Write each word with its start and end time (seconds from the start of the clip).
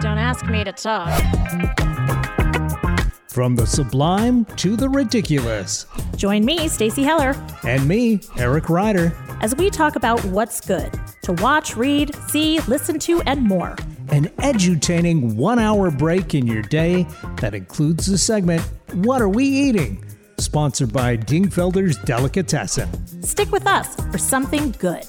Don't 0.00 0.18
ask 0.18 0.46
me 0.46 0.64
to 0.64 0.72
talk. 0.72 1.08
From 3.28 3.56
the 3.56 3.66
sublime 3.66 4.44
to 4.56 4.76
the 4.76 4.88
ridiculous. 4.88 5.86
Join 6.16 6.44
me, 6.44 6.68
Stacy 6.68 7.02
Heller, 7.02 7.34
And 7.66 7.86
me, 7.88 8.20
Eric 8.36 8.68
Ryder. 8.68 9.16
as 9.40 9.56
we 9.56 9.70
talk 9.70 9.96
about 9.96 10.22
what's 10.26 10.60
good 10.60 10.92
to 11.22 11.32
watch, 11.34 11.76
read, 11.76 12.14
see, 12.28 12.60
listen 12.68 12.98
to, 13.00 13.22
and 13.22 13.42
more. 13.42 13.76
An 14.08 14.26
edutaining 14.38 15.34
one 15.36 15.58
hour 15.58 15.90
break 15.90 16.34
in 16.34 16.46
your 16.46 16.62
day 16.62 17.06
that 17.40 17.54
includes 17.54 18.04
the 18.06 18.18
segment, 18.18 18.60
What 18.92 19.22
Are 19.22 19.28
We 19.28 19.44
Eating? 19.44 20.04
Sponsored 20.38 20.92
by 20.92 21.16
Dingfelder's 21.16 21.96
Delicatessen. 21.98 23.22
Stick 23.22 23.50
with 23.50 23.66
us 23.66 23.94
for 24.10 24.18
something 24.18 24.72
good. 24.78 25.04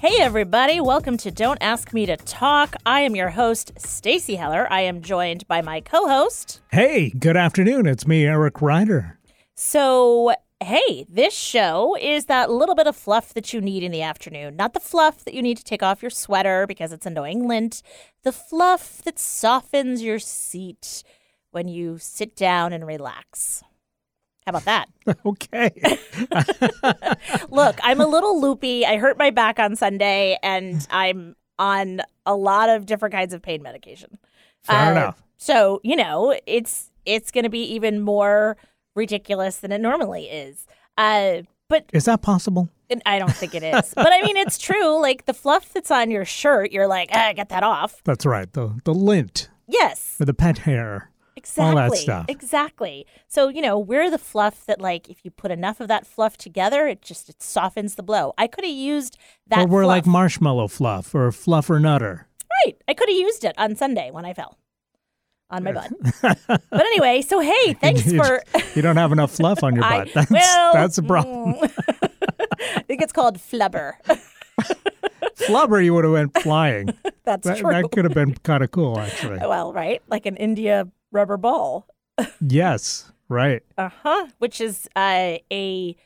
Hey 0.00 0.20
everybody, 0.20 0.80
welcome 0.80 1.16
to 1.16 1.32
Don't 1.32 1.58
Ask 1.60 1.92
Me 1.92 2.06
to 2.06 2.16
Talk. 2.16 2.76
I 2.86 3.00
am 3.00 3.16
your 3.16 3.30
host, 3.30 3.72
Stacy 3.78 4.36
Heller. 4.36 4.72
I 4.72 4.82
am 4.82 5.02
joined 5.02 5.48
by 5.48 5.60
my 5.60 5.80
co-host. 5.80 6.60
Hey, 6.70 7.10
good 7.10 7.36
afternoon. 7.36 7.88
It's 7.88 8.06
me, 8.06 8.24
Eric 8.24 8.62
Ryder. 8.62 9.18
So, 9.56 10.36
hey, 10.60 11.04
this 11.08 11.34
show 11.34 11.96
is 12.00 12.26
that 12.26 12.48
little 12.48 12.76
bit 12.76 12.86
of 12.86 12.94
fluff 12.94 13.34
that 13.34 13.52
you 13.52 13.60
need 13.60 13.82
in 13.82 13.90
the 13.90 14.02
afternoon. 14.02 14.54
Not 14.54 14.72
the 14.72 14.78
fluff 14.78 15.24
that 15.24 15.34
you 15.34 15.42
need 15.42 15.56
to 15.56 15.64
take 15.64 15.82
off 15.82 16.00
your 16.00 16.12
sweater 16.12 16.64
because 16.68 16.92
it's 16.92 17.04
annoying 17.04 17.48
lint. 17.48 17.82
The 18.22 18.30
fluff 18.30 19.02
that 19.02 19.18
softens 19.18 20.00
your 20.00 20.20
seat 20.20 21.02
when 21.50 21.66
you 21.66 21.98
sit 21.98 22.36
down 22.36 22.72
and 22.72 22.86
relax. 22.86 23.64
How 24.48 24.56
about 24.56 24.64
that? 24.64 24.88
Okay. 25.26 25.70
Look, 27.50 27.78
I'm 27.82 28.00
a 28.00 28.06
little 28.06 28.40
loopy. 28.40 28.86
I 28.86 28.96
hurt 28.96 29.18
my 29.18 29.28
back 29.30 29.58
on 29.58 29.76
Sunday 29.76 30.38
and 30.42 30.86
I'm 30.90 31.36
on 31.58 32.00
a 32.24 32.34
lot 32.34 32.70
of 32.70 32.86
different 32.86 33.14
kinds 33.14 33.34
of 33.34 33.42
pain 33.42 33.62
medication. 33.62 34.18
Fair 34.62 34.76
Uh, 34.86 34.90
enough. 34.92 35.22
So, 35.36 35.80
you 35.84 35.96
know, 35.96 36.34
it's 36.46 36.90
it's 37.04 37.30
going 37.30 37.44
to 37.44 37.50
be 37.50 37.62
even 37.74 38.00
more 38.00 38.56
ridiculous 38.94 39.58
than 39.58 39.70
it 39.72 39.80
normally 39.82 40.24
is. 40.24 40.66
Uh 40.96 41.42
but 41.68 41.84
Is 41.92 42.06
that 42.06 42.22
possible? 42.22 42.70
and 42.88 43.02
I 43.04 43.18
don't 43.18 43.34
think 43.34 43.54
it 43.54 43.62
is. 43.62 43.92
but 43.94 44.10
I 44.12 44.22
mean, 44.22 44.38
it's 44.38 44.56
true. 44.68 44.98
Like 45.00 45.26
the 45.26 45.34
fluff 45.34 45.72
that's 45.74 45.90
on 45.90 46.10
your 46.10 46.24
shirt, 46.24 46.72
you're 46.72 46.86
like, 46.88 47.10
ah, 47.12 47.32
get 47.36 47.50
that 47.50 47.62
off. 47.62 48.02
That's 48.04 48.24
right. 48.24 48.50
The 48.50 48.80
the 48.84 48.94
lint 48.94 49.50
Yes, 49.66 50.16
or 50.18 50.24
the 50.24 50.32
pet 50.34 50.58
hair. 50.58 51.10
Exactly. 51.48 51.64
all 51.82 51.90
that 51.90 51.96
stuff. 51.96 52.24
Exactly. 52.28 53.06
So 53.26 53.48
you 53.48 53.62
know, 53.62 53.78
we're 53.78 54.10
the 54.10 54.18
fluff 54.18 54.66
that, 54.66 54.80
like, 54.80 55.08
if 55.08 55.24
you 55.24 55.30
put 55.30 55.50
enough 55.50 55.80
of 55.80 55.88
that 55.88 56.06
fluff 56.06 56.36
together, 56.36 56.86
it 56.86 57.02
just 57.02 57.28
it 57.28 57.42
softens 57.42 57.94
the 57.94 58.02
blow. 58.02 58.34
I 58.38 58.46
could 58.46 58.64
have 58.64 58.74
used 58.74 59.18
that. 59.48 59.60
or 59.60 59.66
we're 59.66 59.86
like 59.86 60.06
marshmallow 60.06 60.68
fluff 60.68 61.14
or 61.14 61.30
Fluffernutter. 61.30 62.24
right. 62.64 62.74
I 62.86 62.94
could 62.94 63.08
have 63.08 63.18
used 63.18 63.44
it 63.44 63.54
on 63.58 63.74
Sunday 63.76 64.10
when 64.10 64.24
I 64.24 64.34
fell 64.34 64.58
on 65.50 65.64
my 65.64 65.72
butt. 65.72 65.90
but 66.46 66.80
anyway, 66.86 67.22
so 67.22 67.40
hey, 67.40 67.72
thanks 67.74 68.06
you, 68.06 68.22
for. 68.22 68.42
you 68.74 68.82
don't 68.82 68.96
have 68.96 69.12
enough 69.12 69.30
fluff 69.32 69.62
on 69.64 69.74
your 69.74 69.82
butt. 69.88 70.08
That's, 70.14 70.30
well, 70.30 70.72
that's 70.74 70.98
a 70.98 71.02
problem. 71.02 71.54
mm. 71.54 72.10
I 72.60 72.80
think 72.82 73.02
it's 73.02 73.12
called 73.12 73.38
flubber. 73.38 73.94
Flubber, 75.36 75.82
you 75.82 75.94
would 75.94 76.04
have 76.04 76.12
went 76.12 76.36
flying. 76.42 76.88
That's 77.24 77.46
That, 77.46 77.58
true. 77.58 77.70
that 77.70 77.90
could 77.92 78.04
have 78.04 78.14
been 78.14 78.34
kind 78.42 78.62
of 78.64 78.70
cool, 78.70 78.98
actually. 78.98 79.38
well, 79.38 79.72
right, 79.72 80.02
like 80.08 80.26
an 80.26 80.36
India 80.36 80.88
rubber 81.12 81.36
ball. 81.36 81.86
Yes, 82.40 83.12
right. 83.28 83.62
Uh 83.76 83.90
huh. 84.02 84.26
Which 84.38 84.60
is 84.60 84.88
uh, 84.96 85.36
a 85.52 85.96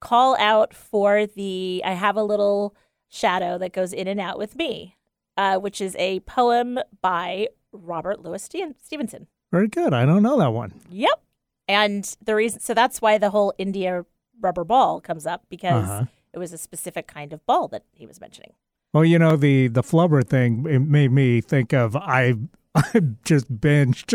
call 0.00 0.36
out 0.38 0.74
for 0.74 1.26
the 1.26 1.82
I 1.84 1.92
have 1.92 2.16
a 2.16 2.22
little 2.22 2.74
shadow 3.08 3.58
that 3.58 3.72
goes 3.72 3.92
in 3.92 4.06
and 4.08 4.20
out 4.20 4.38
with 4.38 4.56
me, 4.56 4.96
uh, 5.36 5.58
which 5.58 5.80
is 5.80 5.96
a 5.98 6.20
poem 6.20 6.78
by 7.00 7.48
Robert 7.72 8.22
Louis 8.22 8.42
Stevenson. 8.82 9.26
Very 9.52 9.68
good. 9.68 9.92
I 9.92 10.04
don't 10.06 10.22
know 10.22 10.38
that 10.38 10.52
one. 10.52 10.80
Yep. 10.90 11.20
And 11.68 12.16
the 12.24 12.34
reason, 12.34 12.60
so 12.60 12.74
that's 12.74 13.00
why 13.02 13.18
the 13.18 13.30
whole 13.30 13.52
India 13.58 14.04
rubber 14.40 14.64
ball 14.64 15.00
comes 15.00 15.26
up 15.26 15.44
because 15.48 15.88
Uh-huh. 15.88 16.04
it 16.32 16.38
was 16.38 16.52
a 16.52 16.58
specific 16.58 17.06
kind 17.08 17.32
of 17.32 17.44
ball 17.46 17.66
that 17.68 17.84
he 17.92 18.06
was 18.06 18.20
mentioning. 18.20 18.52
Well, 18.92 19.04
you 19.04 19.18
know 19.18 19.36
the 19.36 19.66
the 19.68 19.82
flubber 19.82 20.24
thing. 20.24 20.64
It 20.68 20.78
made 20.78 21.10
me 21.10 21.40
think 21.40 21.72
of 21.72 21.96
I. 21.96 22.34
I 22.76 23.00
just 23.24 23.50
binged 23.60 24.14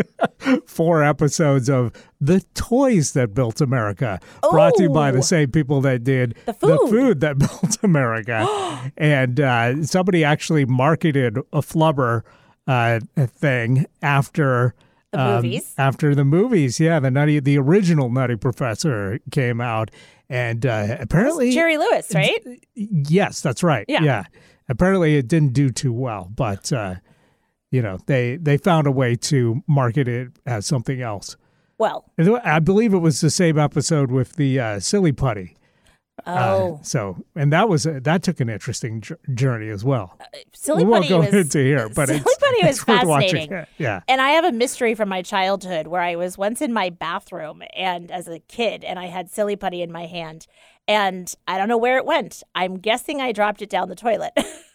four 0.66 1.02
episodes 1.02 1.68
of 1.68 1.92
the 2.20 2.40
toys 2.54 3.12
that 3.12 3.34
built 3.34 3.60
America, 3.60 4.20
brought 4.50 4.74
to 4.76 4.84
you 4.84 4.90
by 4.90 5.10
the 5.10 5.22
same 5.22 5.50
people 5.50 5.80
that 5.82 6.04
did 6.04 6.36
The 6.46 6.78
food. 6.88 7.20
that 7.20 7.38
built 7.38 7.78
America. 7.82 8.92
and 8.96 9.40
uh, 9.40 9.82
somebody 9.84 10.22
actually 10.24 10.64
marketed 10.64 11.38
a 11.38 11.60
flubber 11.60 12.22
uh, 12.66 13.00
thing 13.16 13.86
after 14.00 14.74
The 15.10 15.20
um, 15.20 15.34
movies. 15.36 15.74
After 15.76 16.14
the 16.14 16.24
movies, 16.24 16.78
yeah, 16.78 17.00
the 17.00 17.10
nutty, 17.10 17.40
the 17.40 17.58
original 17.58 18.10
Nutty 18.10 18.36
Professor 18.36 19.18
came 19.32 19.60
out, 19.60 19.90
and 20.28 20.64
uh, 20.64 20.96
apparently, 21.00 21.50
Jerry 21.52 21.76
Lewis, 21.78 22.12
right? 22.14 22.40
yes, 22.74 23.40
that's 23.40 23.62
right. 23.62 23.84
Yeah. 23.88 24.24
apparently 24.68 25.16
it 25.16 25.26
didn't 25.28 25.52
do 25.52 25.70
too 25.70 25.92
well, 25.92 26.30
but 26.34 26.72
uh, 26.72 26.94
you 27.72 27.82
know 27.82 27.98
they 28.06 28.36
they 28.36 28.56
found 28.56 28.86
a 28.86 28.92
way 28.92 29.16
to 29.16 29.64
market 29.66 30.06
it 30.06 30.28
as 30.46 30.64
something 30.66 31.02
else. 31.02 31.36
Well, 31.78 32.04
I 32.44 32.60
believe 32.60 32.94
it 32.94 32.98
was 32.98 33.20
the 33.20 33.30
same 33.30 33.58
episode 33.58 34.12
with 34.12 34.34
the 34.36 34.60
uh, 34.60 34.78
silly 34.78 35.10
putty. 35.10 35.56
Uh, 36.26 36.36
oh, 36.38 36.80
so 36.82 37.16
and 37.34 37.52
that 37.52 37.68
was 37.68 37.86
a, 37.86 37.98
that 37.98 38.22
took 38.22 38.38
an 38.38 38.48
interesting 38.48 39.00
jour- 39.00 39.18
journey 39.34 39.70
as 39.70 39.82
well. 39.82 40.16
Silly 40.52 40.84
putty. 40.84 40.84
we 40.84 40.90
won't 40.90 41.08
go 41.08 41.18
was 41.20 41.34
into 41.34 41.58
here, 41.58 41.88
but 41.88 42.06
Silly 42.06 42.20
it's, 42.20 42.36
Putty 42.36 42.66
was 42.66 42.76
it's 42.76 42.84
fascinating. 42.84 43.66
Yeah. 43.78 44.02
And 44.06 44.20
I 44.20 44.30
have 44.30 44.44
a 44.44 44.52
mystery 44.52 44.94
from 44.94 45.08
my 45.08 45.22
childhood 45.22 45.86
where 45.86 46.02
I 46.02 46.14
was 46.14 46.36
once 46.36 46.60
in 46.60 46.72
my 46.72 46.90
bathroom 46.90 47.62
and 47.74 48.10
as 48.12 48.28
a 48.28 48.38
kid 48.40 48.84
and 48.84 48.98
I 48.98 49.06
had 49.06 49.30
silly 49.30 49.56
putty 49.56 49.82
in 49.82 49.90
my 49.90 50.06
hand 50.06 50.46
and 50.86 51.34
I 51.48 51.56
don't 51.58 51.68
know 51.68 51.78
where 51.78 51.96
it 51.96 52.04
went. 52.04 52.42
I'm 52.54 52.78
guessing 52.78 53.20
I 53.20 53.32
dropped 53.32 53.62
it 53.62 53.70
down 53.70 53.88
the 53.88 53.96
toilet. 53.96 54.34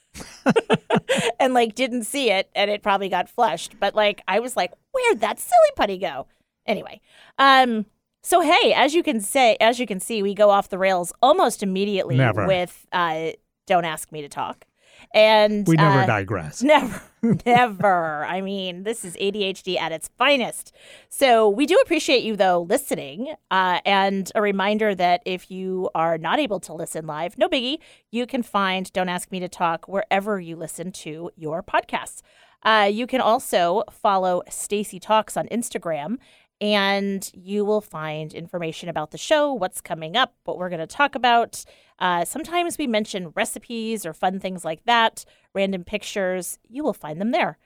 and 1.39 1.53
like 1.53 1.75
didn't 1.75 2.03
see 2.03 2.31
it 2.31 2.50
and 2.55 2.69
it 2.69 2.83
probably 2.83 3.09
got 3.09 3.29
flushed. 3.29 3.75
But 3.79 3.95
like 3.95 4.22
I 4.28 4.39
was 4.39 4.55
like, 4.55 4.73
where'd 4.91 5.22
that 5.22 5.39
silly 5.39 5.72
putty 5.75 5.97
go? 5.97 6.28
Anyway. 6.66 7.01
Um 7.38 7.85
so 8.23 8.41
hey, 8.41 8.73
as 8.73 8.94
you 8.94 9.03
can 9.03 9.22
say 9.22 9.57
as 9.59 9.79
you 9.79 9.88
can 9.88 10.00
see, 10.00 10.22
we 10.23 10.33
go 10.33 10.50
off 10.50 10.69
the 10.69 10.77
rails 10.77 11.13
almost 11.22 11.63
immediately 11.63 12.17
Never. 12.17 12.47
with 12.47 12.85
uh 12.91 13.31
don't 13.66 13.85
ask 13.85 14.11
me 14.11 14.22
to 14.22 14.29
talk. 14.29 14.66
And 15.13 15.67
We 15.67 15.75
never 15.75 16.00
uh, 16.01 16.06
digress. 16.06 16.63
Never, 16.63 17.01
never. 17.45 18.25
I 18.25 18.41
mean, 18.41 18.83
this 18.83 19.03
is 19.03 19.15
ADHD 19.17 19.77
at 19.79 19.91
its 19.91 20.09
finest. 20.17 20.71
So, 21.09 21.49
we 21.49 21.65
do 21.65 21.77
appreciate 21.83 22.23
you, 22.23 22.35
though, 22.35 22.61
listening. 22.61 23.33
Uh, 23.51 23.79
and 23.85 24.31
a 24.35 24.41
reminder 24.41 24.95
that 24.95 25.21
if 25.25 25.49
you 25.51 25.89
are 25.95 26.17
not 26.17 26.39
able 26.39 26.59
to 26.61 26.73
listen 26.73 27.05
live, 27.07 27.38
no 27.38 27.47
biggie, 27.49 27.79
you 28.11 28.25
can 28.25 28.43
find 28.43 28.91
Don't 28.93 29.09
Ask 29.09 29.31
Me 29.31 29.39
to 29.39 29.49
Talk 29.49 29.88
wherever 29.88 30.39
you 30.39 30.55
listen 30.55 30.91
to 30.93 31.31
your 31.35 31.61
podcasts. 31.63 32.21
Uh, 32.63 32.89
you 32.91 33.07
can 33.07 33.21
also 33.21 33.83
follow 33.91 34.41
Stacy 34.49 34.99
Talks 34.99 35.38
on 35.38 35.47
Instagram, 35.47 36.17
and 36.59 37.29
you 37.34 37.63
will 37.66 37.81
find 37.81 38.34
information 38.34 38.90
about 38.90 39.12
the 39.12 39.18
show, 39.18 39.53
what's 39.53 39.81
coming 39.81 40.16
up, 40.18 40.34
what 40.45 40.57
we're 40.57 40.69
going 40.69 40.79
to 40.79 40.88
talk 40.88 41.16
about. 41.16 41.63
Uh, 42.00 42.25
sometimes 42.25 42.78
we 42.78 42.88
mention 42.88 43.31
recipes 43.35 44.06
or 44.06 44.13
fun 44.13 44.40
things 44.40 44.66
like 44.66 44.84
that, 44.85 45.23
random 45.53 45.84
pictures. 45.84 46.57
You 46.68 46.84
will 46.84 46.94
find 46.94 47.22
them 47.22 47.31
there. 47.31 47.57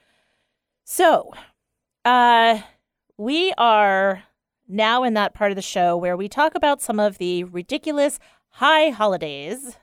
So, 0.84 1.32
uh, 2.04 2.60
we 3.16 3.52
are 3.56 4.24
now 4.68 5.04
in 5.04 5.14
that 5.14 5.34
part 5.34 5.52
of 5.52 5.56
the 5.56 5.62
show 5.62 5.96
where 5.96 6.16
we 6.16 6.28
talk 6.28 6.54
about 6.54 6.80
some 6.82 6.98
of 6.98 7.18
the 7.18 7.44
ridiculous 7.44 8.18
high 8.48 8.90
holidays. 8.90 9.76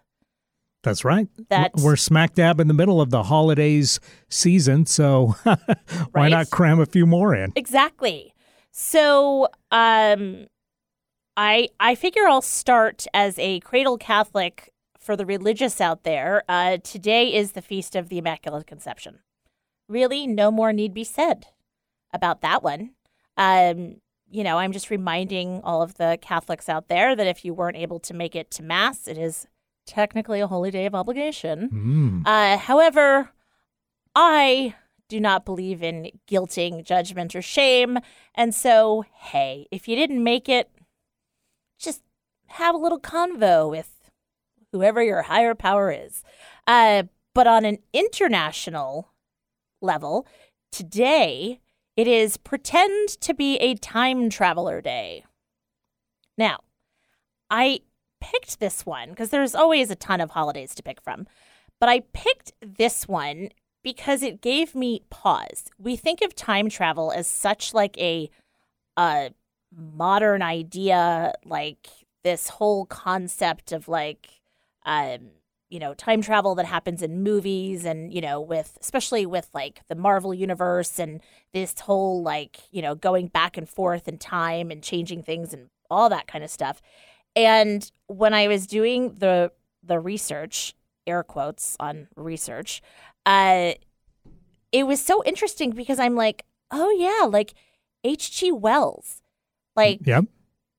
That's 0.83 1.03
right. 1.03 1.27
That- 1.49 1.71
We're 1.75 1.95
smack 1.95 2.35
dab 2.35 2.59
in 2.59 2.67
the 2.67 2.73
middle 2.73 3.01
of 3.01 3.09
the 3.09 3.23
holidays 3.23 3.99
season, 4.29 4.85
so 4.85 5.35
why 5.43 5.57
Right? 6.13 6.29
not 6.29 6.49
cram 6.49 6.79
a 6.79 6.85
few 6.85 7.05
more 7.05 7.35
in? 7.35 7.51
Exactly. 7.55 8.33
So, 8.71 9.47
um, 9.71 10.47
I 11.35 11.69
I 11.79 11.95
figure 11.95 12.27
I'll 12.27 12.41
start 12.41 13.07
as 13.13 13.39
a 13.39 13.61
cradle 13.61 13.97
Catholic 13.97 14.73
for 14.99 15.15
the 15.15 15.25
religious 15.25 15.79
out 15.79 16.03
there. 16.03 16.43
Uh, 16.49 16.77
today 16.83 17.33
is 17.33 17.53
the 17.53 17.61
feast 17.61 17.95
of 17.95 18.09
the 18.09 18.17
Immaculate 18.17 18.67
Conception. 18.67 19.19
Really, 19.87 20.27
no 20.27 20.51
more 20.51 20.73
need 20.73 20.93
be 20.93 21.03
said 21.03 21.47
about 22.13 22.41
that 22.41 22.61
one. 22.61 22.91
Um, 23.37 24.01
you 24.29 24.43
know, 24.43 24.57
I'm 24.57 24.71
just 24.71 24.89
reminding 24.89 25.61
all 25.63 25.81
of 25.81 25.95
the 25.95 26.19
Catholics 26.21 26.69
out 26.69 26.89
there 26.89 27.15
that 27.15 27.25
if 27.25 27.43
you 27.43 27.53
weren't 27.53 27.77
able 27.77 27.99
to 28.01 28.13
make 28.13 28.35
it 28.35 28.51
to 28.51 28.63
Mass, 28.63 29.07
it 29.07 29.17
is 29.17 29.47
technically 29.87 30.39
a 30.39 30.47
holy 30.47 30.71
day 30.71 30.85
of 30.85 30.93
obligation. 30.93 31.69
Mm. 31.69 32.27
Uh, 32.27 32.57
however, 32.57 33.31
I 34.13 34.75
do 35.09 35.19
not 35.19 35.43
believe 35.43 35.83
in 35.83 36.11
guilting, 36.29 36.83
judgment, 36.85 37.35
or 37.35 37.41
shame. 37.41 37.97
And 38.35 38.55
so, 38.55 39.03
hey, 39.13 39.67
if 39.71 39.87
you 39.87 39.95
didn't 39.95 40.23
make 40.23 40.47
it, 40.47 40.69
just 41.77 42.01
have 42.47 42.75
a 42.75 42.77
little 42.77 42.99
convo 42.99 43.69
with 43.69 44.11
whoever 44.71 45.03
your 45.03 45.23
higher 45.23 45.55
power 45.55 45.91
is. 45.91 46.23
Uh, 46.67 47.03
but 47.33 47.47
on 47.47 47.65
an 47.65 47.79
international 47.91 49.11
level, 49.81 50.27
today 50.71 51.59
it 51.97 52.07
is 52.07 52.37
pretend 52.37 53.09
to 53.21 53.33
be 53.33 53.57
a 53.57 53.75
time 53.75 54.29
traveler 54.29 54.81
day. 54.81 55.25
Now, 56.37 56.59
I 57.49 57.81
picked 58.21 58.59
this 58.59 58.85
one 58.85 59.09
because 59.09 59.29
there's 59.29 59.55
always 59.55 59.89
a 59.89 59.95
ton 59.95 60.21
of 60.21 60.31
holidays 60.31 60.75
to 60.75 60.83
pick 60.83 61.01
from, 61.01 61.27
but 61.79 61.89
I 61.89 62.01
picked 62.13 62.53
this 62.61 63.07
one 63.07 63.49
because 63.83 64.23
it 64.23 64.41
gave 64.41 64.75
me 64.75 65.03
pause. 65.09 65.65
We 65.77 65.95
think 65.95 66.21
of 66.21 66.35
time 66.35 66.69
travel 66.69 67.11
as 67.11 67.27
such 67.27 67.73
like 67.73 67.97
a 67.97 68.29
a 68.97 69.31
modern 69.75 70.41
idea, 70.41 71.33
like 71.45 71.87
this 72.23 72.49
whole 72.49 72.85
concept 72.85 73.71
of 73.71 73.87
like 73.87 74.41
um 74.85 75.31
you 75.69 75.79
know 75.79 75.93
time 75.93 76.21
travel 76.21 76.55
that 76.55 76.65
happens 76.65 77.01
in 77.01 77.23
movies 77.23 77.85
and 77.85 78.13
you 78.13 78.21
know 78.21 78.41
with 78.41 78.77
especially 78.81 79.25
with 79.25 79.49
like 79.53 79.81
the 79.87 79.95
Marvel 79.95 80.33
universe 80.33 80.99
and 80.99 81.21
this 81.53 81.79
whole 81.81 82.21
like 82.21 82.59
you 82.71 82.81
know 82.81 82.95
going 82.95 83.27
back 83.27 83.57
and 83.57 83.69
forth 83.69 84.07
in 84.07 84.17
time 84.17 84.71
and 84.71 84.83
changing 84.83 85.23
things 85.23 85.53
and 85.53 85.69
all 85.89 86.09
that 86.09 86.27
kind 86.27 86.43
of 86.43 86.49
stuff. 86.49 86.81
And 87.35 87.89
when 88.07 88.33
I 88.33 88.47
was 88.47 88.67
doing 88.67 89.15
the 89.19 89.51
the 89.83 89.99
research, 89.99 90.75
air 91.07 91.23
quotes 91.23 91.77
on 91.79 92.07
research, 92.15 92.81
uh, 93.29 93.73
it 94.71 94.85
was 94.87 94.99
so 95.03 95.23
interesting 95.23 95.71
because 95.71 95.99
I'm 95.99 96.15
like, 96.15 96.45
oh 96.71 96.89
yeah, 96.91 97.25
like 97.27 97.53
H.G. 98.03 98.51
Wells, 98.51 99.21
like, 99.75 99.99
Yep. 100.05 100.25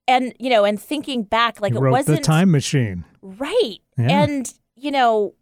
and 0.07 0.33
you 0.39 0.49
know, 0.49 0.63
and 0.65 0.79
thinking 0.81 1.23
back, 1.23 1.61
like 1.61 1.73
he 1.73 1.77
it 1.77 1.81
wasn't 1.81 2.17
the 2.19 2.23
time 2.23 2.51
machine. 2.51 3.05
right, 3.21 3.79
Yeah. 3.97 4.23
and 4.23 4.53
you 4.75 4.91
know, 4.91 5.35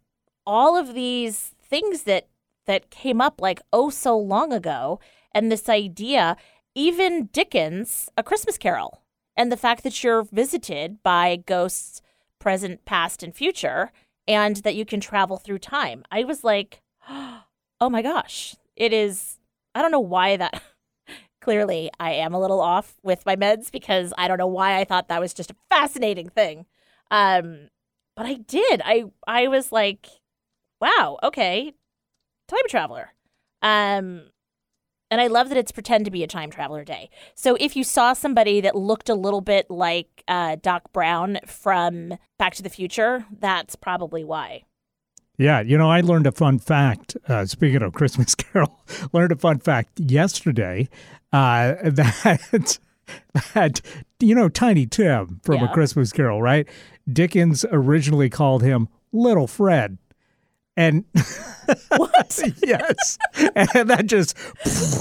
all 0.46 0.76
of 0.76 0.94
these 0.94 1.54
things 1.62 2.02
that 2.04 2.28
that 2.66 2.90
came 2.90 3.20
up 3.20 3.40
like 3.40 3.60
oh 3.72 3.90
so 3.90 4.16
long 4.18 4.52
ago, 4.52 5.00
and 5.34 5.50
this 5.50 5.68
idea, 5.68 6.36
even 6.74 7.26
Dickens, 7.32 8.08
A 8.16 8.22
Christmas 8.22 8.58
Carol, 8.58 9.02
and 9.36 9.50
the 9.50 9.56
fact 9.56 9.82
that 9.84 10.02
you're 10.04 10.24
visited 10.24 11.02
by 11.02 11.36
ghosts, 11.46 12.02
present, 12.38 12.84
past, 12.84 13.22
and 13.22 13.34
future, 13.34 13.90
and 14.28 14.56
that 14.56 14.74
you 14.74 14.84
can 14.84 15.00
travel 15.00 15.36
through 15.38 15.58
time. 15.58 16.04
I 16.10 16.24
was 16.24 16.44
like, 16.44 16.79
oh 17.10 17.88
my 17.90 18.02
gosh, 18.02 18.56
it 18.76 18.92
is. 18.92 19.38
I 19.74 19.82
don't 19.82 19.92
know 19.92 20.00
why 20.00 20.36
that. 20.36 20.62
Clearly, 21.40 21.90
I 21.98 22.12
am 22.12 22.34
a 22.34 22.40
little 22.40 22.60
off 22.60 22.96
with 23.02 23.24
my 23.24 23.34
meds 23.34 23.72
because 23.72 24.12
I 24.18 24.28
don't 24.28 24.36
know 24.36 24.46
why 24.46 24.78
I 24.78 24.84
thought 24.84 25.08
that 25.08 25.20
was 25.20 25.32
just 25.32 25.50
a 25.50 25.56
fascinating 25.70 26.28
thing. 26.28 26.66
Um, 27.10 27.70
but 28.14 28.26
I 28.26 28.34
did. 28.34 28.82
I 28.84 29.04
I 29.26 29.48
was 29.48 29.72
like, 29.72 30.06
wow, 30.80 31.18
okay, 31.22 31.72
time 32.48 32.68
traveler. 32.68 33.14
Um, 33.62 34.30
and 35.10 35.20
I 35.20 35.26
love 35.26 35.48
that 35.48 35.58
it's 35.58 35.72
pretend 35.72 36.04
to 36.04 36.10
be 36.10 36.22
a 36.22 36.28
time 36.28 36.50
traveler 36.50 36.84
day. 36.84 37.10
So 37.34 37.56
if 37.58 37.74
you 37.74 37.82
saw 37.82 38.12
somebody 38.12 38.60
that 38.60 38.76
looked 38.76 39.08
a 39.08 39.14
little 39.14 39.40
bit 39.40 39.68
like 39.70 40.22
uh, 40.28 40.56
Doc 40.60 40.92
Brown 40.92 41.38
from 41.46 42.14
Back 42.38 42.54
to 42.54 42.62
the 42.62 42.68
Future, 42.68 43.26
that's 43.38 43.74
probably 43.74 44.22
why. 44.22 44.64
Yeah, 45.40 45.60
you 45.62 45.78
know, 45.78 45.90
I 45.90 46.02
learned 46.02 46.26
a 46.26 46.32
fun 46.32 46.58
fact. 46.58 47.16
Uh, 47.26 47.46
speaking 47.46 47.80
of 47.80 47.94
Christmas 47.94 48.34
Carol, 48.36 48.84
learned 49.14 49.32
a 49.32 49.36
fun 49.36 49.58
fact 49.58 49.98
yesterday 49.98 50.90
uh, 51.32 51.76
that 51.82 52.78
that 53.54 53.80
you 54.20 54.34
know 54.34 54.50
Tiny 54.50 54.84
Tim 54.84 55.40
from 55.42 55.56
Yeah. 55.56 55.70
A 55.70 55.72
Christmas 55.72 56.12
Carol, 56.12 56.42
right? 56.42 56.68
Dickens 57.10 57.64
originally 57.72 58.28
called 58.28 58.62
him 58.62 58.88
Little 59.12 59.46
Fred, 59.46 59.96
and 60.80 61.04
What? 61.96 62.40
yes, 62.64 63.18
and 63.54 63.88
that 63.90 64.06
just 64.06 64.36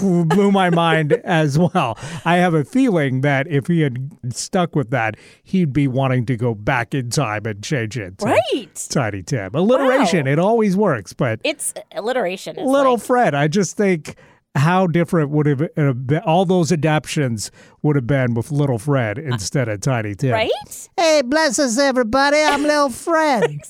blew 0.01 0.51
my 0.51 0.69
mind 0.69 1.13
as 1.23 1.57
well. 1.57 1.97
I 2.25 2.35
have 2.37 2.53
a 2.53 2.63
feeling 2.63 3.21
that 3.21 3.47
if 3.47 3.65
he 3.67 3.81
had 3.81 4.11
stuck 4.31 4.75
with 4.75 4.91
that, 4.91 5.15
he'd 5.43 5.73
be 5.73 5.87
wanting 5.87 6.25
to 6.27 6.37
go 6.37 6.53
back 6.53 6.93
in 6.93 7.09
time 7.09 7.45
and 7.45 7.63
change 7.63 7.97
it. 7.97 8.17
to 8.19 8.25
right. 8.25 8.87
Tiny 8.89 9.23
Tim. 9.23 9.55
Alliteration, 9.55 10.25
Wow. 10.25 10.31
it 10.31 10.37
always 10.39 10.75
works, 10.77 11.13
but 11.13 11.39
It's 11.43 11.73
alliteration. 11.95 12.55
Little 12.57 12.93
like, 12.93 13.01
Fred, 13.03 13.33
I 13.35 13.47
just 13.47 13.75
think 13.75 14.15
how 14.55 14.85
different 14.87 15.29
would 15.31 15.45
have 15.47 15.61
uh, 15.77 15.93
been, 15.93 16.21
all 16.23 16.45
those 16.45 16.71
adaptions 16.71 17.49
would 17.81 17.95
have 17.95 18.05
been 18.07 18.33
with 18.35 18.51
little 18.51 18.77
Fred 18.79 19.17
instead 19.17 19.69
of 19.69 19.81
Tiny 19.81 20.13
Tim. 20.15 20.31
right? 20.33 20.89
Hey, 20.97 21.21
bless 21.25 21.57
us, 21.59 21.79
everybody. 21.79 22.37
I'm 22.37 22.61
little 22.63 22.89
Fred. 22.89 23.57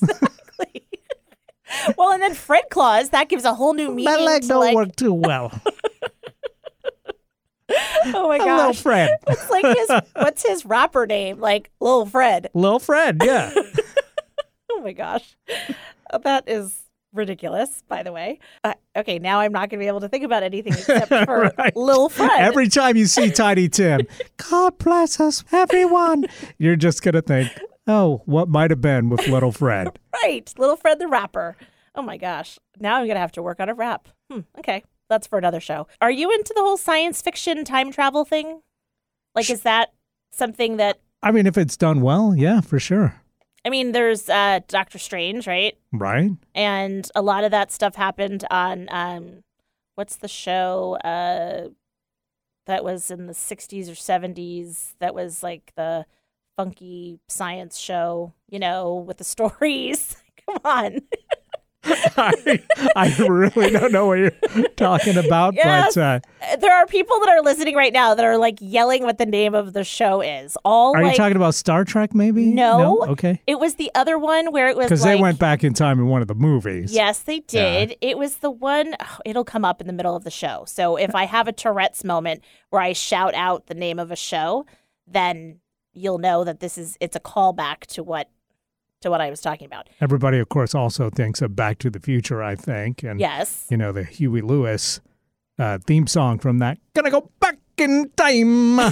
well, 1.96 2.12
and 2.12 2.22
then 2.22 2.34
Fred 2.34 2.64
Claus, 2.70 3.10
that 3.10 3.28
gives 3.28 3.44
a 3.44 3.54
whole 3.54 3.74
new 3.74 3.88
meaning. 3.90 4.04
My 4.04 4.16
leg 4.16 4.42
don't 4.42 4.60
like, 4.60 4.74
work 4.74 4.96
too 4.96 5.12
well. 5.14 5.52
Oh 8.06 8.28
my 8.28 8.38
gosh. 8.38 8.48
little. 8.48 8.72
Fred. 8.74 9.10
It's 9.28 9.50
like 9.50 9.64
his 9.64 9.90
what's 10.16 10.46
his 10.46 10.64
rapper 10.66 11.06
name? 11.06 11.38
Like 11.40 11.70
Lil 11.80 12.06
Fred. 12.06 12.48
little 12.54 12.78
Fred, 12.80 13.18
yeah. 13.22 13.52
Oh 14.72 14.80
my 14.82 14.92
gosh. 14.92 15.36
That 16.22 16.48
is 16.48 16.82
ridiculous, 17.12 17.82
by 17.88 18.02
the 18.02 18.12
way. 18.12 18.38
Uh, 18.64 18.74
okay, 18.96 19.18
now 19.18 19.40
I'm 19.40 19.52
not 19.52 19.68
going 19.68 19.78
to 19.78 19.84
be 19.84 19.86
able 19.88 20.00
to 20.00 20.08
think 20.08 20.24
about 20.24 20.42
anything 20.42 20.72
except 20.72 21.08
for 21.08 21.52
Right. 21.58 21.76
Lil 21.76 22.08
Fred. 22.08 22.30
Every 22.40 22.68
time 22.68 22.96
you 22.96 23.06
see 23.06 23.30
Tiny 23.30 23.68
Tim, 23.68 24.00
God 24.50 24.78
bless 24.78 25.20
us, 25.20 25.44
everyone, 25.52 26.24
you're 26.58 26.76
just 26.76 27.02
going 27.02 27.14
to 27.14 27.22
think, 27.22 27.50
oh, 27.90 28.22
what 28.26 28.48
might 28.48 28.70
have 28.70 28.80
been 28.80 29.08
with 29.08 29.26
little 29.28 29.52
Fred. 29.52 29.98
right. 30.22 30.52
Little 30.56 30.76
Fred 30.76 30.98
the 30.98 31.08
rapper. 31.08 31.56
Oh 31.94 32.02
my 32.02 32.16
gosh. 32.16 32.58
Now 32.78 32.96
I'm 32.96 33.06
going 33.06 33.16
to 33.16 33.20
have 33.20 33.32
to 33.32 33.42
work 33.42 33.60
on 33.60 33.68
a 33.68 33.74
rap. 33.74 34.08
Hmm, 34.30 34.40
okay. 34.58 34.84
That's 35.08 35.26
for 35.26 35.38
another 35.38 35.60
show. 35.60 35.88
Are 36.00 36.10
you 36.10 36.30
into 36.30 36.52
the 36.54 36.62
whole 36.62 36.76
science 36.76 37.20
fiction 37.20 37.64
time 37.64 37.90
travel 37.90 38.24
thing? 38.24 38.62
Like, 39.34 39.50
is 39.50 39.62
that 39.62 39.92
something 40.32 40.76
that, 40.76 41.00
I 41.22 41.32
mean, 41.32 41.46
if 41.46 41.58
it's 41.58 41.76
done 41.76 42.00
well, 42.00 42.34
yeah, 42.36 42.60
for 42.60 42.78
sure. 42.78 43.20
I 43.64 43.68
mean, 43.70 43.92
there's 43.92 44.28
uh, 44.28 44.60
Doctor 44.68 44.98
Strange, 44.98 45.46
right? 45.46 45.76
Right? 45.92 46.30
and 46.54 47.10
a 47.14 47.22
lot 47.22 47.44
of 47.44 47.50
that 47.50 47.70
stuff 47.72 47.94
happened 47.96 48.44
on 48.50 48.88
um 48.90 49.42
what's 49.96 50.16
the 50.16 50.28
show 50.28 50.96
uh 51.04 51.68
that 52.66 52.84
was 52.84 53.10
in 53.10 53.26
the 53.26 53.32
60s 53.32 53.88
or 53.88 53.92
70s 53.92 54.94
that 55.00 55.14
was 55.14 55.42
like 55.42 55.72
the 55.76 56.06
funky 56.60 57.18
science 57.26 57.78
show 57.78 58.32
you 58.50 58.58
know 58.58 58.96
with 58.96 59.16
the 59.16 59.24
stories 59.24 60.16
come 60.46 60.58
on 60.64 61.00
I, 61.82 62.62
I 62.94 63.16
really 63.26 63.70
don't 63.70 63.90
know 63.90 64.04
what 64.06 64.18
you're 64.18 64.68
talking 64.76 65.16
about, 65.16 65.54
Yes. 65.54 65.94
but 65.94 66.00
uh, 66.42 66.56
there 66.56 66.74
are 66.74 66.84
people 66.84 67.18
that 67.20 67.30
are 67.30 67.40
listening 67.42 67.74
right 67.74 67.92
now 67.92 68.14
that 68.14 68.22
are 68.24 68.36
like 68.36 68.58
yelling 68.60 69.02
what 69.04 69.16
the 69.16 69.24
name 69.24 69.54
of 69.54 69.72
the 69.72 69.82
show 69.82 70.20
is 70.20 70.58
all 70.62 70.94
are 70.94 71.02
like 71.02 71.12
you 71.12 71.16
talking 71.16 71.36
about 71.36 71.54
Star 71.54 71.86
Trek 71.86 72.14
maybe? 72.14 72.52
No. 72.52 73.06
Okay. 73.08 73.40
it 73.46 73.58
was 73.58 73.76
the 73.76 73.90
other 73.94 74.18
one 74.18 74.52
where 74.52 74.68
it 74.68 74.76
was 74.76 74.86
Because 74.86 75.06
like, 75.06 75.16
they 75.16 75.22
went 75.22 75.38
back 75.38 75.64
in 75.64 75.72
time 75.72 75.98
in 75.98 76.06
one 76.06 76.20
of 76.20 76.28
the 76.28 76.34
movies. 76.34 76.92
Yes, 76.92 77.20
they 77.20 77.40
did. 77.40 77.96
It 78.02 78.18
was 78.18 78.36
the 78.36 78.50
one, 78.50 78.94
oh, 79.00 79.18
it'll 79.24 79.44
come 79.44 79.64
up 79.64 79.80
in 79.80 79.86
the 79.86 79.94
middle 79.94 80.14
of 80.14 80.24
the 80.24 80.30
show. 80.30 80.64
So 80.66 80.96
if 80.96 81.14
I 81.14 81.24
have 81.24 81.48
a 81.48 81.52
Tourette's 81.52 82.04
moment 82.04 82.44
where 82.68 82.82
I 82.82 82.92
shout 82.92 83.32
out 83.34 83.68
the 83.68 83.74
name 83.74 83.98
of 83.98 84.10
a 84.10 84.16
show, 84.16 84.66
then 85.06 85.60
you'll 85.92 86.18
know 86.18 86.44
that 86.44 86.60
this 86.60 86.76
is 86.78 86.96
it's 87.00 87.16
a 87.16 87.20
callback 87.20 87.80
to 87.88 88.02
what 88.02 88.28
to 89.00 89.10
what 89.10 89.20
I 89.20 89.30
was 89.30 89.40
talking 89.40 89.66
about. 89.66 89.88
Everybody, 90.00 90.38
of 90.38 90.48
course, 90.50 90.74
also 90.74 91.08
thinks 91.10 91.40
of 91.40 91.56
Back 91.56 91.78
to 91.78 91.88
the 91.90 92.00
Future, 92.00 92.42
I 92.42 92.54
think. 92.54 93.02
And, 93.02 93.18
Yes. 93.18 93.66
you 93.70 93.76
know, 93.78 93.92
the 93.92 94.04
Huey 94.04 94.42
Lewis 94.42 95.00
uh, 95.58 95.78
theme 95.86 96.06
song 96.06 96.38
from 96.38 96.58
that. 96.58 96.78
Gonna 96.94 97.10
go 97.10 97.30
back 97.40 97.58
in 97.78 98.10
time. 98.16 98.78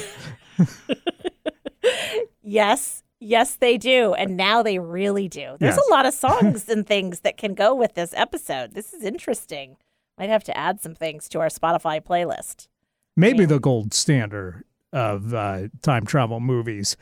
Yes. 2.43 3.03
Yes, 3.21 3.57
they 3.57 3.77
do. 3.79 4.15
And 4.15 4.37
now 4.37 4.63
they 4.63 4.79
really 4.79 5.29
do. 5.29 5.57
There's 5.59 5.77
Yes. 5.77 5.87
a 5.89 5.91
lot 5.91 6.07
of 6.07 6.15
songs 6.27 6.69
and 6.69 6.87
things 6.87 7.21
that 7.21 7.37
can 7.37 7.55
go 7.55 7.75
with 7.75 7.95
this 7.95 8.15
episode. 8.15 8.73
This 8.75 8.93
is 8.95 9.03
interesting. 9.03 9.77
Might 10.19 10.31
have 10.31 10.45
to 10.45 10.57
add 10.57 10.81
some 10.81 10.95
things 10.95 11.29
to 11.31 11.41
our 11.41 11.49
Spotify 11.49 12.01
playlist. 12.03 12.69
Maybe 13.17 13.45
the 13.45 13.59
gold 13.61 13.93
standard 13.93 14.65
of 14.93 15.35
uh, 15.35 15.69
time 15.83 16.07
travel 16.07 16.41
movies, 16.41 16.97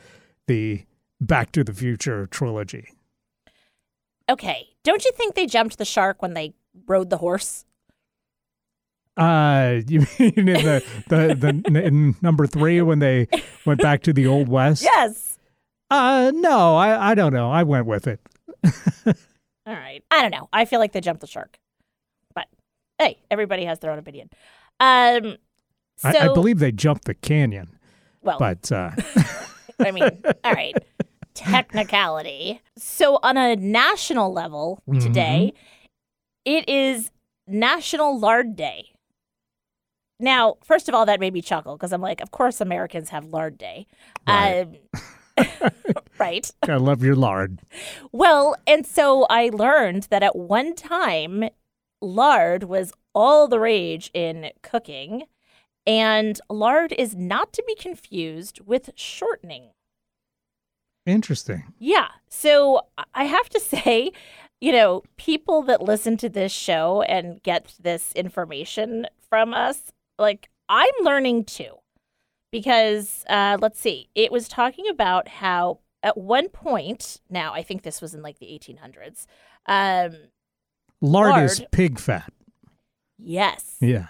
the 0.47 0.83
Back 1.19 1.51
to 1.53 1.63
the 1.63 1.73
Future 1.73 2.27
trilogy. 2.27 2.89
Okay. 4.29 4.67
Don't 4.83 5.03
you 5.05 5.11
think 5.13 5.35
they 5.35 5.45
jumped 5.45 5.77
the 5.77 5.85
shark 5.85 6.21
when 6.21 6.33
they 6.33 6.53
rode 6.85 7.09
the 7.09 7.17
horse? 7.17 7.65
Uh, 9.15 9.81
you 9.87 10.05
mean 10.19 10.33
in 10.37 10.45
the, 10.45 10.83
the, 11.07 11.63
the 11.63 11.83
in 11.83 12.15
number 12.21 12.45
three 12.45 12.81
when 12.81 12.99
they 12.99 13.27
went 13.65 13.81
back 13.81 14.03
to 14.03 14.13
the 14.13 14.27
Old 14.27 14.47
West? 14.47 14.83
Yes. 14.83 15.39
Uh, 15.89 16.31
no, 16.35 16.75
I, 16.75 17.11
I 17.11 17.15
don't 17.15 17.33
know. 17.33 17.49
I 17.49 17.63
went 17.63 17.85
with 17.85 18.07
it. 18.07 18.19
All 18.65 19.73
right. 19.73 20.03
I 20.11 20.21
don't 20.21 20.31
know. 20.31 20.47
I 20.53 20.65
feel 20.65 20.79
like 20.79 20.93
they 20.93 21.01
jumped 21.01 21.21
the 21.21 21.27
shark. 21.27 21.59
But 22.33 22.47
hey, 22.99 23.19
everybody 23.29 23.65
has 23.65 23.79
their 23.79 23.91
own 23.91 23.99
opinion. 23.99 24.29
Um 24.79 25.37
so 25.97 26.09
I, 26.09 26.29
I 26.29 26.33
believe 26.33 26.59
they 26.59 26.71
jumped 26.71 27.05
the 27.05 27.15
canyon, 27.15 27.76
well, 28.27 28.37
but 28.39 28.71
uh, 28.71 28.91
I 29.79 29.91
mean, 29.91 30.21
all 30.43 30.53
right. 30.53 30.75
Technicality. 31.33 32.61
So 32.77 33.19
on 33.23 33.37
a 33.37 33.55
national 33.55 34.33
level 34.33 34.81
Mm-hmm. 34.87 34.99
today, 34.99 35.53
it 36.45 36.67
is 36.69 37.11
National 37.47 38.17
Lard 38.19 38.55
Day. 38.55 38.91
Now, 40.19 40.57
first 40.63 40.89
of 40.89 40.95
all, 40.95 41.05
that 41.05 41.19
made 41.19 41.33
me 41.33 41.41
chuckle 41.41 41.75
because 41.77 41.93
I'm 41.93 42.01
like, 42.01 42.21
of 42.21 42.31
course, 42.31 42.59
Americans 42.59 43.09
have 43.09 43.25
Lard 43.25 43.57
Day. 43.57 43.85
Right. 44.27 44.61
Um, 45.37 45.45
right. 46.19 46.49
I 46.67 46.75
love 46.77 47.03
your 47.03 47.15
lard. 47.15 47.59
Well, 48.11 48.55
and 48.65 48.85
so 48.85 49.27
I 49.29 49.49
learned 49.53 50.07
that 50.09 50.23
at 50.23 50.35
one 50.35 50.73
time, 50.73 51.49
lard 52.01 52.63
was 52.63 52.91
all 53.13 53.47
the 53.47 53.59
rage 53.59 54.09
in 54.13 54.49
cooking, 54.63 55.23
and 55.87 56.39
lard 56.49 56.93
is 56.97 57.15
not 57.15 57.53
to 57.53 57.63
be 57.65 57.73
confused 57.73 58.59
with 58.65 58.91
shortening. 58.95 59.69
Interesting. 61.05 61.73
Yeah. 61.79 62.09
So 62.29 62.81
I 63.15 63.23
have 63.23 63.49
to 63.49 63.59
say, 63.61 64.11
you 64.59 64.73
know, 64.73 65.03
people 65.15 65.63
that 65.63 65.81
listen 65.81 66.17
to 66.17 66.29
this 66.29 66.51
show 66.51 67.01
and 67.03 67.41
get 67.41 67.73
this 67.79 68.11
information 68.13 69.07
from 69.29 69.53
us, 69.53 69.81
like, 70.19 70.49
I'm 70.69 70.93
learning 71.01 71.45
too. 71.45 71.75
Because 72.51 73.23
uh, 73.29 73.57
let's 73.61 73.79
see, 73.79 74.09
it 74.15 74.31
was 74.31 74.47
talking 74.47 74.87
about 74.89 75.27
how 75.27 75.79
at 76.03 76.17
one 76.17 76.49
point, 76.49 77.19
now 77.29 77.53
I 77.53 77.61
think 77.61 77.83
this 77.83 78.01
was 78.01 78.13
in 78.13 78.21
like 78.21 78.39
the 78.39 78.45
1800s. 78.45 79.25
Um, 79.65 80.15
Lard, 81.01 81.43
is 81.43 81.63
pig 81.71 81.99
fat. 81.99 82.31
yes. 83.17 83.75
Yeah. 83.81 84.07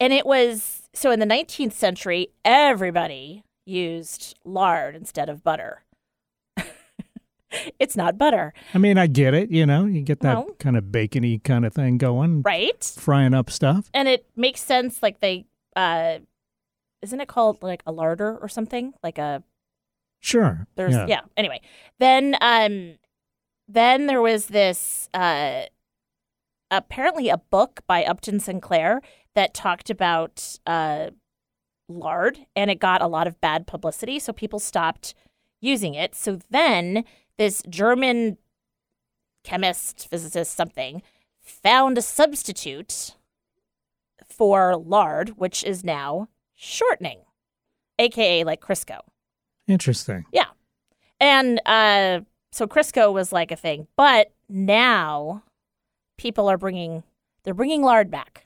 And 0.00 0.12
it 0.12 0.26
was 0.26 0.82
so 0.92 1.10
in 1.10 1.20
the 1.20 1.26
19th 1.26 1.72
century, 1.72 2.28
everybody 2.44 3.44
used 3.64 4.36
lard 4.44 4.94
instead 4.96 5.28
of 5.28 5.42
butter. 5.42 5.82
it's 7.78 7.96
not 7.96 8.18
butter, 8.18 8.52
I 8.74 8.78
mean, 8.78 8.98
I 8.98 9.06
get 9.06 9.32
it. 9.34 9.50
You 9.50 9.66
know, 9.66 9.86
you 9.86 10.02
get 10.02 10.20
that 10.20 10.36
Well- 10.36 10.54
kind 10.58 10.76
of 10.76 10.84
bacony 10.92 11.38
kind 11.42 11.64
of 11.64 11.72
thing 11.72 11.98
going, 11.98 12.42
right? 12.42 12.82
frying 12.98 13.34
up 13.34 13.50
stuff. 13.50 13.90
And 13.94 14.08
it 14.08 14.26
makes 14.36 14.60
sense. 14.62 15.02
Like 15.02 15.20
they, 15.20 15.46
uh, 15.74 16.18
isn't 17.02 17.20
it 17.20 17.28
called 17.28 17.62
like 17.62 17.82
a 17.86 17.92
larder 17.92 18.36
or 18.36 18.48
something? 18.48 18.94
Like 19.02 19.18
a 19.18 19.42
Sure. 20.20 20.66
there's 20.76 20.94
yeah. 20.94 21.06
yeah. 21.06 21.20
Anyway, 21.36 21.60
then 22.00 22.36
um, 22.40 22.94
then 23.68 24.06
there 24.06 24.20
was 24.22 24.46
this 24.46 25.08
uh, 25.14 25.62
apparently 26.70 27.28
a 27.28 27.36
book 27.38 27.80
by 27.86 28.02
Upton 28.04 28.40
Sinclair 28.40 29.02
that 29.36 29.54
talked 29.54 29.90
about 29.90 30.58
uh, 30.66 31.10
lard, 31.88 32.38
and 32.56 32.70
it 32.70 32.80
got 32.80 33.02
a 33.02 33.06
lot 33.06 33.26
of 33.26 33.40
bad 33.40 33.66
publicity, 33.66 34.18
so 34.18 34.32
people 34.32 34.58
stopped 34.58 35.14
using 35.60 35.94
it. 35.94 36.14
So 36.14 36.40
then 36.50 37.04
this 37.36 37.62
German 37.68 38.38
chemist, 39.44 40.08
physicist, 40.10 40.56
something 40.56 41.02
found 41.40 41.96
a 41.98 42.02
substitute 42.02 43.14
for 44.28 44.74
lard, 44.76 45.34
which 45.36 45.62
is 45.62 45.84
now 45.84 46.28
shortening, 46.54 47.20
aka 47.98 48.42
like 48.42 48.60
Crisco. 48.60 49.00
Interesting. 49.68 50.24
Yeah. 50.32 50.46
And 51.20 51.60
uh, 51.66 52.20
so 52.52 52.66
Crisco 52.66 53.12
was 53.12 53.32
like 53.32 53.52
a 53.52 53.56
thing, 53.56 53.86
but 53.96 54.32
now 54.48 55.42
people 56.16 56.48
are 56.48 56.58
bringing 56.58 57.02
they're 57.44 57.54
bringing 57.54 57.82
lard 57.82 58.10
back. 58.10 58.45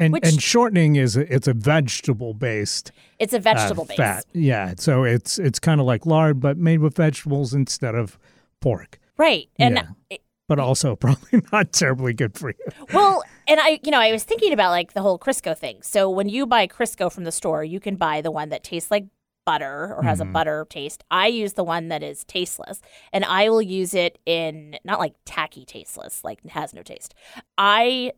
And 0.00 0.12
Which- 0.14 0.26
and 0.26 0.42
shortening 0.42 0.96
is 0.96 1.16
a, 1.16 1.32
it's 1.32 1.46
a 1.46 1.52
vegetable 1.52 2.34
based 2.34 2.90
It's 3.18 3.32
a 3.34 3.38
vegetable 3.38 3.84
uh, 3.84 3.88
base. 3.88 3.96
fat. 3.96 4.24
Yeah. 4.32 4.74
So 4.78 5.04
it's 5.04 5.38
it's 5.38 5.58
kind 5.60 5.80
of 5.80 5.86
like 5.86 6.06
lard, 6.06 6.40
but 6.40 6.56
made 6.56 6.80
with 6.80 6.96
vegetables 6.96 7.54
instead 7.54 7.94
of 7.94 8.18
pork. 8.60 8.98
right? 9.18 9.48
And 9.58 9.76
Yeah. 9.76 9.86
it- 10.08 10.22
But 10.48 10.58
also 10.58 10.96
probably 11.04 11.42
not 11.52 11.72
terribly 11.72 12.14
good 12.14 12.36
for 12.36 12.50
you. 12.50 12.56
well, 12.92 13.22
and 13.46 13.60
I 13.60 13.78
you 13.84 13.90
know 13.92 14.00
I 14.00 14.10
was 14.10 14.24
thinking 14.24 14.52
about 14.52 14.70
like 14.70 14.94
the 14.94 15.02
whole 15.02 15.18
Crisco 15.18 15.56
thing. 15.56 15.82
So 15.82 16.08
when 16.10 16.28
you 16.28 16.46
buy 16.46 16.66
Crisco 16.66 17.12
from 17.12 17.24
the 17.24 17.32
store, 17.32 17.62
you 17.62 17.78
can 17.78 17.96
buy 17.96 18.20
the 18.22 18.30
one 18.30 18.48
that 18.48 18.64
tastes 18.64 18.90
like 18.90 19.06
butter 19.46 19.94
or 19.96 20.02
has 20.02 20.20
a 20.20 20.24
mm-hmm. 20.24 20.32
butter 20.34 20.66
taste. 20.68 21.02
I 21.10 21.26
use 21.26 21.54
the 21.54 21.64
one 21.64 21.88
that 21.88 22.02
is 22.02 22.24
tasteless, 22.24 22.80
and 23.12 23.24
I 23.24 23.48
will 23.48 23.62
use 23.62 23.94
it 23.94 24.18
in 24.26 24.76
not 24.84 24.98
like 24.98 25.14
tacky 25.24 25.64
tasteless, 25.64 26.22
like 26.22 26.44
has 26.50 26.72
no 26.74 26.82
taste. 26.82 27.14
I 27.58 28.12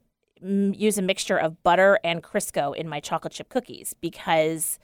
mm, 0.45 0.79
use 0.79 0.99
a 0.99 1.03
mixture 1.03 1.37
of 1.37 1.63
butter 1.63 1.99
and 2.05 2.23
Crisco 2.23 2.75
in 2.75 2.89
my 2.89 3.01
chocolate 3.01 3.33
chip 3.33 3.49
cookies 3.49 3.95
because 4.01 4.79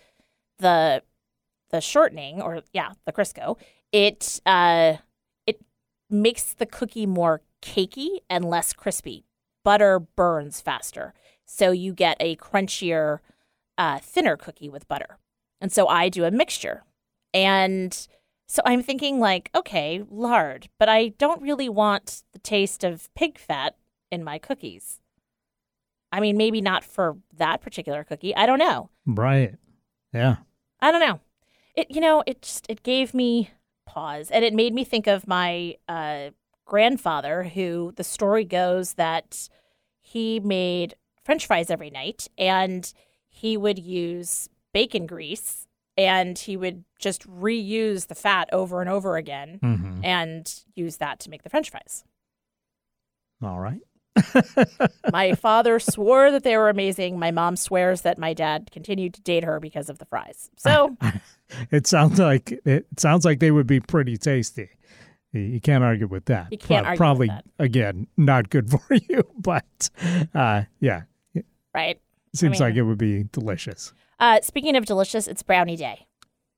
the 0.58 1.02
the 1.70 1.80
shortening 1.80 2.40
or 2.40 2.62
yeah 2.72 2.92
the 3.04 3.12
Crisco 3.12 3.56
it 3.92 4.40
uh 4.46 4.94
it 5.46 5.60
makes 6.10 6.52
the 6.54 6.66
cookie 6.66 7.06
more 7.06 7.42
cakey 7.62 8.20
and 8.28 8.44
less 8.44 8.72
crispy. 8.72 9.24
Butter 9.64 9.98
burns 9.98 10.60
faster, 10.60 11.12
so 11.44 11.72
you 11.72 11.92
get 11.92 12.16
a 12.20 12.36
crunchier, 12.36 13.18
uh, 13.76 13.98
thinner 13.98 14.36
cookie 14.36 14.68
with 14.68 14.88
butter. 14.88 15.18
And 15.60 15.72
so 15.72 15.88
I 15.88 16.08
do 16.08 16.24
a 16.24 16.30
mixture, 16.30 16.84
and 17.34 18.08
so 18.46 18.62
I'm 18.64 18.82
thinking 18.82 19.20
like, 19.20 19.50
okay, 19.54 20.02
lard, 20.08 20.68
but 20.78 20.88
I 20.88 21.08
don't 21.08 21.42
really 21.42 21.68
want 21.68 22.22
the 22.32 22.38
taste 22.38 22.82
of 22.82 23.12
pig 23.14 23.38
fat 23.38 23.76
in 24.10 24.24
my 24.24 24.38
cookies. 24.38 25.00
I 26.12 26.20
mean, 26.20 26.36
maybe 26.36 26.60
not 26.60 26.84
for 26.84 27.16
that 27.36 27.60
particular 27.60 28.04
cookie. 28.04 28.34
I 28.34 28.46
don't 28.46 28.58
know. 28.58 28.90
Right. 29.06 29.54
Yeah. 30.12 30.36
I 30.80 30.90
don't 30.90 31.00
know. 31.00 31.20
It 31.74 31.90
you 31.90 32.00
know, 32.00 32.22
it 32.26 32.42
just 32.42 32.66
it 32.68 32.82
gave 32.82 33.14
me 33.14 33.50
pause 33.86 34.30
and 34.30 34.44
it 34.44 34.52
made 34.54 34.74
me 34.74 34.84
think 34.84 35.06
of 35.06 35.26
my 35.26 35.74
uh 35.88 36.30
grandfather 36.66 37.44
who 37.44 37.92
the 37.96 38.04
story 38.04 38.44
goes 38.44 38.94
that 38.94 39.48
he 40.02 40.38
made 40.40 40.94
french 41.24 41.46
fries 41.46 41.70
every 41.70 41.88
night 41.88 42.28
and 42.36 42.92
he 43.30 43.56
would 43.56 43.78
use 43.78 44.50
bacon 44.74 45.06
grease 45.06 45.66
and 45.96 46.38
he 46.38 46.54
would 46.54 46.84
just 46.98 47.26
reuse 47.26 48.08
the 48.08 48.14
fat 48.14 48.48
over 48.52 48.82
and 48.82 48.90
over 48.90 49.16
again 49.16 49.58
hmm 49.62 50.00
and 50.04 50.62
use 50.74 50.98
that 50.98 51.18
to 51.20 51.30
make 51.30 51.42
the 51.42 51.48
french 51.50 51.70
fries. 51.70 52.04
All 53.42 53.58
right. 53.58 53.80
My 55.12 55.34
father 55.34 55.78
swore 55.78 56.30
that 56.30 56.42
they 56.44 56.56
were 56.56 56.68
amazing. 56.68 57.18
My 57.18 57.30
mom 57.30 57.56
swears 57.56 58.02
that 58.02 58.18
my 58.18 58.34
dad 58.34 58.70
continued 58.72 59.14
to 59.14 59.20
date 59.22 59.44
her 59.44 59.60
because 59.60 59.88
of 59.88 59.98
the 59.98 60.04
fries. 60.04 60.50
So, 60.56 60.96
It 61.70 61.86
sounds 61.86 62.18
like 62.18 62.52
it 62.66 62.86
sounds 62.98 63.24
like 63.24 63.38
they 63.40 63.50
would 63.50 63.66
be 63.66 63.80
pretty 63.80 64.16
tasty. 64.18 64.68
You- 65.32 65.60
can't 65.60 65.82
argue 65.84 66.06
with 66.06 66.26
that. 66.26 66.48
You 66.50 66.58
can't 66.58 66.86
argue 66.86 66.90
with 66.92 66.98
Probably 66.98 67.26
that. 67.28 67.44
again 67.58 68.06
not 68.16 68.50
good 68.50 68.70
for 68.70 68.82
you, 69.08 69.22
but 69.38 69.90
uh, 70.34 70.62
yeah, 70.80 71.02
right. 71.74 71.98
seems 72.34 72.52
mean- 72.52 72.60
like 72.60 72.74
it 72.76 72.82
would 72.82 72.98
be 72.98 73.24
delicious. 73.32 73.92
Uh, 74.20 74.40
speaking 74.42 74.76
of 74.76 74.84
delicious, 74.84 75.26
it's 75.28 75.42
brownie 75.42 75.76
day. 75.76 76.06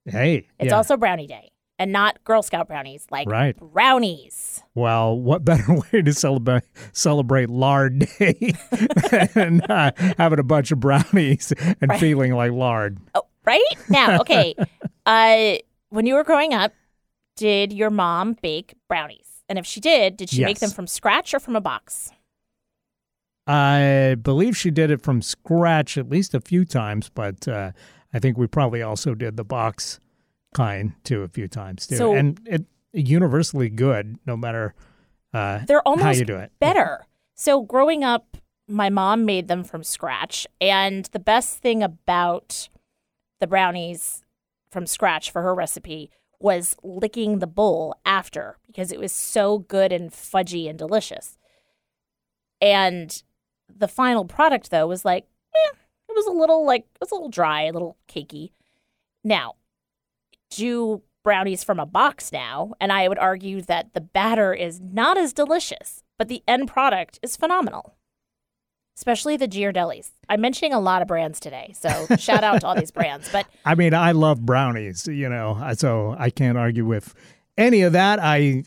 Hey, 0.07 0.49
It's 0.59 0.69
yeah. 0.71 0.77
also 0.77 0.97
brownie 0.97 1.27
day, 1.27 1.51
and 1.81 1.91
not 1.93 2.23
Girl 2.25 2.43
Scout 2.43 2.69
brownies, 2.69 3.07
like 3.11 3.29
Right. 3.29 3.57
brownies. 3.57 4.63
well, 4.77 5.19
what 5.19 5.45
better 5.45 5.75
way 5.93 6.03
to 6.03 6.13
celebrate 6.13 6.63
celebrate 6.93 7.49
lard 7.51 8.01
day 8.19 8.55
than 9.35 9.63
uh, 9.63 9.91
having 10.19 10.39
a 10.39 10.43
bunch 10.45 10.71
of 10.71 10.79
brownies 10.79 11.53
and 11.81 11.91
Right. 11.91 11.99
feeling 11.99 12.35
like 12.35 12.53
lard? 12.53 12.99
Oh, 13.15 13.23
right 13.45 13.61
now, 13.89 14.19
okay. 14.21 14.55
uh, 15.07 15.57
when 15.89 16.07
you 16.07 16.15
were 16.15 16.23
growing 16.25 16.53
up, 16.55 16.73
did 17.37 17.73
your 17.73 17.91
mom 17.91 18.37
bake 18.43 18.75
brownies? 18.87 19.43
And 19.49 19.59
if 19.59 19.65
she 19.67 19.81
did, 19.81 20.17
did 20.19 20.29
she 20.31 20.45
make 20.45 20.59
them 20.61 20.71
from 20.71 20.87
scratch 20.87 21.33
or 21.35 21.41
from 21.41 21.57
a 21.57 21.61
box? 21.61 22.13
I 23.47 24.17
believe 24.23 24.57
she 24.57 24.71
did 24.71 24.91
it 24.91 25.03
from 25.03 25.23
scratch 25.23 25.99
at 25.99 26.09
least 26.09 26.35
a 26.35 26.41
few 26.41 26.65
times, 26.65 27.09
but 27.09 27.49
uh, 27.49 27.73
I 28.13 28.19
think 28.19 28.37
we 28.39 28.47
probably 28.47 28.83
also 28.83 29.15
did 29.15 29.37
the 29.37 29.45
box 29.45 29.99
kind 30.55 30.93
too 31.05 31.23
a 31.23 31.29
few 31.29 31.49
times 31.49 31.87
too. 31.87 31.97
So- 31.97 32.15
and 32.15 32.41
it 32.47 32.65
universally 32.93 33.69
good 33.69 34.19
no 34.27 34.37
matter 34.37 34.75
uh, 35.33 35.61
They're 35.67 35.87
almost 35.87 36.05
how 36.05 36.11
you 36.13 36.25
do 36.25 36.37
it. 36.37 36.51
better. 36.59 37.07
So 37.35 37.63
growing 37.63 38.03
up, 38.03 38.37
my 38.67 38.91
mom 38.91 39.25
made 39.25 39.47
them 39.49 39.63
from 39.65 39.85
scratch, 39.85 40.47
and 40.61 41.05
the 41.07 41.19
best 41.21 41.59
thing 41.59 41.83
about 41.85 42.69
the 43.39 43.47
brownies 43.47 44.25
from 44.73 44.87
scratch 44.87 45.31
for 45.31 45.43
her 45.43 45.55
recipe 45.55 46.11
was 46.41 46.75
licking 46.83 47.39
the 47.39 47.47
bowl 47.47 47.95
after 48.05 48.59
because 48.67 48.91
it 48.93 48.99
was 48.99 49.13
so 49.13 49.59
good 49.59 49.93
and 49.93 50.11
fudgy 50.11 50.69
and 50.69 50.79
delicious. 50.79 51.37
And 52.61 53.23
the 53.69 53.89
final 53.89 54.25
product 54.25 54.71
though 54.71 54.87
was 54.87 55.05
like, 55.05 55.27
eh, 55.55 55.71
it 56.09 56.13
was 56.17 56.27
a 56.27 56.33
little 56.33 56.65
like 56.67 56.83
it 56.83 57.01
was 57.01 57.11
a 57.11 57.15
little 57.15 57.29
dry, 57.31 57.63
a 57.63 57.73
little 57.73 57.97
cakey. 58.09 58.51
Now, 59.25 59.55
do 60.51 61.03
brownies 61.23 61.65
from 61.65 61.79
a 61.79 61.87
box 61.87 62.33
now, 62.33 62.73
and 62.81 62.93
I 62.93 63.09
would 63.09 63.19
argue 63.19 63.61
that 63.63 63.93
the 63.95 64.01
batter 64.01 64.55
is 64.55 64.81
not 64.81 65.19
as 65.19 65.33
delicious, 65.33 66.03
but 66.19 66.29
the 66.29 66.43
end 66.49 66.69
product 66.69 67.19
is 67.23 67.37
phenomenal. 67.37 67.97
Especially 68.97 69.37
the 69.37 69.49
Ghirardellis. 69.49 70.11
I'm 70.29 70.43
mentioning 70.43 70.75
a 70.75 70.81
lot 70.81 71.01
of 71.01 71.09
brands 71.09 71.41
today, 71.41 71.75
so 71.79 72.07
shout 72.19 72.45
out 72.45 72.61
to 72.61 72.67
all 72.67 72.75
these 72.75 72.91
brands. 72.91 73.31
But 73.33 73.47
I 73.65 73.75
mean, 73.75 73.95
I 73.95 74.13
love 74.13 74.45
brownies, 74.45 75.07
you 75.07 75.29
know, 75.29 75.73
so 75.77 76.15
I 76.19 76.29
can't 76.31 76.59
argue 76.59 76.85
with 76.85 77.15
any 77.57 77.83
of 77.83 77.95
that. 77.95 78.19
I, 78.21 78.65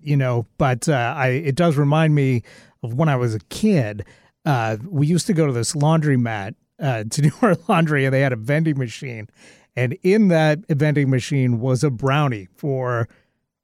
you 0.00 0.16
know, 0.16 0.46
but 0.58 0.88
uh, 0.88 1.14
I 1.16 1.28
it 1.28 1.56
does 1.56 1.76
remind 1.76 2.14
me 2.14 2.42
of 2.82 2.94
when 2.94 3.08
I 3.08 3.16
was 3.16 3.34
a 3.34 3.40
kid. 3.48 4.04
uh, 4.44 4.76
we 4.88 5.08
used 5.08 5.26
to 5.26 5.32
go 5.32 5.46
to 5.46 5.52
this 5.52 5.72
laundromat 5.72 6.54
uh, 6.80 7.04
to 7.10 7.22
do 7.22 7.30
our 7.42 7.56
laundry, 7.68 8.04
and 8.04 8.14
they 8.14 8.20
had 8.20 8.32
a 8.32 8.36
vending 8.36 8.78
machine, 8.78 9.28
and 9.76 9.96
in 10.02 10.28
that 10.28 10.60
vending 10.68 11.10
machine 11.10 11.60
was 11.60 11.84
a 11.84 11.90
brownie 11.90 12.48
for, 12.56 13.08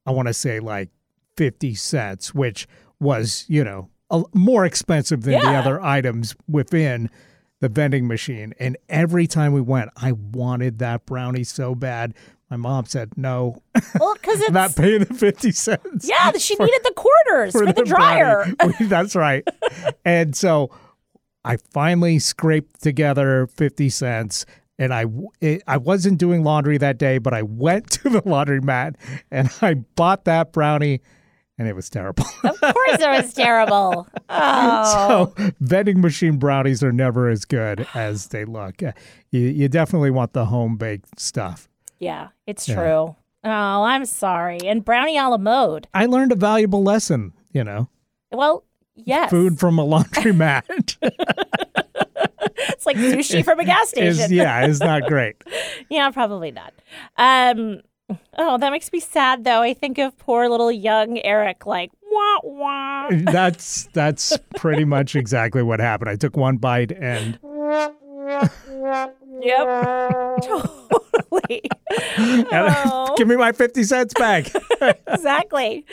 I 0.06 0.10
want 0.10 0.28
to 0.28 0.34
say 0.34 0.60
like 0.60 0.90
fifty 1.36 1.74
cents, 1.74 2.34
which 2.34 2.68
was 3.00 3.44
you 3.48 3.64
know 3.64 3.88
a, 4.10 4.22
more 4.34 4.64
expensive 4.64 5.22
than 5.22 5.40
the 5.40 5.48
other 5.48 5.82
items 5.82 6.36
within 6.48 7.10
the 7.60 7.68
vending 7.68 8.06
machine. 8.06 8.52
And 8.60 8.76
every 8.88 9.26
time 9.26 9.52
we 9.52 9.60
went, 9.60 9.90
I 9.96 10.12
wanted 10.12 10.78
that 10.80 11.06
brownie 11.06 11.44
so 11.44 11.74
bad. 11.74 12.14
My 12.50 12.56
mom 12.58 12.84
said, 12.84 13.16
"No, 13.16 13.62
Well, 13.98 14.14
because 14.14 14.40
it's 14.42 14.50
not 14.50 14.76
paying 14.76 15.04
the 15.04 15.14
fifty 15.14 15.52
cents." 15.52 16.06
yeah, 16.06 16.32
she 16.36 16.54
needed 16.56 16.80
the 16.84 16.92
quarters 16.94 17.52
for, 17.52 17.64
the, 17.64 17.82
dryer. 17.82 18.52
That's 18.80 19.16
right. 19.16 19.48
and 20.04 20.36
so 20.36 20.70
I 21.44 21.56
finally 21.56 22.18
scraped 22.18 22.82
together 22.82 23.46
50 23.46 23.88
cents 23.88 24.46
and 24.82 24.92
I 24.92 25.04
it, 25.40 25.62
I 25.66 25.76
wasn't 25.76 26.18
doing 26.18 26.42
laundry 26.44 26.78
that 26.78 26.98
day, 26.98 27.18
but 27.18 27.32
I 27.34 27.42
went 27.42 27.90
to 27.92 28.08
the 28.10 28.22
laundromat 28.22 28.96
and 29.30 29.50
I 29.62 29.74
bought 29.74 30.24
that 30.24 30.52
brownie 30.52 31.00
and 31.58 31.68
it 31.68 31.76
was 31.76 31.88
terrible. 31.90 32.24
Of 32.44 32.60
course, 32.60 33.00
it 33.00 33.08
was 33.22 33.32
terrible. 33.34 34.06
Oh, 34.34 35.32
so 35.36 35.52
vending 35.60 36.00
machine 36.00 36.38
brownies 36.38 36.82
are 36.82 36.90
never 36.92 37.28
as 37.28 37.44
good 37.44 37.86
as 37.94 38.28
they 38.28 38.46
look. 38.46 38.82
Uh, 38.82 38.92
You, 39.30 39.40
you 39.40 39.68
definitely 39.68 40.10
want 40.10 40.32
the 40.32 40.46
home 40.46 40.76
baked 40.76 41.20
stuff. 41.20 41.68
yeah, 41.98 42.28
it's 42.46 42.66
Yeah. 42.66 42.74
true. 42.76 43.16
Oh, 43.44 43.82
I'm 43.84 44.04
sorry. 44.06 44.58
And 44.64 44.82
brownie 44.84 45.18
a 45.18 45.28
la 45.28 45.36
mode. 45.36 45.86
I 45.92 46.06
learned 46.06 46.32
a 46.32 46.36
valuable 46.36 46.82
lesson, 46.82 47.32
you 47.52 47.62
know. 47.62 47.88
Well, 48.32 48.64
yes. 48.94 49.28
Food 49.30 49.58
from 49.60 49.78
a 49.78 49.84
laundromat 49.84 50.64
It's 52.82 52.86
like 52.86 52.96
sushi 52.96 53.44
from 53.44 53.60
a 53.60 53.64
gas 53.72 53.90
station. 53.90 54.24
is 54.24 54.32
yeah, 54.32 54.64
it's 54.66 54.80
not 54.80 55.04
great. 55.04 55.36
Yeah, 55.90 56.10
probably 56.10 56.50
not. 56.52 56.72
Um, 57.18 57.80
oh, 58.38 58.56
that 58.58 58.70
makes 58.72 58.90
me 58.92 59.00
sad 59.00 59.44
though. 59.44 59.60
I 59.62 59.74
think 59.74 59.98
of 59.98 60.16
poor 60.18 60.48
little 60.48 60.72
young 60.72 61.18
Eric, 61.18 61.66
like 61.66 61.90
wah 62.10 62.38
wah. 62.42 63.08
That's 63.10 63.88
that's 63.92 64.36
pretty 64.56 64.84
much 64.84 65.14
exactly 65.16 65.62
what 65.62 65.80
happened. 65.80 66.08
I 66.10 66.16
took 66.16 66.36
one 66.36 66.56
bite 66.56 66.92
and 66.92 67.38
Yep, 69.42 70.42
totally. 70.42 71.62
Oh. 72.54 73.14
give 73.16 73.28
me 73.28 73.36
my 73.36 73.52
fifty 73.52 73.84
cents 73.84 74.14
back. 74.14 74.46
exactly. 75.06 75.84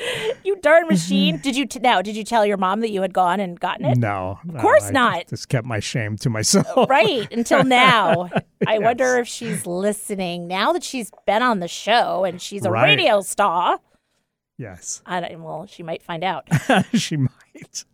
You 0.44 0.56
darn 0.58 0.88
machine. 0.88 1.38
Did 1.40 1.56
you 1.56 1.66
t- 1.66 1.80
now? 1.80 2.02
Did 2.02 2.16
you 2.16 2.24
tell 2.24 2.46
your 2.46 2.58
mom 2.58 2.80
that 2.82 2.90
you 2.92 3.02
had 3.02 3.14
gone 3.14 3.40
and 3.40 3.60
gotten 3.60 3.86
it? 3.86 3.98
no, 3.98 4.40
of 4.48 4.62
course 4.62 4.92
not. 4.92 5.28
Just 5.28 5.50
kept 5.50 5.66
my 5.66 5.80
shame 5.80 6.18
to 6.18 6.30
myself. 6.30 6.90
Right 6.90 7.32
until 7.32 7.64
now. 7.64 8.30
I 8.68 8.74
Yes. 8.76 8.82
wonder 8.82 9.18
if 9.18 9.28
she's 9.28 9.66
listening 9.66 10.48
now 10.48 10.72
that 10.74 10.84
she's 10.84 11.12
been 11.26 11.42
on 11.42 11.60
the 11.60 11.68
show 11.68 12.24
and 12.26 12.42
she's 12.42 12.66
a 12.66 12.72
Right. 12.72 12.84
radio 12.98 13.22
star. 13.22 13.80
Yes, 14.58 15.02
I 15.06 15.20
don't, 15.22 15.44
well, 15.44 15.66
she 15.68 15.84
might 15.84 16.02
find 16.04 16.24
out. 16.24 16.48
she 16.94 17.18
might. 17.18 17.86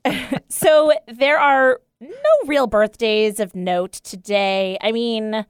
So 0.49 0.91
there 1.07 1.39
are 1.39 1.81
no 2.09 2.47
real 2.47 2.67
birthdays 2.67 3.39
of 3.39 3.55
note 3.55 3.93
today. 3.93 4.77
I 4.81 4.91
mean, 4.91 5.45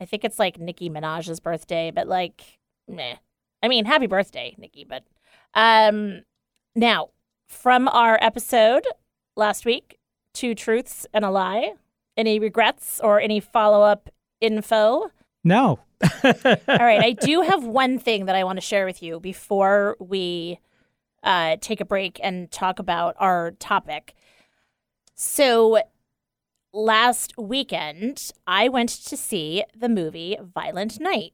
I 0.00 0.04
think 0.04 0.24
it's 0.24 0.38
like 0.38 0.58
Nicki 0.58 0.90
Minaj's 0.90 1.40
birthday, 1.40 1.90
but 1.90 2.08
like, 2.08 2.58
meh. 2.86 3.16
I 3.62 3.68
mean, 3.68 3.84
happy 3.84 4.06
birthday, 4.06 4.54
Nicki. 4.58 4.84
But 4.84 5.04
um, 5.54 6.22
now 6.74 7.10
from 7.48 7.88
our 7.88 8.18
episode 8.20 8.86
last 9.36 9.64
week, 9.64 9.98
two 10.34 10.54
truths 10.54 11.06
and 11.12 11.24
a 11.24 11.30
lie. 11.30 11.72
Any 12.16 12.38
regrets 12.38 13.00
or 13.02 13.20
any 13.20 13.40
follow 13.40 13.82
up 13.82 14.10
info? 14.40 15.10
No. 15.44 15.80
All 16.24 16.34
right, 16.68 17.02
I 17.02 17.16
do 17.18 17.40
have 17.48 17.64
one 17.64 17.98
thing 17.98 18.26
that 18.26 18.36
I 18.36 18.44
want 18.44 18.56
to 18.56 18.60
share 18.60 18.86
with 18.86 19.02
you 19.02 19.20
before 19.20 19.96
we 19.98 20.60
uh, 21.22 21.56
take 21.60 21.80
a 21.80 21.84
break 21.84 22.20
and 22.22 22.50
talk 22.50 22.78
about 22.78 23.16
our 23.18 23.52
topic. 23.52 24.14
So, 25.20 25.80
last 26.72 27.34
weekend, 27.36 28.30
I 28.46 28.68
went 28.68 28.90
to 28.90 29.16
see 29.16 29.64
the 29.76 29.88
movie 29.88 30.36
Violent 30.54 31.00
Night. 31.00 31.32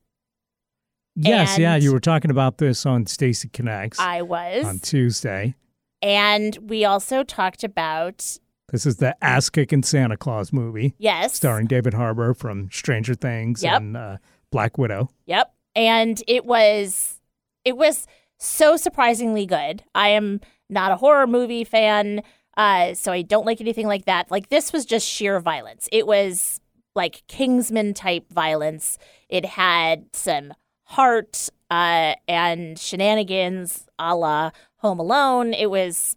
Yes, 1.14 1.58
yeah, 1.58 1.76
you 1.76 1.92
were 1.92 2.00
talking 2.00 2.30
about 2.30 2.56
this 2.56 2.86
on 2.86 3.04
Stacy 3.04 3.48
Connects 3.50 4.00
I 4.00 4.22
was. 4.22 4.64
on 4.64 4.78
Tuesday. 4.78 5.54
and 6.00 6.56
we 6.62 6.86
also 6.86 7.22
talked 7.24 7.62
about, 7.62 8.38
This 8.72 8.86
is 8.86 8.96
the 8.96 9.14
ass 9.22 9.50
kicking 9.50 9.82
Santa 9.82 10.16
Claus 10.16 10.50
movie 10.50 10.94
yes. 10.98 11.34
starring 11.34 11.66
David 11.66 11.92
Harbour 11.92 12.32
from 12.32 12.70
Stranger 12.72 13.14
Things 13.14 13.62
Yep. 13.62 13.76
and 13.82 13.96
uh, 13.98 14.16
Black 14.50 14.78
Widow. 14.78 15.10
Yep. 15.26 15.52
And 15.76 16.22
it 16.26 16.46
was 16.46 17.20
it 17.66 17.76
was 17.76 18.06
so 18.38 18.76
surprisingly 18.78 19.44
good. 19.44 19.82
I 19.94 20.08
am 20.08 20.40
not 20.70 20.90
a 20.90 20.96
horror 20.96 21.26
movie 21.26 21.64
fan, 21.64 22.22
uh, 22.56 22.94
so 22.94 23.12
I 23.12 23.22
don't 23.22 23.46
like 23.46 23.60
anything 23.60 23.86
like 23.86 24.04
that. 24.04 24.30
Like 24.30 24.48
this 24.48 24.72
was 24.72 24.84
just 24.84 25.06
sheer 25.06 25.40
violence. 25.40 25.88
It 25.92 26.06
was 26.06 26.60
like 26.94 27.24
Kingsman 27.26 27.94
type 27.94 28.32
violence. 28.32 28.98
It 29.28 29.44
had 29.44 30.06
some 30.12 30.54
heart 30.84 31.48
uh, 31.70 32.14
and 32.28 32.78
shenanigans 32.78 33.86
a 33.98 34.14
la 34.14 34.50
Home 34.76 35.00
Alone. 35.00 35.54
It 35.54 35.70
was 35.70 36.16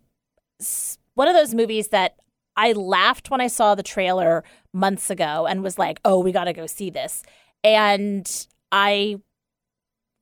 one 1.15 1.27
of 1.27 1.33
those 1.33 1.55
movies 1.55 1.89
that 1.89 2.15
I 2.55 2.73
laughed 2.73 3.29
when 3.29 3.41
I 3.41 3.47
saw 3.47 3.75
the 3.75 3.83
trailer 3.83 4.43
months 4.73 5.09
ago 5.09 5.47
and 5.47 5.63
was 5.63 5.77
like, 5.77 5.99
oh, 6.03 6.19
we 6.19 6.31
got 6.31 6.45
to 6.45 6.53
go 6.53 6.67
see 6.67 6.89
this. 6.89 7.23
And 7.63 8.47
I 8.71 9.21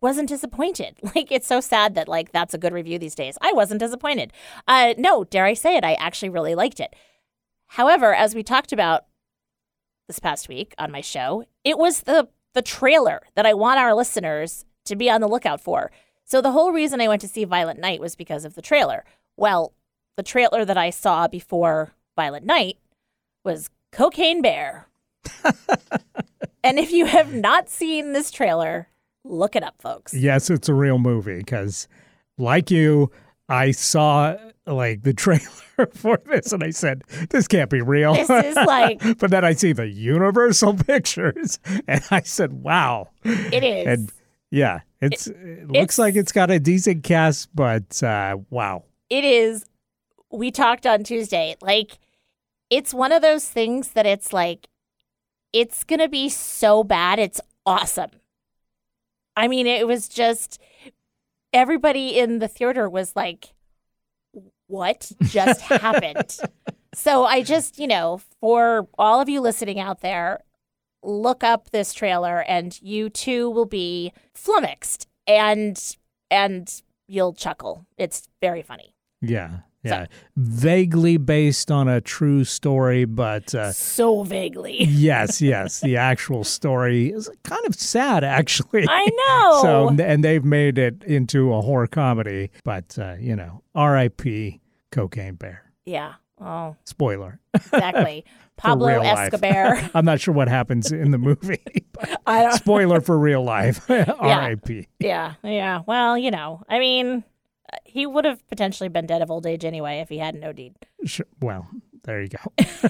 wasn't 0.01 0.29
disappointed. 0.29 0.97
Like 1.15 1.31
it's 1.31 1.47
so 1.47 1.62
sad 1.62 1.95
that 1.95 2.08
like 2.08 2.31
that's 2.31 2.53
a 2.53 2.58
good 2.58 2.73
review 2.73 2.99
these 2.99 3.15
days. 3.15 3.38
I 3.41 3.53
wasn't 3.53 3.79
disappointed. 3.79 4.34
Uh 4.67 4.93
no, 4.97 5.23
dare 5.23 5.45
I 5.45 5.53
say 5.53 5.77
it, 5.77 5.84
I 5.84 5.93
actually 5.93 6.29
really 6.29 6.55
liked 6.55 6.79
it. 6.79 6.95
However, 7.67 8.13
as 8.13 8.36
we 8.36 8.43
talked 8.43 8.71
about 8.71 9.05
this 10.08 10.19
past 10.19 10.49
week 10.49 10.73
on 10.77 10.91
my 10.91 11.01
show, 11.01 11.45
it 11.63 11.77
was 11.77 12.01
the 12.01 12.27
the 12.53 12.62
trailer 12.62 13.21
that 13.36 13.45
I 13.45 13.53
want 13.53 13.79
our 13.79 13.93
listeners 13.93 14.65
to 14.86 14.95
be 14.95 15.10
on 15.10 15.21
the 15.21 15.27
lookout 15.27 15.62
for. 15.62 15.91
So 16.23 16.41
the 16.41 16.51
whole 16.51 16.71
reason 16.71 17.01
I 17.01 17.08
went 17.08 17.21
to 17.21 17.27
see 17.27 17.43
Violent 17.43 17.79
Night 17.79 17.99
was 17.99 18.15
because 18.15 18.45
of 18.45 18.55
the 18.55 18.62
trailer. 18.62 19.05
Well, 19.38 19.73
the 20.17 20.23
trailer 20.23 20.65
that 20.65 20.77
I 20.77 20.89
saw 20.89 21.27
before 21.27 21.93
Violent 22.15 22.45
Night 22.45 22.77
was 23.43 23.69
Cocaine 23.91 24.41
Bear. 24.41 24.88
and 26.63 26.79
if 26.79 26.91
you 26.91 27.05
have 27.05 27.34
not 27.34 27.69
seen 27.69 28.13
this 28.13 28.31
trailer, 28.31 28.88
look 29.26 29.56
it 29.56 29.64
up, 29.64 29.82
folks. 29.82 30.14
Yes, 30.14 30.50
it's 30.50 30.70
a 30.70 30.74
real 30.74 30.98
movie 31.00 31.40
because, 31.40 31.88
like 32.38 32.72
you, 32.72 33.12
I 33.50 33.72
saw 33.72 34.36
like 34.66 35.04
the 35.04 35.14
trailer 35.24 35.88
for 35.94 36.20
this 36.26 36.52
and 36.54 36.64
I 36.64 36.70
said, 36.70 37.04
"This 37.30 37.48
can't 37.48 37.70
be 37.70 37.82
real." 37.82 38.14
This 38.14 38.30
is 38.30 38.56
like- 38.56 39.02
but 39.20 39.30
then 39.32 39.44
I 39.44 39.54
see 39.54 39.74
the 39.74 39.88
Universal 39.88 40.76
Pictures 40.88 41.60
and 41.88 42.04
I 42.12 42.22
said, 42.22 42.54
"Wow!" 42.54 43.10
It 43.24 43.64
is. 43.64 43.88
And 43.88 44.12
yeah, 44.52 44.80
it's 45.02 45.28
it, 45.28 45.68
looks 45.68 45.76
it's- 45.78 45.98
like 46.00 46.16
it's 46.16 46.32
got 46.32 46.50
a 46.52 46.60
decent 46.60 47.04
cast, 47.04 47.54
but 47.56 48.02
uh, 48.04 48.38
wow, 48.50 48.84
it 49.10 49.24
is 49.26 49.66
we 50.32 50.52
talked 50.52 50.86
on 50.86 51.04
Tuesday. 51.04 51.56
Like 51.62 52.00
it's 52.70 52.94
one 52.94 53.12
of 53.12 53.22
those 53.22 53.48
things 53.48 53.90
that 53.90 54.06
it's 54.06 54.34
like 54.34 54.68
it's 55.54 55.84
going 55.84 56.00
to 56.00 56.10
be 56.10 56.28
so 56.30 56.84
bad 56.84 57.20
it's 57.20 57.40
awesome. 57.66 58.10
I 59.36 59.48
mean, 59.48 59.67
it 59.67 59.88
was 59.88 60.08
just 60.08 60.62
everybody 61.54 62.17
in 62.17 62.39
the 62.39 62.48
theater 62.48 62.89
was 62.89 63.15
like 63.15 63.54
what 64.67 65.12
just 65.24 65.62
happened? 65.62 66.38
So 66.93 67.26
I 67.26 67.43
just, 67.43 67.78
you 67.78 67.88
know, 67.88 68.21
for 68.39 68.88
all 68.98 69.19
of 69.21 69.30
you 69.30 69.41
listening 69.41 69.80
out 69.80 70.02
there, 70.02 70.41
look 71.04 71.43
up 71.43 71.69
this 71.71 71.93
trailer 71.93 72.43
and 72.48 72.80
you 72.82 73.10
too 73.10 73.50
will 73.50 73.65
be 73.65 74.12
flummoxed 74.34 75.08
and 75.28 75.98
and 76.32 76.82
you'll 77.08 77.34
chuckle. 77.34 77.86
It's 77.98 78.28
very 78.41 78.62
funny. 78.62 78.95
yeah, 79.21 79.60
yeah, 79.86 80.06
vaguely 80.36 81.17
based 81.17 81.71
on 81.71 81.88
a 81.88 82.02
true 82.02 82.43
story, 82.43 83.06
but. 83.06 83.54
Uh, 83.56 83.71
so 83.71 84.24
vaguely. 84.24 84.84
yes, 84.84 85.41
yes, 85.41 85.82
the 85.82 85.98
actual 85.98 86.43
story 86.43 87.10
is 87.10 87.30
kind 87.43 87.65
of 87.65 87.76
sad, 87.76 88.24
actually. 88.24 88.86
I 88.89 89.06
know. 89.28 89.62
So 89.62 90.04
and 90.04 90.24
they've 90.24 90.43
made 90.45 90.78
it 90.78 91.04
into 91.04 91.54
a 91.54 91.62
horror 91.62 91.88
comedy, 91.88 92.52
but 92.63 92.98
uh, 93.00 93.15
you 93.19 93.36
know, 93.36 93.62
R.I.P. 93.76 94.62
Cocaine 94.91 95.36
Bear. 95.36 95.71
yeah. 95.86 96.13
Oh, 96.41 96.76
Spoiler. 96.84 97.39
exactly. 97.54 98.26
Pablo. 98.58 98.88
Escobar. 99.02 99.89
I'm 99.93 100.04
not 100.04 100.19
sure 100.19 100.34
what 100.34 100.50
happens 100.50 100.91
in 100.91 101.12
the 101.12 101.17
movie. 101.17 101.62
but 101.93 102.21
I 102.28 102.43
don't 102.43 102.54
Spoiler 102.54 103.00
for 103.00 103.17
real 103.17 103.41
life. 103.41 103.89
R.I.P. 103.89 104.88
Yeah. 105.00 105.36
Yeah. 105.43 105.84
Well, 105.88 106.17
you 106.17 106.32
know, 106.32 106.62
I 106.67 106.80
mean, 106.80 107.24
he 107.84 108.06
would 108.06 108.26
have 108.26 108.48
potentially 108.48 108.90
been 108.90 109.06
dead 109.06 109.22
of 109.22 109.30
old 109.32 109.46
age 109.46 109.66
anyway 109.66 110.00
if 110.00 110.10
he 110.10 110.18
hadn't 110.20 110.44
OD'd. 110.44 110.76
Sure. 111.06 111.26
Well, 111.42 111.68
there 112.04 112.22
you 112.22 112.30
go. 112.30 112.90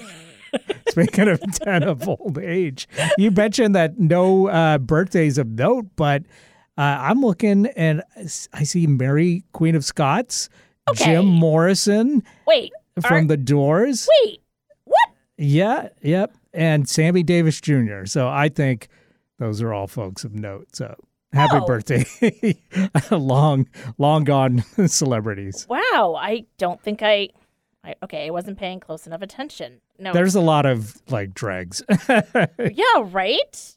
Speaking 0.88 1.28
of 1.28 1.40
10 1.62 1.82
of 1.82 2.08
old 2.08 2.38
age, 2.38 2.88
you 3.18 3.30
mentioned 3.30 3.74
that 3.74 3.98
no 3.98 4.48
uh, 4.48 4.78
birthdays 4.78 5.36
of 5.38 5.48
note, 5.48 5.86
but 5.96 6.22
uh, 6.78 6.82
I'm 7.00 7.20
looking 7.20 7.66
and 7.76 8.02
I 8.52 8.62
see 8.62 8.86
Mary, 8.86 9.44
Queen 9.52 9.74
of 9.74 9.84
Scots, 9.84 10.48
Okay. 10.88 11.04
Jim 11.06 11.26
Morrison 11.26 12.22
Wait, 12.46 12.72
from 13.02 13.24
are- 13.24 13.28
The 13.28 13.36
Doors. 13.36 14.08
wait, 14.24 14.40
what? 14.84 15.08
Yeah, 15.36 15.88
yep. 16.00 16.32
And 16.54 16.88
Sammy 16.88 17.22
Davis 17.24 17.60
Jr. 17.60 18.04
So 18.04 18.28
I 18.28 18.48
think 18.48 18.86
those 19.40 19.60
are 19.60 19.74
all 19.74 19.88
folks 19.88 20.22
of 20.24 20.32
note. 20.34 20.68
So 20.76 20.94
happy 21.36 21.56
Oh. 21.62 21.66
birthday, 21.66 22.04
long, 23.10 23.68
long 23.98 24.24
gone 24.24 24.64
celebrities. 24.86 25.66
Wow, 25.68 26.16
I 26.18 26.46
don't 26.58 26.80
think 26.82 27.02
I. 27.02 27.28
I 27.84 27.94
okay, 28.02 28.26
I 28.26 28.30
wasn't 28.30 28.58
paying 28.58 28.80
close 28.80 29.06
enough 29.06 29.22
attention. 29.22 29.80
No, 29.98 30.12
There's 30.12 30.34
a 30.34 30.40
lot 30.40 30.66
of 30.66 31.00
like 31.08 31.32
dregs. 31.34 31.82
yeah, 32.08 32.84
right. 33.04 33.76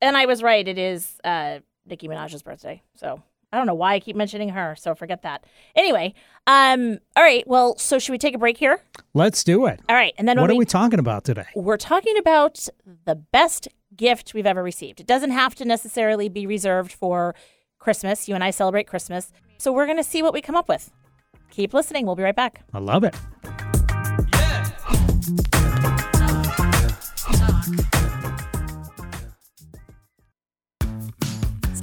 And 0.00 0.16
I 0.16 0.26
was 0.26 0.42
right. 0.42 0.66
It 0.66 0.78
is 0.78 1.18
uh, 1.24 1.58
Nicki 1.86 2.06
Minaj's 2.08 2.42
birthday, 2.42 2.82
so 2.96 3.22
I 3.54 3.56
don't 3.56 3.66
know 3.66 3.74
why 3.74 3.94
I 3.94 4.00
keep 4.00 4.16
mentioning 4.16 4.48
her. 4.48 4.74
So 4.76 4.94
forget 4.96 5.22
that. 5.22 5.44
Anyway, 5.76 6.12
um, 6.48 6.98
all 7.16 7.22
right. 7.22 7.46
Well, 7.46 7.78
so 7.78 8.00
should 8.00 8.10
we 8.12 8.18
take 8.18 8.34
a 8.34 8.38
break 8.38 8.56
here? 8.58 8.80
Let's 9.14 9.44
do 9.44 9.66
it. 9.66 9.80
All 9.88 9.94
right, 9.94 10.12
and 10.18 10.26
then 10.26 10.40
What 10.40 10.50
are 10.50 10.54
we 10.54 10.60
we 10.60 10.64
talking 10.64 10.98
about 10.98 11.22
today? 11.24 11.46
we're 11.54 11.76
talking 11.76 12.18
about 12.18 12.66
the 13.04 13.14
best 13.14 13.68
gift 13.96 14.34
we've 14.34 14.44
ever 14.46 14.62
received. 14.62 14.98
It 15.00 15.06
doesn't 15.06 15.30
have 15.30 15.54
to 15.54 15.64
necessarily 15.64 16.28
be 16.28 16.46
reserved 16.48 16.92
for 16.92 17.36
Christmas. 17.78 18.28
You 18.28 18.34
and 18.34 18.42
I 18.42 18.50
celebrate 18.50 18.88
Christmas. 18.88 19.30
So 19.58 19.72
we're 19.72 19.86
going 19.86 19.98
to 19.98 20.04
see 20.04 20.20
what 20.20 20.32
we 20.32 20.40
come 20.40 20.56
up 20.56 20.68
with. 20.68 20.90
Keep 21.50 21.72
listening. 21.74 22.06
We'll 22.06 22.16
be 22.16 22.24
right 22.24 22.34
back. 22.34 22.62
I 22.72 22.80
love 22.80 23.04
it. 23.04 23.14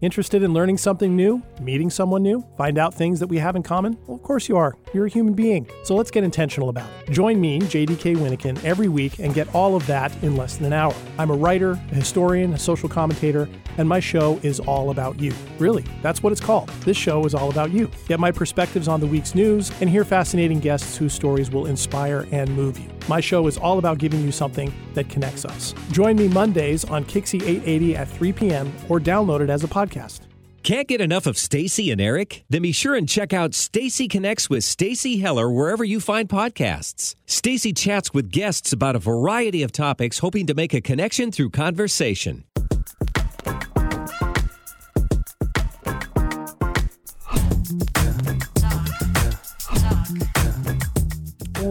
Interested 0.00 0.42
in 0.42 0.54
learning 0.54 0.78
something 0.78 1.14
new? 1.14 1.42
Meeting 1.60 1.90
someone 1.90 2.22
new? 2.22 2.42
Find 2.56 2.78
out 2.78 2.94
things 2.94 3.20
that 3.20 3.26
we 3.26 3.36
have 3.36 3.54
in 3.54 3.62
common? 3.62 3.98
Well, 4.06 4.16
of 4.16 4.22
course 4.22 4.48
you 4.48 4.56
are. 4.56 4.74
You're 4.94 5.04
a 5.04 5.10
human 5.10 5.34
being. 5.34 5.68
So 5.84 5.94
let's 5.94 6.10
get 6.10 6.24
intentional 6.24 6.70
about 6.70 6.88
it. 7.06 7.12
Join 7.12 7.38
me, 7.38 7.58
JDK 7.58 8.16
Winnikin, 8.16 8.64
every 8.64 8.88
week 8.88 9.18
and 9.18 9.34
get 9.34 9.54
all 9.54 9.76
of 9.76 9.86
that 9.88 10.10
in 10.22 10.36
less 10.36 10.56
than 10.56 10.64
an 10.64 10.72
hour. 10.72 10.94
I'm 11.18 11.30
a 11.30 11.34
writer, 11.34 11.72
a 11.72 11.94
historian, 11.94 12.54
a 12.54 12.58
social 12.58 12.88
commentator, 12.88 13.46
and 13.76 13.86
my 13.86 14.00
show 14.00 14.40
is 14.42 14.58
all 14.60 14.88
about 14.88 15.20
you. 15.20 15.34
Really, 15.58 15.84
that's 16.00 16.22
what 16.22 16.32
it's 16.32 16.40
called. 16.40 16.70
This 16.86 16.96
show 16.96 17.26
is 17.26 17.34
all 17.34 17.50
about 17.50 17.70
you. 17.70 17.90
Get 18.08 18.18
my 18.18 18.32
perspectives 18.32 18.88
on 18.88 19.00
the 19.00 19.06
week's 19.06 19.34
news 19.34 19.70
and 19.82 19.90
hear 19.90 20.06
fascinating 20.06 20.60
guests 20.60 20.96
whose 20.96 21.12
stories 21.12 21.50
will 21.50 21.66
inspire 21.66 22.26
and 22.32 22.48
move 22.56 22.78
you. 22.78 22.88
My 23.06 23.20
show 23.20 23.46
is 23.46 23.58
all 23.58 23.78
about 23.78 23.98
giving 23.98 24.22
you 24.22 24.32
something 24.32 24.72
that 24.94 25.08
connects 25.08 25.44
us. 25.44 25.74
Join 25.92 26.16
me 26.16 26.28
Mondays 26.28 26.84
on 26.84 27.04
Kixie 27.04 27.42
880 27.42 27.96
at 27.96 28.08
3 28.08 28.32
p.m. 28.32 28.72
or 28.88 29.00
download 29.00 29.40
it 29.40 29.50
as 29.50 29.64
a 29.64 29.68
podcast. 29.68 30.20
Can't 30.62 30.88
get 30.88 31.00
enough 31.00 31.26
of 31.26 31.38
Stacy 31.38 31.90
and 31.90 32.00
Eric? 32.00 32.44
Then 32.50 32.62
be 32.62 32.72
sure 32.72 32.94
and 32.94 33.08
check 33.08 33.32
out 33.32 33.54
Stacy 33.54 34.08
Connects 34.08 34.50
with 34.50 34.62
Stacy 34.62 35.16
Heller 35.18 35.50
wherever 35.50 35.84
you 35.84 36.00
find 36.00 36.28
podcasts. 36.28 37.14
Stacy 37.26 37.72
chats 37.72 38.12
with 38.12 38.30
guests 38.30 38.70
about 38.72 38.94
a 38.94 38.98
variety 38.98 39.62
of 39.62 39.72
topics, 39.72 40.18
hoping 40.18 40.46
to 40.46 40.54
make 40.54 40.74
a 40.74 40.82
connection 40.82 41.32
through 41.32 41.50
conversation. 41.50 42.44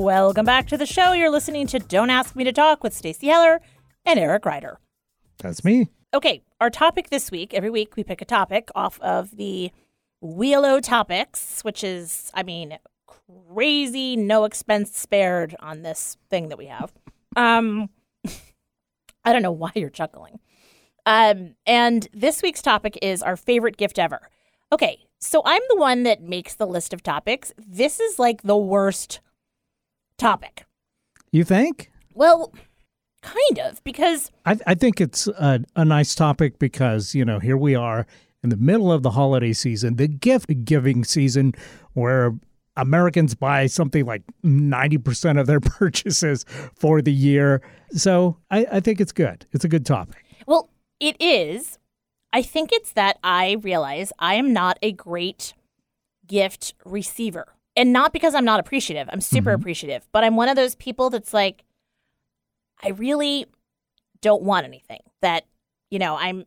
Welcome 0.09 0.43
back 0.43 0.65
to 0.69 0.75
the 0.75 0.87
show. 0.87 1.13
You're 1.13 1.29
listening 1.29 1.67
to 1.67 1.77
Don't 1.77 2.09
Ask 2.09 2.35
Me 2.35 2.43
to 2.43 2.51
Talk 2.51 2.83
with 2.83 2.95
Stacy 2.95 3.27
Heller 3.27 3.61
and 4.03 4.19
Eric 4.19 4.43
Ryder. 4.43 4.79
That's 5.37 5.63
me. 5.63 5.87
Okay, 6.15 6.41
our 6.59 6.71
topic 6.71 7.11
this 7.11 7.29
week, 7.29 7.53
every 7.53 7.69
week 7.69 7.95
we 7.95 8.03
pick 8.03 8.19
a 8.19 8.25
topic 8.25 8.69
off 8.73 8.99
of 9.01 9.37
the 9.37 9.69
Wheelo 10.19 10.81
Topics, 10.81 11.61
which 11.61 11.83
is, 11.83 12.31
I 12.33 12.41
mean, 12.41 12.79
crazy, 13.05 14.15
no 14.15 14.45
expense 14.45 14.97
spared 14.97 15.55
on 15.59 15.83
this 15.83 16.17
thing 16.27 16.49
that 16.49 16.57
we 16.57 16.65
have. 16.65 16.91
Um, 17.35 17.91
I 19.23 19.31
don't 19.31 19.43
know 19.43 19.51
why 19.51 19.69
you're 19.75 19.91
chuckling. 19.91 20.39
Um, 21.05 21.53
and 21.67 22.07
this 22.13 22.41
week's 22.41 22.63
topic 22.63 22.97
is 23.03 23.21
our 23.21 23.37
favorite 23.37 23.77
gift 23.77 23.99
ever. 23.99 24.27
Okay, 24.71 25.05
so 25.19 25.43
I'm 25.45 25.61
the 25.69 25.77
one 25.77 26.01
that 26.01 26.23
makes 26.23 26.55
the 26.55 26.65
list 26.65 26.95
of 26.95 27.03
topics. 27.03 27.53
This 27.59 27.99
is 27.99 28.17
like 28.17 28.41
the 28.41 28.57
worst 28.57 29.19
topic. 30.19 30.65
You 31.31 31.43
think? 31.43 31.91
Well, 32.13 32.53
kind 33.21 33.59
of, 33.59 33.83
because 33.83 34.31
I, 34.45 34.57
I 34.67 34.75
think 34.75 35.01
it's 35.01 35.27
a, 35.27 35.61
a 35.75 35.85
nice 35.85 36.15
topic 36.15 36.59
because, 36.59 37.15
you 37.15 37.25
know, 37.25 37.39
here 37.39 37.57
we 37.57 37.75
are 37.75 38.05
in 38.43 38.49
the 38.49 38.57
middle 38.57 38.91
of 38.91 39.03
the 39.03 39.11
holiday 39.11 39.53
season, 39.53 39.95
the 39.95 40.07
gift 40.07 40.65
giving 40.65 41.03
season, 41.03 41.53
where 41.93 42.33
Americans 42.77 43.35
buy 43.35 43.67
something 43.67 44.05
like 44.05 44.23
90% 44.43 45.39
of 45.39 45.47
their 45.47 45.59
purchases 45.59 46.45
for 46.75 47.01
the 47.01 47.13
year. 47.13 47.61
So 47.91 48.37
I, 48.49 48.65
I 48.73 48.79
think 48.79 49.01
it's 49.01 49.11
good. 49.11 49.45
It's 49.51 49.65
a 49.65 49.69
good 49.69 49.85
topic. 49.85 50.23
Well, 50.45 50.69
it 50.99 51.17
is. 51.19 51.77
I 52.31 52.41
think 52.41 52.71
it's 52.71 52.93
that 52.93 53.17
I 53.23 53.57
realize 53.61 54.11
I 54.19 54.35
am 54.35 54.53
not 54.53 54.77
a 54.81 54.91
great 54.91 55.53
gift 56.27 56.75
receiver. 56.85 57.47
And 57.79 57.93
not 57.93 58.11
because 58.11 58.35
I'm 58.35 58.43
not 58.43 58.59
appreciative. 58.59 59.09
I'm 59.09 59.21
super 59.21 59.51
mm-hmm. 59.51 59.61
appreciative, 59.61 60.05
but 60.11 60.25
I'm 60.25 60.35
one 60.35 60.49
of 60.49 60.57
those 60.57 60.75
people 60.75 61.09
that's 61.09 61.33
like 61.33 61.63
I 62.83 62.89
really 62.89 63.45
don't 64.21 64.43
want 64.43 64.65
anything. 64.65 64.99
That, 65.21 65.45
you 65.89 65.97
know, 65.97 66.17
I'm 66.17 66.43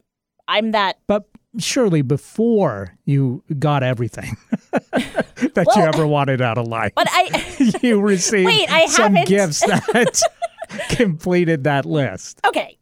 I'm 0.47 0.73
that 0.73 0.99
But 1.07 1.27
surely 1.59 2.03
before 2.03 2.99
you 3.07 3.43
got 3.59 3.83
everything 3.83 4.37
that 4.73 5.73
you 5.75 5.83
ever 5.83 6.07
wanted 6.07 6.43
out 6.43 6.59
of 6.59 6.69
life, 6.69 6.93
but 6.95 7.09
I 7.11 7.79
you 7.83 7.99
received 8.03 8.47
Wait, 8.47 8.71
I 8.71 8.85
some 8.87 9.15
haven't- 9.15 9.29
gifts 9.29 9.61
that 9.61 10.21
completed 10.91 11.65
that 11.65 11.87
list 11.87 12.41
Okay. 12.47 12.77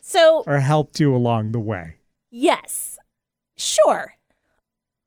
So, 0.00 0.44
or 0.46 0.60
helped 0.60 0.98
you 0.98 1.14
along 1.14 1.52
the 1.52 1.60
way. 1.60 1.96
yes. 2.30 2.98
Sure. 3.58 4.14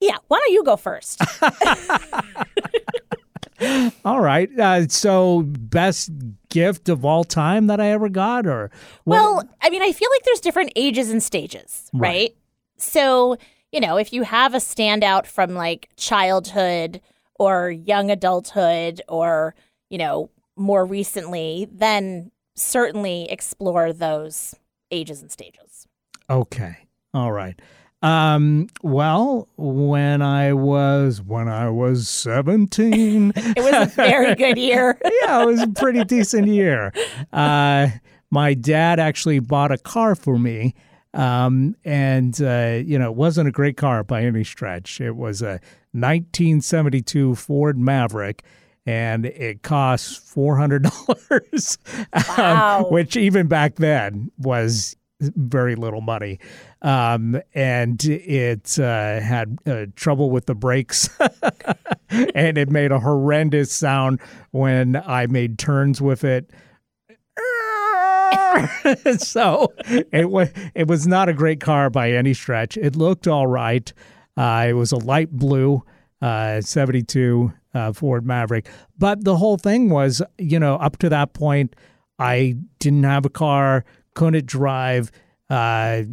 Yeah, 0.05 0.17
why 0.27 0.39
don't 0.39 0.53
you 0.53 0.63
go 0.63 0.77
first? 0.77 1.19
All 4.03 4.19
right. 4.19 4.49
Uh, 4.59 4.85
so, 4.89 5.43
best 5.43 6.11
gift 6.49 6.89
of 6.89 7.05
all 7.05 7.23
time 7.23 7.67
that 7.67 7.79
I 7.79 7.87
ever 7.87 8.09
got, 8.09 8.45
or 8.45 8.69
what- 9.05 9.15
Well, 9.15 9.49
I 9.61 9.69
mean, 9.69 9.81
I 9.81 9.93
feel 9.93 10.09
like 10.13 10.23
there's 10.25 10.41
different 10.41 10.73
ages 10.75 11.09
and 11.09 11.23
stages, 11.23 11.89
right? 11.93 12.01
Right. 12.09 12.35
So, 12.77 13.37
you 13.71 13.79
know, 13.79 13.95
if 13.97 14.11
you 14.11 14.23
have 14.23 14.53
a 14.53 14.57
standout 14.57 15.25
from 15.25 15.55
like 15.55 15.87
childhood 15.95 16.99
or 17.39 17.71
young 17.71 18.11
adulthood 18.11 19.01
or, 19.07 19.55
you 19.89 19.97
know, 19.97 20.29
more 20.57 20.85
recently, 20.85 21.67
then 21.71 22.31
certainly 22.55 23.29
explore 23.31 23.93
those 23.93 24.53
ages 24.91 25.21
and 25.21 25.31
stages. 25.31 25.87
okay, 26.29 26.75
all 27.13 27.31
right. 27.31 27.57
Um, 28.05 28.67
well, 28.83 29.47
when 29.57 30.21
I 30.21 30.53
was 30.53 31.21
when 31.21 31.47
I 31.47 31.69
was 31.69 32.07
seventeen, 32.07 33.33
It 33.35 33.57
was 33.57 33.73
a 33.73 33.85
very 33.95 34.35
good 34.35 34.57
year. 34.57 34.97
yeah, 35.23 35.41
it 35.41 35.45
was 35.45 35.61
a 35.61 35.67
pretty 35.67 36.03
decent 36.03 36.47
year. 36.47 36.93
Uh, 37.33 37.87
my 38.29 38.53
dad 38.53 38.99
actually 38.99 39.39
bought 39.39 39.71
a 39.71 39.77
car 39.77 40.13
for 40.15 40.37
me. 40.37 40.75
Um, 41.15 41.75
and, 41.85 42.39
uh, 42.41 42.81
you 42.85 42.99
know, 42.99 43.09
it 43.09 43.15
wasn't 43.15 43.47
a 43.47 43.51
great 43.51 43.77
car 43.77 44.03
by 44.03 44.23
any 44.23 44.43
stretch. 44.43 44.99
It 44.99 45.15
was 45.15 45.41
a 45.41 45.61
1972 45.93 47.35
Ford 47.35 47.77
Maverick 47.77 48.43
and 48.85 49.25
it 49.25 49.63
cost 49.63 50.21
$400, 50.35 51.77
Wow. 52.37 52.87
which 52.91 53.15
even 53.15 53.47
back 53.47 53.75
then 53.75 54.29
was 54.37 54.95
very 55.19 55.75
little 55.75 56.01
money. 56.01 56.39
Um, 56.81 57.41
and 57.53 58.03
it 58.05 58.77
uh, 58.79 59.19
had 59.19 59.57
uh, 59.65 59.85
trouble 59.95 60.29
with 60.29 60.45
the 60.45 60.55
brakes 60.55 61.09
and 62.09 62.57
it 62.57 62.69
made 62.69 62.91
a 62.91 62.99
horrendous 62.99 63.71
sound 63.71 64.19
when 64.51 64.95
I 64.95 65.27
made 65.27 65.57
turns 65.57 66.01
with 66.01 66.23
it. 66.23 66.51
so 69.17 69.73
it 70.11 70.29
was 70.29 70.49
it 70.73 70.87
was 70.87 71.05
not 71.05 71.27
a 71.27 71.33
great 71.33 71.59
car 71.59 71.89
by 71.89 72.11
any 72.11 72.33
stretch. 72.33 72.77
It 72.77 72.95
looked 72.95 73.27
all 73.27 73.47
right. 73.47 73.91
Uh, 74.37 74.65
it 74.69 74.73
was 74.73 74.91
a 74.91 74.97
light 74.97 75.31
blue 75.31 75.83
uh, 76.21 76.61
72 76.61 77.53
uh, 77.73 77.91
Ford 77.93 78.25
Maverick, 78.25 78.67
but 78.97 79.23
the 79.23 79.35
whole 79.35 79.57
thing 79.57 79.89
was, 79.89 80.21
you 80.37 80.59
know, 80.59 80.75
up 80.75 80.97
to 80.97 81.09
that 81.09 81.33
point, 81.33 81.75
I 82.19 82.55
didn't 82.79 83.03
have 83.03 83.25
a 83.25 83.29
car, 83.29 83.83
couldn't 84.15 84.45
drive, 84.45 85.11
uh, 85.49 86.03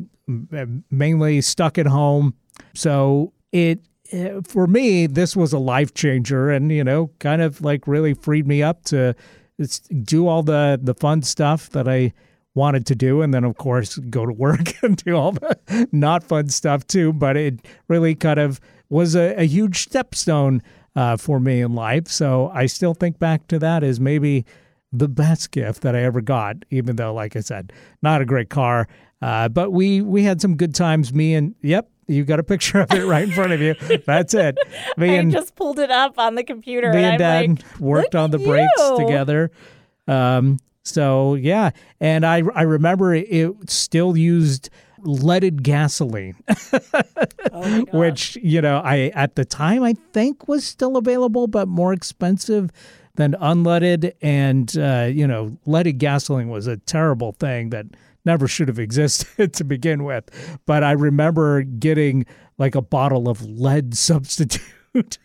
mainly 0.91 1.41
stuck 1.41 1.79
at 1.79 1.87
home. 1.87 2.35
So 2.75 3.33
it 3.53 3.81
uh, 4.13 4.43
for 4.47 4.67
me, 4.67 5.07
this 5.07 5.35
was 5.35 5.53
a 5.53 5.59
life 5.59 5.95
changer, 5.95 6.51
and 6.51 6.71
you 6.71 6.85
know, 6.85 7.11
kind 7.19 7.41
of 7.43 7.63
like 7.63 7.87
really 7.87 8.15
freed 8.15 8.47
me 8.47 8.63
up 8.63 8.85
to 8.85 9.15
do 10.03 10.27
all 10.27 10.43
the 10.43 10.79
the 10.83 10.95
fun 10.95 11.23
stuff 11.23 11.71
that 11.71 11.89
I 11.89 12.13
wanted 12.55 12.87
to 12.87 12.95
do, 12.95 13.23
and 13.23 13.33
then 13.33 13.45
of 13.45 13.57
course 13.57 13.97
go 13.97 14.27
to 14.27 14.33
work 14.33 14.75
and 14.83 14.97
do 14.97 15.17
all 15.17 15.33
the 15.33 15.89
not 15.93 16.25
fun 16.25 16.49
stuff 16.49 16.87
too. 16.87 17.13
But 17.13 17.37
it 17.37 17.61
really 17.89 18.15
kind 18.15 18.39
of 18.39 18.61
was 18.91 19.15
a, 19.15 19.35
a 19.37 19.45
huge 19.45 19.89
stepstone 19.89 20.61
uh, 20.95 21.17
for 21.17 21.41
me 21.41 21.61
in 21.61 21.75
life. 21.75 22.09
So 22.09 22.51
I 22.55 22.67
still 22.67 22.95
think 22.95 23.19
back 23.19 23.49
to 23.49 23.59
that 23.61 23.83
as 23.83 23.99
maybe 23.99 24.45
the 24.93 25.09
best 25.09 25.51
gift 25.51 25.83
that 25.83 25.97
I 25.97 26.03
ever 26.03 26.21
got, 26.21 26.65
even 26.71 26.97
though, 26.97 27.15
like 27.15 27.37
I 27.37 27.41
said, 27.41 27.73
not 28.03 28.21
a 28.21 28.25
great 28.25 28.51
car. 28.51 28.89
Uh, 29.21 29.49
but 29.49 29.71
we 29.71 30.03
we 30.03 30.25
had 30.25 30.41
some 30.41 30.57
good 30.57 30.75
times. 30.75 31.13
Me 31.13 31.35
and 31.35 31.55
yep, 31.63 31.89
you 32.09 32.25
got 32.25 32.41
a 32.41 32.43
picture 32.43 32.81
of 32.81 32.91
it 32.93 33.07
right 33.07 33.25
in 33.25 33.33
front 33.33 33.53
of 33.53 33.61
you. 33.61 33.75
That's 34.05 34.35
it. 34.35 34.59
Me 34.97 35.17
and, 35.17 35.31
I 35.31 35.33
just 35.33 35.55
pulled 35.55 35.79
it 35.79 35.91
up 35.91 36.19
on 36.19 36.35
the 36.35 36.45
computer. 36.45 36.93
Me 36.93 37.05
and, 37.05 37.19
Dad 37.19 37.49
like, 37.49 37.81
worked 37.81 38.15
on 38.15 38.31
the 38.33 38.39
brakes 38.39 38.91
together. 38.99 39.51
Um, 40.09 40.59
so 40.83 41.35
yeah, 41.35 41.71
and 42.01 42.27
I 42.27 42.43
I 42.55 42.63
remember 42.63 43.15
it 43.15 43.71
still 43.71 44.17
used 44.17 44.71
leaded 44.99 45.63
gasoline, 45.63 46.37
oh 47.53 47.85
which 47.93 48.37
you 48.43 48.61
know 48.61 48.81
I 48.85 49.13
at 49.15 49.37
the 49.37 49.45
time 49.45 49.85
I 49.85 49.95
think 50.13 50.49
was 50.49 50.65
still 50.65 50.97
available, 50.97 51.47
but 51.47 51.69
more 51.69 51.93
expensive 51.93 52.71
than 53.15 53.35
unleaded. 53.35 54.13
And 54.23 54.77
uh, 54.77 55.09
you 55.13 55.27
know, 55.27 55.57
leaded 55.67 55.95
gasoline 55.95 56.49
was 56.49 56.67
a 56.67 56.77
terrible 56.79 57.33
thing 57.33 57.71
that 57.71 57.87
never 58.25 58.47
should 58.47 58.69
have 58.69 58.79
existed 58.79 59.53
to 59.55 59.65
begin 59.65 60.05
with. 60.05 60.31
But 60.67 60.85
I 60.85 60.93
remember 60.93 61.63
getting 61.63 62.27
like 62.59 62.75
a 62.75 62.83
bottle 62.83 63.29
of 63.29 63.43
lead 63.43 63.95
substitute. 63.97 65.19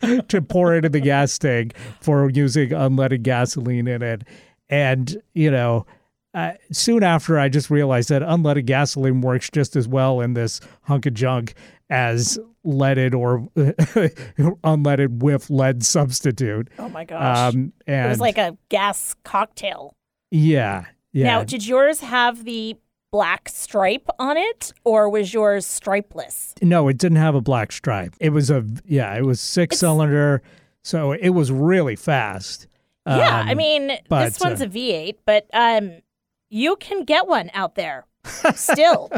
to 0.28 0.42
pour 0.42 0.74
into 0.74 0.88
the 0.88 1.00
gas 1.00 1.38
tank 1.38 1.74
for 2.00 2.30
using 2.30 2.70
unleaded 2.70 3.22
gasoline 3.22 3.88
in 3.88 4.02
it. 4.02 4.22
And, 4.68 5.20
you 5.32 5.50
know, 5.50 5.86
uh, 6.34 6.52
soon 6.70 7.02
after, 7.02 7.38
I 7.38 7.48
just 7.48 7.70
realized 7.70 8.10
that 8.10 8.22
unleaded 8.22 8.66
gasoline 8.66 9.22
works 9.22 9.50
just 9.50 9.76
as 9.76 9.88
well 9.88 10.20
in 10.20 10.34
this 10.34 10.60
hunk 10.82 11.06
of 11.06 11.14
junk 11.14 11.54
as 11.90 12.38
leaded 12.64 13.14
or 13.14 13.40
unleaded 13.56 15.22
with 15.22 15.50
lead 15.50 15.82
substitute. 15.84 16.68
Oh 16.78 16.88
my 16.88 17.04
gosh! 17.04 17.54
Um, 17.54 17.72
and 17.86 18.06
it 18.06 18.08
was 18.08 18.20
like 18.20 18.38
a 18.38 18.56
gas 18.68 19.14
cocktail. 19.24 19.94
Yeah, 20.30 20.86
yeah. 21.12 21.24
Now, 21.24 21.44
did 21.44 21.66
yours 21.66 22.00
have 22.00 22.44
the 22.44 22.76
black 23.10 23.48
stripe 23.48 24.08
on 24.18 24.36
it, 24.36 24.72
or 24.84 25.08
was 25.08 25.32
yours 25.32 25.66
stripeless? 25.66 26.54
No, 26.62 26.88
it 26.88 26.98
didn't 26.98 27.16
have 27.18 27.34
a 27.34 27.40
black 27.40 27.72
stripe. 27.72 28.14
It 28.20 28.30
was 28.30 28.50
a 28.50 28.64
yeah, 28.84 29.14
it 29.16 29.24
was 29.24 29.40
six 29.40 29.74
it's, 29.74 29.80
cylinder, 29.80 30.42
so 30.82 31.12
it 31.12 31.30
was 31.30 31.50
really 31.50 31.96
fast. 31.96 32.66
Yeah, 33.06 33.40
um, 33.40 33.48
I 33.48 33.54
mean, 33.54 33.92
but, 34.10 34.24
this 34.26 34.40
one's 34.40 34.60
uh, 34.60 34.66
a 34.66 34.68
V8, 34.68 35.16
but 35.24 35.46
um, 35.54 36.02
you 36.50 36.76
can 36.76 37.04
get 37.04 37.26
one 37.26 37.50
out 37.54 37.74
there 37.74 38.04
still. 38.54 39.10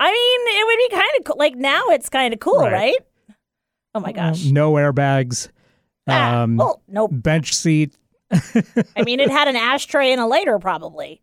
I 0.00 0.12
mean, 0.12 0.40
it 0.46 0.66
would 0.66 0.90
be 0.90 0.96
kind 0.96 1.10
of 1.18 1.24
cool. 1.24 1.36
Like 1.38 1.56
now, 1.56 1.82
it's 1.88 2.08
kind 2.08 2.32
of 2.32 2.40
cool, 2.40 2.60
right. 2.60 2.72
right? 2.72 2.96
Oh 3.94 4.00
my 4.00 4.12
gosh! 4.12 4.44
no 4.44 4.72
airbags. 4.74 5.48
Ah, 6.06 6.42
um, 6.42 6.56
well, 6.56 6.82
no 6.88 7.08
bench 7.08 7.54
seat. 7.54 7.96
I 8.30 9.02
mean, 9.04 9.20
it 9.20 9.30
had 9.30 9.48
an 9.48 9.56
ashtray 9.56 10.12
and 10.12 10.20
a 10.20 10.26
lighter, 10.26 10.58
probably. 10.58 11.20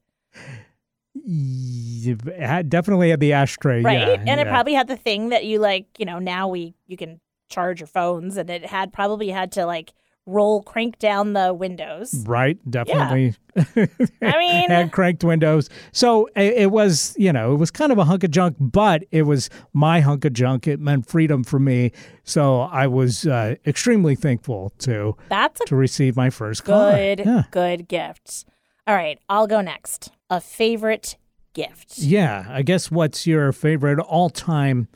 It 1.15 2.69
definitely 2.69 3.09
had 3.09 3.19
the 3.19 3.33
ashtray, 3.33 3.81
right? 3.81 3.99
Yeah, 3.99 4.13
and 4.13 4.27
yeah. 4.27 4.41
it 4.41 4.47
probably 4.47 4.73
had 4.73 4.87
the 4.87 4.97
thing 4.97 5.29
that 5.29 5.45
you 5.45 5.59
like. 5.59 5.87
You 5.97 6.05
know, 6.05 6.19
now 6.19 6.47
we 6.47 6.75
you 6.87 6.97
can 6.97 7.19
charge 7.49 7.79
your 7.79 7.87
phones, 7.87 8.37
and 8.37 8.49
it 8.49 8.65
had 8.65 8.93
probably 8.93 9.29
had 9.29 9.51
to 9.53 9.65
like 9.65 9.93
roll 10.27 10.61
crank 10.61 10.99
down 10.99 11.33
the 11.33 11.53
windows. 11.53 12.23
Right, 12.27 12.59
definitely. 12.69 13.33
Yeah. 13.55 13.87
I 14.21 14.37
mean, 14.37 14.69
had 14.69 14.91
cranked 14.91 15.23
windows. 15.23 15.69
So 15.91 16.27
it, 16.35 16.53
it, 16.53 16.71
was, 16.71 17.15
you 17.17 17.33
know, 17.33 17.53
it 17.53 17.57
was 17.57 17.71
kind 17.71 17.91
of 17.91 17.97
a 17.97 18.03
hunk 18.03 18.23
of 18.23 18.31
junk, 18.31 18.57
but 18.59 19.05
it 19.11 19.23
was 19.23 19.49
my 19.73 20.01
hunk 20.01 20.25
of 20.25 20.33
junk. 20.33 20.67
It 20.67 20.79
meant 20.79 21.07
freedom 21.07 21.43
for 21.43 21.59
me. 21.59 21.93
So 22.23 22.61
I 22.61 22.85
was 22.87 23.25
uh, 23.25 23.55
extremely 23.65 24.15
thankful 24.15 24.73
to 24.79 25.15
That's 25.29 25.61
to 25.65 25.75
receive 25.75 26.15
my 26.15 26.29
first 26.29 26.65
good, 26.65 27.23
car. 27.23 27.33
Yeah. 27.33 27.43
good 27.49 27.87
gift. 27.87 28.45
All 28.85 28.95
right, 28.95 29.19
I'll 29.27 29.47
go 29.47 29.61
next. 29.61 30.11
A 30.29 30.39
favorite 30.39 31.17
gift. 31.53 31.97
Yeah, 31.97 32.45
I 32.49 32.61
guess 32.61 32.91
what's 32.91 33.25
your 33.25 33.51
favorite 33.51 33.99
all-time 33.99 34.87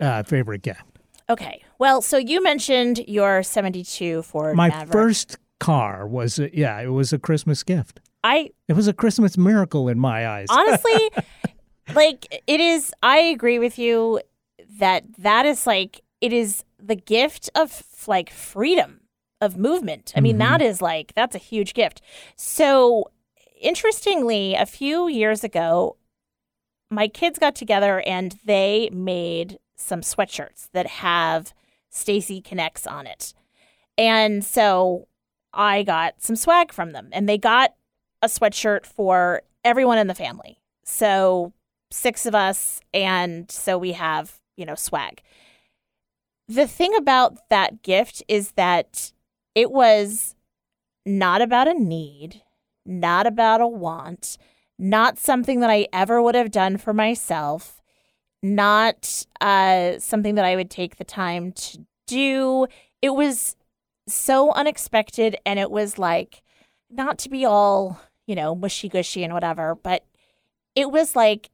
uh, 0.00 0.22
favorite 0.22 0.62
gift? 0.62 0.82
Okay. 1.28 1.62
Well, 1.80 2.02
so 2.02 2.18
you 2.18 2.42
mentioned 2.42 2.98
your 3.08 3.42
72 3.42 4.20
Ford 4.22 4.54
My 4.54 4.68
Maverick. 4.68 4.92
first 4.92 5.38
car 5.60 6.06
was, 6.06 6.38
a, 6.38 6.54
yeah, 6.54 6.78
it 6.78 6.88
was 6.88 7.14
a 7.14 7.18
Christmas 7.18 7.62
gift. 7.62 8.00
I 8.22 8.50
It 8.68 8.74
was 8.74 8.86
a 8.86 8.92
Christmas 8.92 9.38
miracle 9.38 9.88
in 9.88 9.98
my 9.98 10.28
eyes. 10.28 10.48
honestly, 10.50 11.10
like 11.94 12.42
it 12.46 12.60
is 12.60 12.92
I 13.02 13.16
agree 13.18 13.58
with 13.58 13.78
you 13.78 14.20
that 14.78 15.04
that 15.18 15.46
is 15.46 15.66
like 15.66 16.02
it 16.20 16.34
is 16.34 16.64
the 16.78 16.96
gift 16.96 17.48
of 17.54 17.82
like 18.06 18.28
freedom 18.30 19.00
of 19.40 19.56
movement. 19.56 20.12
I 20.14 20.20
mean, 20.20 20.36
Mhm. 20.36 20.40
that 20.40 20.60
is 20.60 20.82
like 20.82 21.14
that's 21.14 21.34
a 21.34 21.38
huge 21.38 21.72
gift. 21.72 22.02
So, 22.36 23.10
interestingly, 23.58 24.54
a 24.54 24.66
few 24.66 25.08
years 25.08 25.42
ago, 25.44 25.96
my 26.90 27.08
kids 27.08 27.38
got 27.38 27.54
together 27.54 28.02
and 28.06 28.38
they 28.44 28.90
made 28.92 29.58
some 29.76 30.02
sweatshirts 30.02 30.68
that 30.74 30.86
have 30.86 31.54
Stacy 31.90 32.40
Connects 32.40 32.86
on 32.86 33.06
it. 33.06 33.34
And 33.98 34.44
so 34.44 35.08
I 35.52 35.82
got 35.82 36.22
some 36.22 36.36
swag 36.36 36.72
from 36.72 36.92
them 36.92 37.08
and 37.12 37.28
they 37.28 37.38
got 37.38 37.74
a 38.22 38.26
sweatshirt 38.26 38.86
for 38.86 39.42
everyone 39.64 39.98
in 39.98 40.06
the 40.06 40.14
family. 40.14 40.60
So 40.84 41.52
six 41.90 42.24
of 42.24 42.34
us 42.34 42.80
and 42.94 43.50
so 43.50 43.76
we 43.76 43.92
have, 43.92 44.40
you 44.56 44.64
know, 44.64 44.74
swag. 44.74 45.22
The 46.48 46.66
thing 46.66 46.94
about 46.96 47.48
that 47.50 47.82
gift 47.82 48.22
is 48.28 48.52
that 48.52 49.12
it 49.54 49.70
was 49.70 50.34
not 51.04 51.42
about 51.42 51.68
a 51.68 51.74
need, 51.74 52.42
not 52.86 53.26
about 53.26 53.60
a 53.60 53.66
want, 53.66 54.38
not 54.78 55.18
something 55.18 55.60
that 55.60 55.70
I 55.70 55.86
ever 55.92 56.22
would 56.22 56.34
have 56.34 56.50
done 56.50 56.76
for 56.76 56.92
myself 56.92 57.79
not 58.42 59.26
uh, 59.40 59.98
something 59.98 60.34
that 60.36 60.44
I 60.44 60.56
would 60.56 60.70
take 60.70 60.96
the 60.96 61.04
time 61.04 61.52
to 61.52 61.84
do. 62.06 62.66
It 63.02 63.10
was 63.10 63.56
so 64.08 64.52
unexpected, 64.52 65.36
and 65.46 65.58
it 65.58 65.70
was 65.70 65.98
like 65.98 66.42
not 66.90 67.18
to 67.18 67.28
be 67.28 67.44
all, 67.44 68.00
you 68.26 68.34
know, 68.34 68.54
mushy 68.54 68.88
gushy 68.88 69.24
and 69.24 69.32
whatever, 69.32 69.74
but 69.74 70.04
it 70.74 70.90
was 70.90 71.14
like 71.14 71.50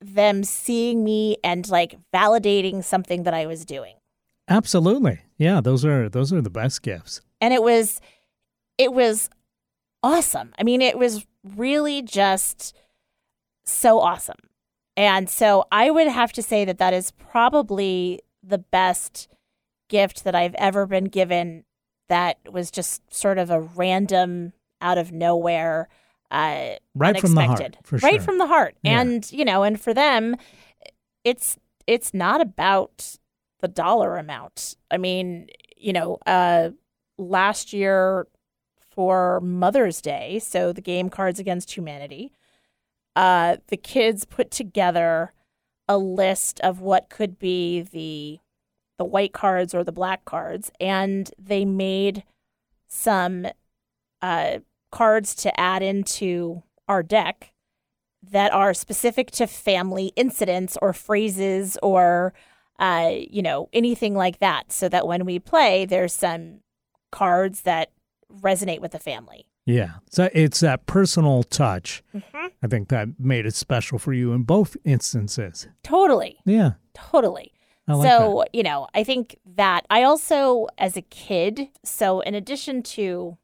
them 0.00 0.44
seeing 0.44 1.04
me 1.04 1.36
and 1.44 1.68
like 1.68 1.96
validating 2.12 2.82
something 2.82 3.22
that 3.22 3.34
I 3.34 3.46
was 3.46 3.64
doing. 3.64 3.94
Absolutely. 4.48 5.20
Yeah, 5.38 5.60
those 5.60 5.84
are 5.84 6.08
those 6.08 6.32
are 6.32 6.40
the 6.40 6.50
best 6.50 6.82
gifts. 6.82 7.20
And 7.40 7.54
it 7.54 7.62
was 7.62 8.00
it 8.78 8.92
was 8.92 9.30
awesome. 10.02 10.52
I 10.58 10.64
mean, 10.64 10.82
it 10.82 10.98
was 10.98 11.26
really 11.56 12.02
just 12.02 12.74
so 13.64 14.00
awesome. 14.00 14.38
And 14.96 15.28
so 15.30 15.64
I 15.72 15.90
would 15.90 16.08
have 16.08 16.32
to 16.34 16.42
say 16.42 16.64
that 16.64 16.78
that 16.78 16.92
is 16.92 17.10
probably 17.12 18.20
the 18.42 18.58
best 18.58 19.28
gift 19.88 20.24
that 20.24 20.34
I've 20.34 20.54
ever 20.56 20.86
been 20.86 21.04
given 21.04 21.64
that 22.08 22.38
was 22.50 22.70
just 22.70 23.02
sort 23.14 23.38
of 23.38 23.50
a 23.50 23.60
random 23.60 24.52
out 24.80 24.98
of 24.98 25.12
nowhere 25.12 25.88
uh 26.30 26.76
right 26.94 27.10
unexpected. 27.16 27.22
from 27.22 27.34
the 27.34 27.46
heart 27.46 27.76
for 27.84 27.96
right 27.98 28.22
from 28.22 28.38
the 28.38 28.46
heart 28.46 28.74
Yeah. 28.82 29.00
and 29.00 29.30
you 29.32 29.44
know 29.44 29.62
and 29.62 29.78
for 29.80 29.92
them 29.94 30.34
it's 31.24 31.58
it's 31.86 32.12
not 32.14 32.40
about 32.40 33.18
the 33.60 33.68
dollar 33.68 34.16
amount 34.16 34.76
i 34.90 34.96
mean 34.96 35.48
you 35.76 35.92
know 35.92 36.18
uh 36.26 36.70
last 37.18 37.72
year 37.74 38.26
for 38.90 39.40
mother's 39.40 40.00
day 40.00 40.38
so 40.38 40.72
the 40.72 40.80
game 40.80 41.10
cards 41.10 41.38
against 41.38 41.76
humanity 41.76 42.32
uh, 43.16 43.56
the 43.68 43.76
kids 43.76 44.24
put 44.24 44.50
together 44.50 45.32
a 45.88 45.98
list 45.98 46.60
of 46.60 46.80
what 46.80 47.10
could 47.10 47.38
be 47.38 47.82
the 47.82 48.38
the 48.98 49.04
white 49.04 49.32
cards 49.32 49.74
or 49.74 49.82
the 49.84 49.92
black 49.92 50.24
cards, 50.24 50.70
and 50.80 51.30
they 51.38 51.64
made 51.64 52.24
some 52.88 53.46
uh, 54.20 54.58
cards 54.90 55.34
to 55.34 55.60
add 55.60 55.82
into 55.82 56.62
our 56.88 57.02
deck. 57.02 57.52
that 58.22 58.52
are 58.52 58.72
specific 58.74 59.30
to 59.32 59.46
family 59.46 60.12
incidents 60.16 60.78
or 60.80 60.92
phrases 60.92 61.76
or 61.82 62.32
uh, 62.78 63.10
you 63.30 63.42
know 63.42 63.68
anything 63.72 64.14
like 64.14 64.38
that 64.38 64.70
so 64.72 64.88
that 64.88 65.06
when 65.06 65.24
we 65.24 65.38
play 65.38 65.84
there's 65.84 66.12
some 66.14 66.60
cards 67.10 67.62
that 67.62 67.90
resonate 68.42 68.80
with 68.80 68.92
the 68.92 68.98
family 68.98 69.46
Yeah. 69.64 69.94
So 70.10 70.28
it's 70.32 70.60
that 70.60 70.86
personal 70.86 71.42
touch. 71.44 72.02
mm-hmm. 72.14 72.46
I 72.62 72.66
think 72.66 72.88
that 72.88 73.08
made 73.18 73.46
it 73.46 73.54
special 73.54 73.98
for 73.98 74.12
you 74.12 74.32
in 74.32 74.42
both 74.42 74.76
instances. 74.84 75.68
totally 75.82 76.38
Yeah. 76.44 76.72
totally 76.94 77.52
like 77.88 78.08
so 78.08 78.44
you 78.52 78.62
know 78.62 78.86
i 78.94 79.02
think 79.02 79.36
that 79.44 79.84
i 79.90 80.02
also 80.04 80.68
as 80.78 80.96
a 80.96 81.02
kid 81.02 81.68
so 81.84 82.20
in 82.20 82.34
addition 82.34 82.80
to 82.82 83.36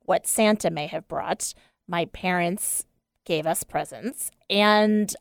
what 0.00 0.26
santa 0.26 0.70
may 0.70 0.86
have 0.88 1.06
brought 1.06 1.54
my 1.86 2.04
parents 2.06 2.84
gave 3.24 3.46
us 3.46 3.62
presents 3.62 4.30
and 4.50 5.14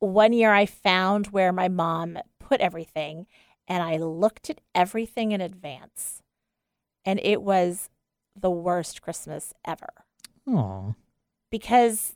one 0.00 0.32
year 0.32 0.52
i 0.52 0.66
found 0.66 1.28
where 1.28 1.52
my 1.52 1.68
mom 1.68 2.18
put 2.40 2.60
everything 2.60 3.26
and 3.68 3.80
i 3.82 3.96
looked 3.96 4.50
at 4.50 4.60
everything 4.74 5.30
in 5.30 5.40
advance 5.40 6.20
and 7.04 7.20
it 7.22 7.42
was 7.42 7.88
the 8.40 8.50
worst 8.50 9.02
christmas 9.02 9.52
ever. 9.66 9.88
Oh, 10.46 10.94
because 11.50 12.14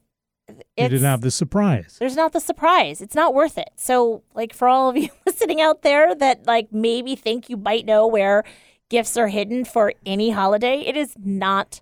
you 0.48 0.88
didn't 0.88 1.02
have 1.02 1.20
the 1.20 1.30
surprise. 1.30 1.96
there's 1.98 2.16
not 2.16 2.32
the 2.32 2.40
surprise. 2.40 3.00
It's 3.00 3.14
not 3.14 3.32
worth 3.34 3.56
it. 3.56 3.70
So, 3.76 4.22
like 4.34 4.52
for 4.52 4.68
all 4.68 4.90
of 4.90 4.96
you 4.96 5.08
listening 5.26 5.60
out 5.60 5.82
there 5.82 6.14
that 6.14 6.46
like 6.46 6.72
maybe 6.72 7.16
think 7.16 7.48
you 7.48 7.56
might 7.56 7.86
know 7.86 8.06
where 8.06 8.44
gifts 8.88 9.16
are 9.16 9.28
hidden 9.28 9.64
for 9.64 9.92
any 10.04 10.30
holiday, 10.30 10.80
it 10.80 10.96
is 10.96 11.14
not 11.22 11.80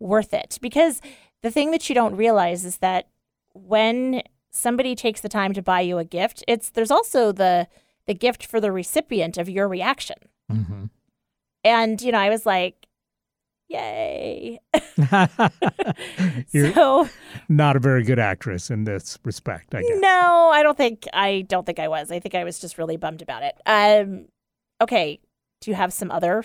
worth 0.00 0.32
it 0.32 0.58
because 0.60 1.00
the 1.42 1.50
thing 1.50 1.70
that 1.70 1.88
you 1.88 1.94
don't 1.94 2.16
realize 2.16 2.64
is 2.64 2.78
that 2.78 3.08
when 3.54 4.22
somebody 4.50 4.94
takes 4.96 5.20
the 5.20 5.28
time 5.28 5.52
to 5.52 5.62
buy 5.62 5.80
you 5.80 5.98
a 5.98 6.04
gift, 6.04 6.42
it's 6.48 6.70
there's 6.70 6.90
also 6.90 7.30
the 7.32 7.68
the 8.06 8.14
gift 8.14 8.44
for 8.46 8.60
the 8.60 8.72
recipient 8.72 9.36
of 9.38 9.48
your 9.48 9.68
reaction. 9.68 10.16
hmm 10.50 10.86
And 11.62 12.00
you 12.02 12.10
know, 12.10 12.18
I 12.18 12.30
was 12.30 12.46
like, 12.46 12.87
"Yay!" 13.68 14.60
You're 16.50 16.72
so 16.72 17.08
not 17.48 17.76
a 17.76 17.80
very 17.80 18.02
good 18.02 18.18
actress 18.18 18.70
in 18.70 18.84
this 18.84 19.18
respect, 19.24 19.74
I 19.74 19.82
guess. 19.82 19.98
No, 20.00 20.50
I 20.52 20.62
don't 20.62 20.76
think 20.76 21.06
I 21.12 21.42
don't 21.48 21.64
think 21.66 21.78
I 21.78 21.88
was. 21.88 22.10
I 22.10 22.20
think 22.20 22.34
I 22.34 22.44
was 22.44 22.58
just 22.58 22.78
really 22.78 22.96
bummed 22.96 23.22
about 23.22 23.42
it. 23.42 23.54
Um 23.66 24.26
okay, 24.80 25.20
do 25.60 25.70
you 25.70 25.74
have 25.74 25.92
some 25.92 26.10
other 26.10 26.44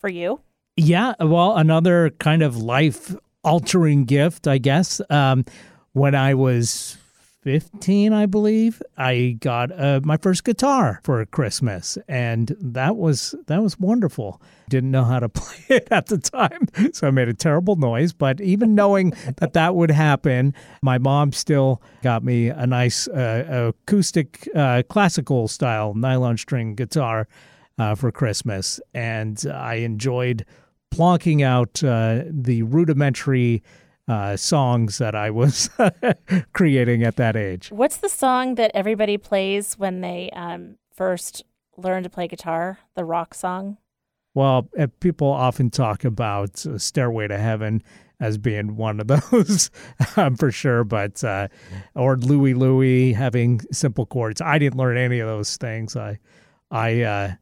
for 0.00 0.08
you? 0.08 0.40
Yeah, 0.76 1.14
well, 1.20 1.56
another 1.56 2.10
kind 2.10 2.42
of 2.42 2.56
life 2.56 3.14
altering 3.44 4.04
gift, 4.04 4.46
I 4.46 4.58
guess. 4.58 5.00
Um, 5.10 5.44
when 5.92 6.14
I 6.14 6.34
was 6.34 6.96
15, 7.42 8.12
I 8.12 8.26
believe, 8.26 8.82
I 8.98 9.36
got 9.40 9.72
uh, 9.72 10.00
my 10.04 10.18
first 10.18 10.44
guitar 10.44 11.00
for 11.04 11.24
Christmas, 11.24 11.96
and 12.06 12.54
that 12.60 12.96
was 12.96 13.34
that 13.46 13.62
was 13.62 13.78
wonderful. 13.78 14.42
Didn't 14.68 14.90
know 14.90 15.04
how 15.04 15.20
to 15.20 15.28
play 15.30 15.76
it 15.76 15.88
at 15.90 16.06
the 16.06 16.18
time, 16.18 16.68
so 16.92 17.06
I 17.08 17.10
made 17.10 17.28
a 17.28 17.34
terrible 17.34 17.76
noise. 17.76 18.12
But 18.12 18.42
even 18.42 18.74
knowing 18.74 19.14
that 19.38 19.54
that 19.54 19.74
would 19.74 19.90
happen, 19.90 20.54
my 20.82 20.98
mom 20.98 21.32
still 21.32 21.80
got 22.02 22.22
me 22.22 22.48
a 22.48 22.66
nice 22.66 23.08
uh, 23.08 23.72
acoustic, 23.72 24.46
uh, 24.54 24.82
classical 24.90 25.48
style 25.48 25.94
nylon 25.94 26.36
string 26.36 26.74
guitar 26.74 27.26
uh, 27.78 27.94
for 27.94 28.12
Christmas, 28.12 28.80
and 28.92 29.46
I 29.50 29.76
enjoyed 29.76 30.44
plonking 30.92 31.42
out 31.42 31.82
uh, 31.82 32.24
the 32.28 32.64
rudimentary 32.64 33.62
uh, 34.10 34.36
songs 34.36 34.98
that 34.98 35.14
I 35.14 35.30
was 35.30 35.70
creating 36.52 37.04
at 37.04 37.14
that 37.16 37.36
age. 37.36 37.70
What's 37.70 37.98
the 37.98 38.08
song 38.08 38.56
that 38.56 38.72
everybody 38.74 39.16
plays 39.16 39.78
when 39.78 40.00
they 40.00 40.30
um 40.30 40.76
first 40.92 41.44
learn 41.76 42.02
to 42.02 42.10
play 42.10 42.26
guitar? 42.26 42.78
The 42.96 43.04
rock 43.04 43.34
song? 43.34 43.78
Well, 44.34 44.68
uh, 44.78 44.88
people 45.00 45.28
often 45.28 45.70
talk 45.70 46.04
about 46.04 46.66
uh, 46.66 46.78
"Stairway 46.78 47.28
to 47.28 47.38
Heaven" 47.38 47.82
as 48.18 48.36
being 48.36 48.76
one 48.76 49.00
of 49.00 49.06
those, 49.30 49.70
um, 50.16 50.36
for 50.36 50.50
sure. 50.50 50.82
But 50.82 51.22
uh, 51.22 51.48
or 51.94 52.16
Louie 52.16 52.54
Louie 52.54 53.12
having 53.12 53.60
simple 53.72 54.06
chords. 54.06 54.40
I 54.40 54.58
didn't 54.58 54.78
learn 54.78 54.96
any 54.96 55.20
of 55.20 55.28
those 55.28 55.56
things. 55.56 55.96
I, 55.96 56.18
I, 56.70 57.02
uh, 57.02 57.32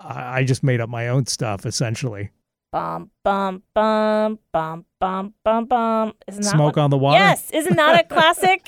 I 0.00 0.40
I 0.40 0.44
just 0.44 0.62
made 0.62 0.80
up 0.80 0.90
my 0.90 1.08
own 1.08 1.26
stuff 1.26 1.64
essentially. 1.64 2.30
Bum 2.72 3.10
bum 3.24 3.62
bum 3.74 4.38
bum 4.52 4.84
bum 5.00 5.34
bum 5.44 5.66
bum. 5.66 6.12
Isn't 6.26 6.42
that 6.42 6.50
Smoke 6.50 6.76
one? 6.76 6.84
on 6.84 6.90
the 6.90 6.98
water. 6.98 7.18
Yes, 7.18 7.50
isn't 7.50 7.76
that 7.76 8.00
a 8.04 8.08
classic? 8.14 8.66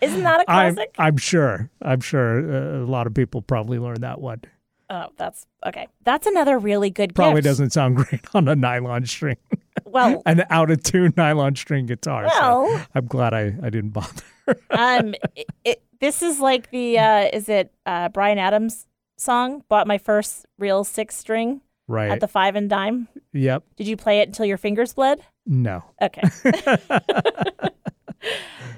isn't 0.00 0.22
that 0.22 0.40
a 0.40 0.44
classic? 0.44 0.94
I'm 0.98 1.06
I'm 1.06 1.16
sure. 1.16 1.70
I'm 1.82 2.00
sure 2.00 2.38
uh, 2.80 2.84
a 2.84 2.86
lot 2.86 3.06
of 3.06 3.14
people 3.14 3.42
probably 3.42 3.78
learned 3.78 4.02
that 4.02 4.20
one. 4.20 4.42
oh, 4.90 5.06
that's 5.16 5.46
okay. 5.66 5.88
That's 6.04 6.26
another 6.26 6.58
really 6.58 6.90
good 6.90 7.14
Probably 7.14 7.36
gift. 7.42 7.44
doesn't 7.46 7.70
sound 7.70 7.96
great 8.08 8.20
on 8.34 8.46
a 8.48 8.54
nylon 8.56 9.06
string, 9.06 9.36
Well, 9.84 10.22
an 10.26 10.44
out 10.50 10.70
of 10.70 10.82
tune 10.82 11.12
nylon 11.16 11.56
string 11.56 11.86
guitar. 11.86 12.28
so 12.30 12.62
well, 12.64 12.86
I'm 12.94 13.06
glad 13.06 13.34
I, 13.34 13.54
I 13.62 13.70
didn't 13.70 13.90
bother. 13.90 14.22
um, 14.70 15.14
it, 15.34 15.46
it, 15.64 15.82
this 16.00 16.22
is 16.22 16.38
like 16.40 16.70
the 16.70 16.98
uh, 16.98 17.28
is 17.32 17.48
it 17.48 17.72
uh, 17.84 18.08
Bryan 18.10 18.38
Adams 18.38 18.86
song? 19.16 19.64
Bought 19.68 19.86
my 19.88 19.98
first 19.98 20.46
real 20.58 20.84
six 20.84 21.16
string 21.16 21.62
right. 21.88 22.10
at 22.12 22.20
the 22.20 22.28
five 22.28 22.54
and 22.54 22.68
dime. 22.70 23.08
yep. 23.32 23.64
Did 23.76 23.88
you 23.88 23.96
play 23.96 24.20
it 24.20 24.28
until 24.28 24.44
your 24.46 24.58
fingers 24.58 24.92
bled? 24.94 25.20
No. 25.46 25.84
Okay, 26.02 26.22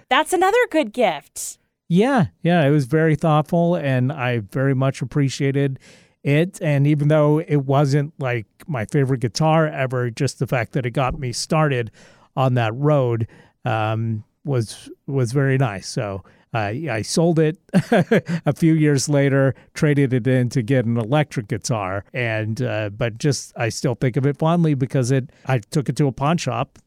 that's 0.08 0.32
another 0.32 0.58
good 0.70 0.92
gift. 0.92 1.58
Yeah. 1.88 2.26
Yeah. 2.42 2.66
It 2.66 2.70
was 2.70 2.84
very 2.84 3.16
thoughtful 3.16 3.74
and 3.74 4.12
I 4.12 4.40
very 4.40 4.74
much 4.74 5.00
appreciated 5.00 5.78
it. 6.22 6.60
And 6.60 6.86
even 6.86 7.08
though 7.08 7.38
it 7.40 7.64
wasn't 7.64 8.12
like 8.18 8.46
my 8.66 8.84
favorite 8.84 9.20
guitar 9.20 9.66
ever, 9.66 10.10
just 10.10 10.38
the 10.38 10.46
fact 10.46 10.72
that 10.72 10.84
it 10.84 10.90
got 10.90 11.18
me 11.18 11.32
started 11.32 11.90
on 12.36 12.54
that 12.54 12.74
road 12.74 13.26
um, 13.64 14.24
was 14.44 14.90
was 15.06 15.32
very 15.32 15.58
nice. 15.58 15.88
So 15.88 16.22
uh, 16.54 16.58
I 16.58 17.02
sold 17.02 17.38
it 17.38 17.58
a 17.72 18.52
few 18.54 18.74
years 18.74 19.08
later, 19.08 19.54
traded 19.74 20.12
it 20.12 20.26
in 20.26 20.48
to 20.50 20.62
get 20.62 20.84
an 20.84 20.96
electric 20.96 21.48
guitar, 21.48 22.04
and 22.12 22.60
uh, 22.62 22.90
but 22.90 23.18
just 23.18 23.52
I 23.56 23.68
still 23.68 23.94
think 23.94 24.16
of 24.16 24.26
it 24.26 24.38
fondly 24.38 24.74
because 24.74 25.10
it 25.10 25.30
I 25.46 25.58
took 25.58 25.88
it 25.88 25.96
to 25.96 26.06
a 26.06 26.12
pawn 26.12 26.38
shop, 26.38 26.78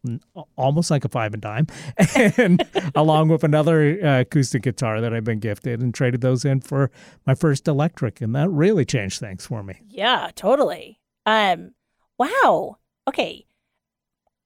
almost 0.55 0.89
like 0.89 1.05
a 1.05 1.09
five 1.09 1.33
and 1.33 1.41
dime, 1.41 1.67
and 2.37 2.65
along 2.95 3.29
with 3.29 3.43
another 3.43 3.99
uh, 4.03 4.21
acoustic 4.21 4.63
guitar 4.63 5.01
that 5.01 5.13
I've 5.13 5.23
been 5.25 5.39
gifted, 5.39 5.81
and 5.81 5.93
traded 5.93 6.21
those 6.21 6.43
in 6.45 6.61
for 6.61 6.89
my 7.25 7.35
first 7.35 7.67
electric, 7.67 8.21
and 8.21 8.35
that 8.35 8.49
really 8.49 8.85
changed 8.85 9.19
things 9.19 9.45
for 9.45 9.61
me. 9.63 9.81
Yeah, 9.87 10.31
totally. 10.35 10.99
Um, 11.25 11.73
wow. 12.17 12.77
Okay, 13.07 13.45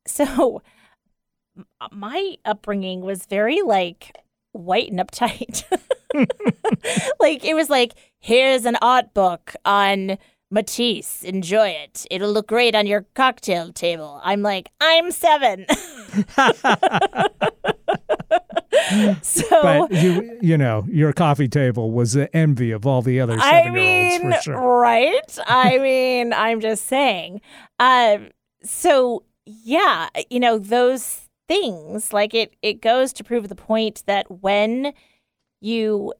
so 0.07 0.61
my 1.91 2.35
upbringing 2.45 3.01
was 3.01 3.25
very 3.25 3.61
like 3.61 4.13
white 4.55 4.89
and 4.91 4.99
uptight. 4.99 5.63
like 7.19 7.43
it 7.43 7.53
was 7.53 7.69
like, 7.69 7.93
here's 8.19 8.65
an 8.65 8.77
art 8.81 9.13
book 9.13 9.53
on 9.65 10.17
Matisse. 10.51 11.23
Enjoy 11.23 11.69
it. 11.69 12.05
It'll 12.09 12.31
look 12.31 12.47
great 12.47 12.75
on 12.75 12.87
your 12.87 13.05
cocktail 13.15 13.73
table. 13.73 14.19
I'm 14.23 14.41
like, 14.41 14.69
I'm 14.79 15.11
seven. 15.11 15.65
so 19.21 19.43
But 19.61 19.91
you 19.91 20.37
you 20.41 20.57
know 20.57 20.85
your 20.87 21.13
coffee 21.13 21.47
table 21.47 21.91
was 21.91 22.13
the 22.13 22.33
envy 22.35 22.71
of 22.71 22.85
all 22.85 23.01
the 23.01 23.19
other 23.19 23.37
I 23.39 23.63
seven 23.63 23.73
year 23.75 24.11
olds 24.11 24.23
mean, 24.23 24.33
for 24.33 24.41
sure. 24.41 24.79
right? 24.79 25.37
I 25.47 25.77
mean, 25.79 26.33
I'm 26.33 26.61
just 26.61 26.85
saying. 26.85 27.41
Um, 27.79 28.29
so 28.63 29.23
yeah, 29.45 30.09
you 30.29 30.39
know, 30.39 30.57
those 30.57 31.24
things, 31.47 32.13
like 32.13 32.33
it 32.33 32.55
it 32.61 32.81
goes 32.81 33.13
to 33.13 33.23
prove 33.23 33.49
the 33.49 33.55
point 33.55 34.03
that 34.05 34.29
when 34.41 34.93
you 35.61 36.13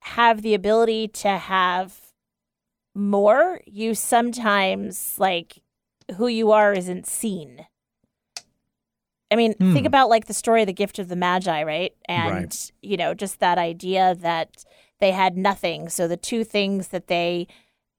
have 0.00 0.42
the 0.42 0.54
ability 0.54 1.08
to 1.08 1.28
have 1.30 2.12
more, 2.94 3.60
you 3.66 3.94
sometimes 3.94 5.16
like 5.18 5.60
who 6.16 6.28
you 6.28 6.52
are 6.52 6.72
isn't 6.72 7.06
seen. 7.06 7.66
I 9.30 9.34
mean, 9.36 9.54
think 9.54 9.80
Hmm. 9.80 9.86
about 9.86 10.08
like 10.08 10.26
the 10.26 10.34
story 10.34 10.62
of 10.62 10.66
the 10.66 10.72
gift 10.72 10.98
of 10.98 11.08
the 11.08 11.16
Magi, 11.16 11.62
right? 11.64 11.92
And 12.08 12.28
Right. 12.30 12.72
you 12.80 12.96
know, 12.96 13.12
just 13.12 13.40
that 13.40 13.58
idea 13.58 14.14
that 14.20 14.64
they 15.00 15.10
had 15.10 15.36
nothing. 15.36 15.88
So 15.88 16.06
the 16.06 16.16
two 16.16 16.44
things 16.44 16.88
that 16.88 17.08
they 17.08 17.48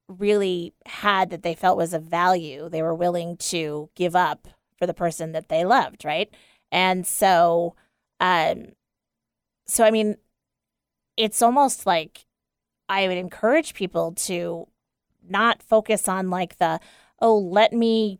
really 0.08 0.74
had 0.86 1.30
that 1.32 1.44
they 1.44 1.54
felt 1.54 1.78
was 1.78 1.94
of 1.94 2.04
value, 2.04 2.70
they 2.70 2.82
were 2.82 2.96
willing 2.96 3.36
to 3.38 3.90
give 3.94 4.16
up 4.16 4.48
for 4.80 4.88
the 4.88 4.94
person 4.94 5.34
that 5.34 5.50
they 5.50 5.66
loved, 5.66 6.06
right? 6.06 6.30
And 6.72 7.06
so 7.06 7.76
um 8.20 8.68
so 9.68 9.84
I 9.84 9.92
mean 9.92 10.18
it's 11.16 11.42
almost 11.42 11.86
like 11.86 12.26
I 12.90 13.08
would 13.08 13.18
encourage 13.18 13.74
people 13.74 14.14
to 14.14 14.68
not 15.28 15.62
focus 15.62 16.08
on 16.08 16.30
like 16.30 16.58
the 16.58 16.80
oh 17.20 17.38
let 17.38 17.74
me 17.74 18.20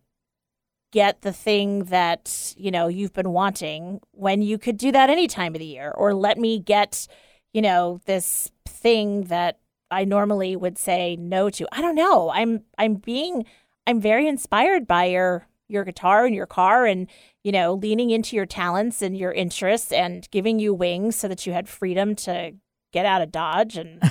get 0.92 1.22
the 1.22 1.34
thing 1.34 1.86
that, 1.86 2.54
you 2.58 2.72
know, 2.72 2.88
you've 2.88 3.14
been 3.14 3.32
wanting 3.32 4.00
when 4.12 4.42
you 4.42 4.58
could 4.58 4.78
do 4.78 4.92
that 4.92 5.10
any 5.10 5.28
time 5.28 5.54
of 5.54 5.60
the 5.60 5.66
year 5.66 5.92
or 5.92 6.14
let 6.14 6.38
me 6.38 6.60
get, 6.60 7.08
you 7.54 7.62
know, 7.62 8.00
this 8.06 8.52
thing 8.68 9.24
that 9.26 9.60
I 9.92 10.06
normally 10.06 10.56
would 10.56 10.78
say 10.78 11.16
no 11.16 11.50
to. 11.52 11.68
I 11.72 11.82
don't 11.82 11.96
know. 11.96 12.30
I'm 12.30 12.64
I'm 12.78 12.96
being 12.96 13.46
I'm 13.86 14.02
very 14.02 14.28
inspired 14.28 14.88
by 14.88 15.06
your 15.06 15.48
your 15.68 15.84
guitar 15.84 16.26
and 16.26 16.36
your 16.36 16.46
car 16.46 16.86
and 16.86 17.08
you 17.44 17.52
know 17.52 17.74
leaning 17.74 18.10
into 18.10 18.36
your 18.36 18.46
talents 18.46 19.02
and 19.02 19.18
your 19.18 19.32
interests 19.32 19.92
and 19.92 20.30
giving 20.32 20.60
you 20.60 20.74
wings 20.74 21.16
so 21.16 21.28
that 21.28 21.46
you 21.46 21.54
had 21.54 21.68
freedom 21.68 22.16
to 22.16 22.52
get 22.94 23.06
out 23.06 23.22
of 23.22 23.32
dodge 23.32 23.78
and 23.78 24.02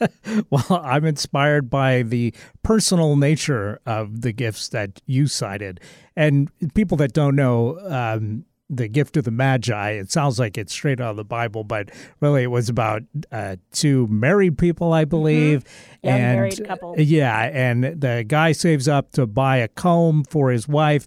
well 0.50 0.80
i'm 0.82 1.04
inspired 1.04 1.68
by 1.68 2.02
the 2.02 2.34
personal 2.62 3.16
nature 3.16 3.80
of 3.86 4.22
the 4.22 4.32
gifts 4.32 4.68
that 4.68 5.00
you 5.06 5.26
cited. 5.26 5.80
And 6.16 6.50
people 6.74 6.96
that 6.98 7.12
don't 7.12 7.36
know 7.36 7.78
um, 7.88 8.44
the 8.76 8.88
gift 8.88 9.16
of 9.16 9.24
the 9.24 9.30
magi 9.30 9.90
it 9.90 10.10
sounds 10.10 10.38
like 10.38 10.58
it's 10.58 10.72
straight 10.72 11.00
out 11.00 11.10
of 11.10 11.16
the 11.16 11.24
bible 11.24 11.64
but 11.64 11.90
really 12.20 12.42
it 12.42 12.48
was 12.48 12.68
about 12.68 13.02
uh, 13.32 13.56
two 13.72 14.06
married 14.08 14.58
people 14.58 14.92
i 14.92 15.04
believe 15.04 15.64
mm-hmm. 15.64 16.08
Young 16.08 16.20
and 16.20 16.36
married 16.36 16.66
couple. 16.66 16.94
yeah 16.98 17.50
and 17.52 17.84
the 17.84 18.24
guy 18.26 18.52
saves 18.52 18.88
up 18.88 19.12
to 19.12 19.26
buy 19.26 19.58
a 19.58 19.68
comb 19.68 20.24
for 20.24 20.50
his 20.50 20.68
wife 20.68 21.06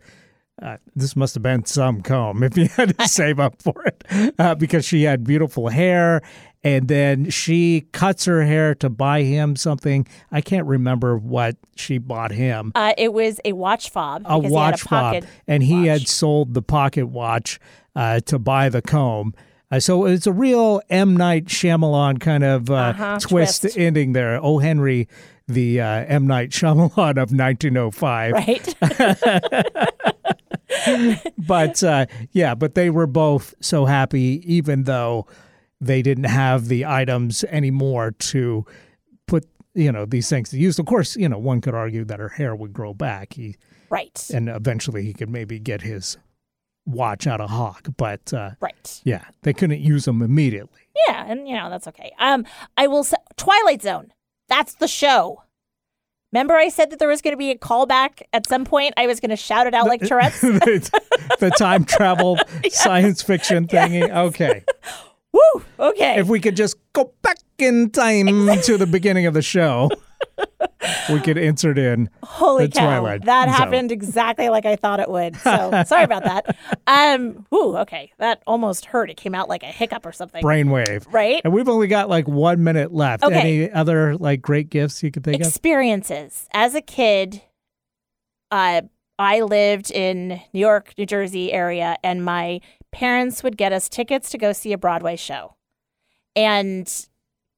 uh, 0.60 0.78
this 0.96 1.16
must 1.16 1.36
have 1.36 1.44
been 1.44 1.64
some 1.66 2.02
comb 2.02 2.42
if 2.42 2.56
he 2.56 2.66
had 2.68 2.98
to 2.98 3.08
save 3.08 3.40
up 3.40 3.62
for 3.62 3.84
it 3.86 4.04
uh, 4.40 4.56
because 4.56 4.86
she 4.86 5.04
had 5.04 5.24
beautiful 5.24 5.68
hair 5.70 6.22
and 6.68 6.90
then 6.90 7.30
she 7.30 7.88
cuts 7.94 8.26
her 8.26 8.44
hair 8.44 8.76
to 8.76 8.90
buy 8.90 9.22
him 9.22 9.56
something. 9.56 10.06
I 10.34 10.42
can't 10.42 10.68
remember 10.68 11.18
what 11.18 11.56
she 11.78 11.98
bought 11.98 12.32
him. 12.32 12.74
Uh, 12.76 12.94
it 12.98 13.14
was 13.14 13.40
a 13.46 13.54
watch 13.54 13.90
fob. 13.90 14.24
A 14.26 14.38
watch 14.38 14.84
a 14.84 14.88
fob, 14.90 15.24
and 15.48 15.64
he 15.64 15.76
watch. 15.76 15.88
had 15.88 16.08
sold 16.10 16.54
the 16.54 16.62
pocket 16.62 17.08
watch 17.08 17.58
uh, 17.96 18.20
to 18.22 18.38
buy 18.38 18.68
the 18.68 18.82
comb. 18.82 19.34
Uh, 19.72 19.80
so 19.80 20.06
it's 20.06 20.28
a 20.28 20.34
real 20.34 20.82
M 20.90 21.16
Night 21.16 21.46
Shyamalan 21.46 22.20
kind 22.20 22.44
of 22.44 22.70
uh, 22.70 22.74
uh-huh, 22.74 23.20
twist, 23.22 23.62
twist, 23.62 23.78
ending 23.78 24.12
there. 24.12 24.38
Oh 24.44 24.60
Henry, 24.60 25.08
the 25.48 25.80
uh, 25.80 26.04
M 26.06 26.28
Night 26.28 26.50
Shyamalan 26.50 27.12
of 27.12 27.32
1905. 27.32 28.34
Right. 28.34 28.76
but 31.38 31.82
uh, 31.82 32.08
yeah, 32.34 32.56
but 32.56 32.76
they 32.76 32.90
were 32.90 33.08
both 33.08 33.56
so 33.62 33.86
happy, 33.86 34.42
even 34.46 34.84
though 34.84 35.28
they 35.80 36.02
didn't 36.02 36.26
have 36.26 36.68
the 36.68 36.86
items 36.86 37.44
anymore 37.46 38.12
to 38.12 38.66
put 39.28 39.46
you 39.74 39.92
know 39.92 40.06
these 40.06 40.30
things 40.30 40.50
to 40.50 40.58
use. 40.58 40.80
Of 40.80 40.86
course, 40.86 41.16
you 41.16 41.30
know 41.30 41.38
one 41.38 41.62
could 41.62 41.76
argue 41.76 42.04
that 42.06 42.20
her 42.20 42.30
hair 42.30 42.56
would 42.56 42.74
grow 42.74 42.94
back. 42.94 43.34
He 43.34 43.56
right, 43.90 44.30
and 44.34 44.50
eventually 44.50 45.04
he 45.04 45.14
could 45.14 45.30
maybe 45.30 45.60
get 45.60 45.82
his 45.82 46.18
watch 46.86 47.28
out 47.28 47.42
of 47.42 47.50
Hawk, 47.50 47.88
but 47.98 48.34
uh, 48.34 48.52
right, 48.60 49.02
yeah, 49.04 49.26
they 49.44 49.54
couldn't 49.54 49.82
use 49.82 50.06
them 50.06 50.22
immediately. 50.22 50.82
Yeah, 51.08 51.26
and 51.28 51.48
you 51.48 51.56
know 51.56 51.70
that's 51.70 51.88
okay. 51.88 52.12
Um, 52.20 52.46
I 52.76 52.88
will 52.88 53.04
say 53.04 53.18
Twilight 53.36 53.82
Zone. 53.82 54.14
That's 54.50 54.76
the 54.76 54.88
show. 54.88 55.44
Remember, 56.34 56.56
I 56.56 56.70
said 56.70 56.90
that 56.90 57.00
there 57.00 57.08
was 57.08 57.22
going 57.22 57.34
to 57.34 57.38
be 57.38 57.52
a 57.52 57.58
callback 57.58 58.22
at 58.34 58.48
some 58.48 58.66
point. 58.66 58.94
I 58.98 59.08
was 59.08 59.20
going 59.20 59.30
to 59.30 59.38
shout 59.38 59.66
it 59.66 59.74
out 59.74 59.88
like 59.88 60.02
Tourette's. 60.02 60.42
the, 60.42 61.02
the 61.40 61.50
time 61.52 61.86
travel 61.86 62.38
yes. 62.64 62.82
science 62.82 63.22
fiction 63.22 63.66
thingy. 63.66 64.00
Yes. 64.00 64.12
Okay. 64.12 64.64
Woo! 65.38 65.64
Okay. 65.80 66.20
If 66.20 66.28
we 66.28 66.40
could 66.40 66.56
just 66.56 66.78
go 66.94 67.12
back 67.22 67.38
in 67.58 67.90
time 67.90 68.28
to 68.64 68.78
the 68.78 68.88
beginning 68.88 69.26
of 69.26 69.34
the 69.34 69.42
show, 69.42 69.90
we 71.10 71.20
could 71.20 71.38
insert 71.38 71.78
in 71.78 72.10
Holy 72.24 72.68
the 72.68 72.72
cow! 72.72 72.86
Twilight 72.86 73.26
that 73.26 73.46
Zone. 73.46 73.54
happened 73.54 73.92
exactly 73.92 74.50
like 74.50 74.66
I 74.66 74.76
thought 74.76 75.00
it 75.00 75.10
would. 75.10 75.36
So 75.38 75.84
sorry 75.86 76.04
about 76.04 76.24
that. 76.24 76.56
Um. 76.88 77.46
Ooh. 77.54 77.78
Okay. 77.78 78.12
That 78.18 78.42
almost 78.48 78.86
hurt. 78.86 79.10
It 79.10 79.18
came 79.18 79.36
out 79.36 79.50
like 79.50 79.64
a 79.64 79.68
hiccup 79.68 80.06
or 80.06 80.12
something. 80.12 80.44
Brainwave. 80.44 81.06
Right. 81.12 81.42
And 81.44 81.54
we've 81.54 81.70
only 81.70 81.88
got 81.88 82.10
like 82.10 82.28
one 82.28 82.64
minute 82.64 82.94
left. 82.94 83.24
Okay. 83.24 83.40
Any 83.40 83.72
other 83.72 84.16
like 84.18 84.42
great 84.42 84.70
gifts 84.70 85.04
you 85.04 85.12
could 85.12 85.24
think 85.24 85.42
of? 85.42 85.48
Experiences. 85.48 86.48
As 86.54 86.76
a 86.76 86.82
kid, 86.82 87.42
uh, 88.52 88.82
I 89.20 89.42
lived 89.42 89.90
in 89.92 90.40
New 90.54 90.60
York, 90.60 90.94
New 90.98 91.06
Jersey 91.08 91.52
area, 91.52 91.98
and 92.04 92.24
my 92.24 92.62
parents 92.98 93.44
would 93.44 93.58
get 93.58 93.72
us 93.72 93.88
tickets 93.88 94.32
to 94.32 94.40
go 94.40 94.52
see 94.52 94.74
a 94.74 94.78
Broadway 94.78 95.16
show 95.16 95.54
and 96.36 97.08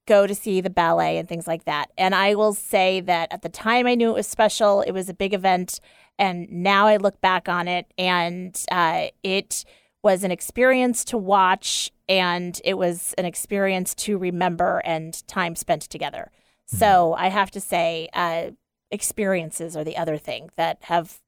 go 0.06 0.26
to 0.26 0.34
see 0.34 0.60
the 0.60 0.68
ballet 0.68 1.16
and 1.16 1.26
things 1.26 1.46
like 1.46 1.64
that. 1.64 1.90
And 1.96 2.14
I 2.14 2.34
will 2.34 2.52
say 2.52 3.00
that 3.00 3.32
at 3.32 3.40
the 3.40 3.48
time 3.48 3.86
I 3.86 3.94
knew 3.94 4.10
it 4.10 4.14
was 4.14 4.26
special, 4.26 4.82
it 4.82 4.92
was 4.92 5.08
a 5.08 5.14
big 5.14 5.32
event. 5.32 5.80
And 6.18 6.46
now 6.50 6.86
I 6.86 6.98
look 6.98 7.22
back 7.22 7.48
on 7.48 7.68
it 7.68 7.86
and 7.96 8.54
uh, 8.70 9.06
it 9.22 9.64
was 10.02 10.24
an 10.24 10.30
experience 10.30 11.06
to 11.06 11.16
watch 11.16 11.90
and 12.06 12.60
it 12.62 12.76
was 12.76 13.14
an 13.16 13.24
experience 13.24 13.94
to 13.94 14.18
remember 14.18 14.82
and 14.84 15.26
time 15.26 15.56
spent 15.56 15.82
together. 15.82 16.30
Mm-hmm. 16.68 16.76
So 16.76 17.14
I 17.14 17.28
have 17.28 17.50
to 17.52 17.62
say, 17.62 18.10
uh, 18.12 18.50
experiences 18.90 19.74
are 19.74 19.84
the 19.84 19.96
other 19.96 20.18
thing 20.18 20.50
that 20.56 20.78
have 20.82 21.20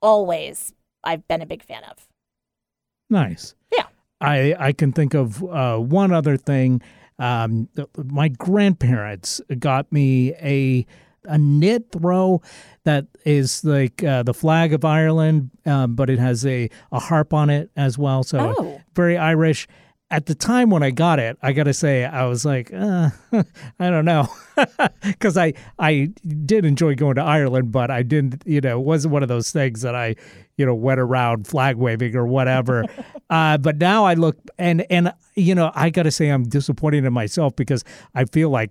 always 0.00 0.72
I've 1.04 1.28
been 1.28 1.42
a 1.42 1.46
big 1.46 1.62
fan 1.62 1.84
of. 1.84 2.09
Nice. 3.10 3.54
Yeah. 3.72 3.86
I 4.20 4.54
I 4.58 4.72
can 4.72 4.92
think 4.92 5.14
of 5.14 5.42
uh, 5.44 5.78
one 5.78 6.12
other 6.12 6.36
thing. 6.36 6.80
Um, 7.18 7.68
my 7.96 8.28
grandparents 8.28 9.42
got 9.58 9.92
me 9.92 10.32
a 10.34 10.86
a 11.24 11.36
knit 11.36 11.92
throw 11.92 12.40
that 12.84 13.06
is 13.24 13.62
like 13.64 14.02
uh, 14.02 14.22
the 14.22 14.32
flag 14.32 14.72
of 14.72 14.84
Ireland, 14.84 15.50
um, 15.66 15.94
but 15.94 16.08
it 16.08 16.18
has 16.18 16.46
a, 16.46 16.70
a 16.92 16.98
harp 16.98 17.34
on 17.34 17.50
it 17.50 17.70
as 17.76 17.98
well. 17.98 18.22
So 18.22 18.54
oh. 18.58 18.80
very 18.94 19.18
Irish. 19.18 19.68
At 20.12 20.26
the 20.26 20.34
time 20.34 20.70
when 20.70 20.82
I 20.82 20.90
got 20.90 21.20
it, 21.20 21.38
I 21.40 21.52
got 21.52 21.64
to 21.64 21.74
say 21.74 22.04
I 22.04 22.26
was 22.26 22.44
like, 22.44 22.72
uh, 22.72 23.10
I 23.78 23.90
don't 23.90 24.04
know, 24.04 24.28
because 25.02 25.36
I 25.36 25.54
I 25.78 26.10
did 26.46 26.64
enjoy 26.64 26.96
going 26.96 27.14
to 27.14 27.22
Ireland, 27.22 27.70
but 27.70 27.90
I 27.90 28.02
didn't, 28.02 28.42
you 28.44 28.60
know, 28.60 28.80
it 28.80 28.84
wasn't 28.84 29.12
one 29.12 29.22
of 29.22 29.28
those 29.28 29.52
things 29.52 29.82
that 29.82 29.94
I, 29.94 30.16
you 30.56 30.66
know, 30.66 30.74
went 30.74 30.98
around 30.98 31.46
flag 31.46 31.76
waving 31.76 32.16
or 32.16 32.26
whatever. 32.26 32.84
uh, 33.30 33.58
but 33.58 33.78
now 33.78 34.04
I 34.04 34.14
look 34.14 34.36
and 34.58 34.84
and 34.90 35.12
you 35.36 35.54
know 35.54 35.70
I 35.74 35.90
got 35.90 36.02
to 36.04 36.10
say 36.10 36.28
I'm 36.28 36.44
disappointed 36.44 37.04
in 37.04 37.12
myself 37.12 37.54
because 37.54 37.84
I 38.14 38.24
feel 38.24 38.50
like 38.50 38.70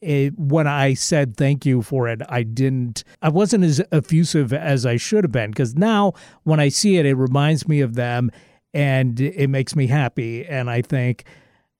it, 0.00 0.38
when 0.38 0.66
I 0.66 0.94
said 0.94 1.36
thank 1.36 1.66
you 1.66 1.82
for 1.82 2.08
it, 2.08 2.22
I 2.28 2.42
didn't, 2.42 3.04
I 3.22 3.28
wasn't 3.30 3.64
as 3.64 3.80
effusive 3.92 4.52
as 4.52 4.86
I 4.86 4.96
should 4.96 5.24
have 5.24 5.32
been. 5.32 5.50
Because 5.50 5.74
now 5.74 6.12
when 6.44 6.60
I 6.60 6.68
see 6.68 6.96
it, 6.98 7.06
it 7.06 7.14
reminds 7.14 7.66
me 7.68 7.80
of 7.80 7.94
them 7.94 8.30
and 8.74 9.18
it 9.20 9.48
makes 9.48 9.74
me 9.74 9.86
happy. 9.86 10.44
And 10.46 10.70
I 10.70 10.82
think, 10.82 11.24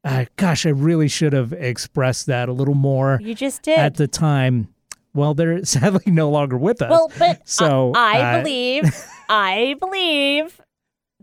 uh, 0.05 0.24
gosh, 0.36 0.66
I 0.66 0.70
really 0.70 1.09
should 1.09 1.32
have 1.32 1.53
expressed 1.53 2.26
that 2.26 2.49
a 2.49 2.53
little 2.53 2.74
more. 2.74 3.18
You 3.22 3.34
just 3.34 3.62
did. 3.62 3.78
At 3.78 3.97
the 3.97 4.09
time. 4.09 4.68
Well, 5.14 5.34
they're 5.34 5.64
sadly 5.64 6.11
no 6.12 6.30
longer 6.30 6.57
with 6.57 6.82
us. 6.82 6.91
Well, 6.91 7.11
but 7.18 7.41
so 7.49 7.93
I, 7.95 8.18
I 8.18 8.22
uh, 8.22 8.43
believe, 8.43 9.07
I 9.28 9.76
believe 9.80 10.61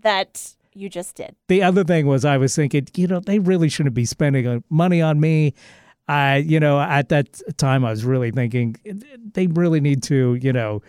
that 0.02 0.56
you 0.74 0.90
just 0.90 1.16
did. 1.16 1.36
The 1.48 1.64
other 1.64 1.84
thing 1.84 2.06
was, 2.06 2.26
I 2.26 2.38
was 2.38 2.56
thinking, 2.56 2.88
you 2.96 3.08
know, 3.08 3.20
they 3.20 3.40
really 3.40 3.70
shouldn't 3.70 3.96
be 3.96 4.06
spending 4.06 4.46
uh, 4.46 4.60
money 4.70 5.02
on 5.02 5.20
me. 5.20 5.54
I, 6.08 6.38
you 6.38 6.60
know, 6.60 6.80
at 6.80 7.10
that 7.10 7.42
time, 7.58 7.84
I 7.84 7.90
was 7.90 8.06
really 8.06 8.30
thinking 8.30 8.76
they 9.34 9.48
really 9.48 9.80
need 9.80 10.04
to, 10.04 10.36
you 10.36 10.54
know, 10.54 10.84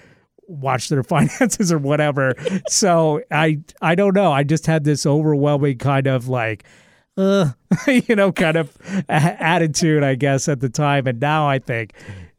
watch 0.46 0.88
their 0.88 1.02
finances 1.04 1.72
or 1.72 1.78
whatever. 1.78 2.34
so 2.68 3.22
I, 3.30 3.60
I 3.82 3.94
don't 3.94 4.14
know. 4.14 4.32
I 4.32 4.42
just 4.44 4.66
had 4.66 4.84
this 4.84 5.06
overwhelming 5.06 5.78
kind 5.78 6.06
of 6.06 6.28
like, 6.28 6.64
uh, 7.16 7.52
you 7.86 8.14
know, 8.14 8.30
kind 8.32 8.56
of 8.56 8.76
attitude, 9.08 10.02
I 10.02 10.14
guess, 10.14 10.48
at 10.48 10.60
the 10.60 10.68
time. 10.68 11.06
And 11.06 11.18
now 11.20 11.48
I 11.48 11.58
think, 11.58 11.94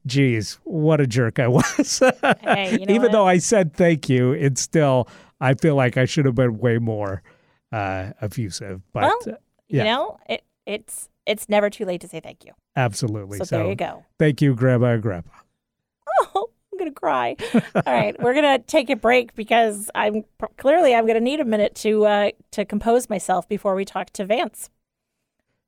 geez, 0.06 0.60
what 0.64 1.02
a 1.02 1.08
jerk 1.08 1.40
I 1.40 1.48
was. 1.50 2.02
Hey, 2.42 2.72
you 2.80 2.86
know 2.86 2.94
Even 2.94 3.02
what? 3.04 3.12
though 3.12 3.28
I 3.28 3.40
said 3.40 3.74
thank 3.74 4.08
you, 4.10 4.32
it's 4.34 4.62
still, 4.62 5.08
I 5.42 5.54
feel 5.56 5.76
like 5.76 5.98
I 5.98 6.06
should 6.06 6.26
have 6.26 6.36
been 6.36 6.60
way 6.60 6.78
more 6.78 7.24
uh, 7.72 8.12
effusive. 8.22 8.82
But 8.94 9.04
Well, 9.04 9.18
uh, 9.28 9.32
yeah, 9.68 9.84
You 9.84 9.84
know, 9.90 10.18
it, 10.30 10.44
it's 10.66 11.10
it's 11.26 11.50
never 11.50 11.70
too 11.70 11.84
late 11.84 12.00
to 12.02 12.08
say 12.08 12.22
thank 12.22 12.46
you. 12.46 12.54
absolutely. 12.78 13.40
So, 13.40 13.58
there 13.58 13.68
you 13.68 13.76
go. 13.76 14.06
Thank 14.18 14.42
you, 14.42 14.56
Grandma 14.56 14.94
and 14.94 15.02
Grandpa. 15.02 15.32
Oh, 16.36 16.50
I'm 16.88 16.94
gonna 16.94 17.36
cry. 17.36 17.36
All 17.76 17.94
right, 17.94 18.16
we're 18.22 18.34
gonna 18.34 18.60
take 18.60 18.90
a 18.90 18.96
break 18.96 19.36
because 19.36 19.90
I'm 19.96 20.24
clearly 20.58 20.94
I'm 20.96 21.06
gonna 21.08 21.20
need 21.20 21.40
a 21.40 21.46
minute 21.46 21.76
to 21.76 22.06
uh, 22.06 22.32
to 22.52 22.66
compose 22.66 23.10
myself 23.10 23.48
before 23.50 23.76
we 23.76 23.86
talk 23.86 24.12
to 24.12 24.26
Vance. 24.26 24.70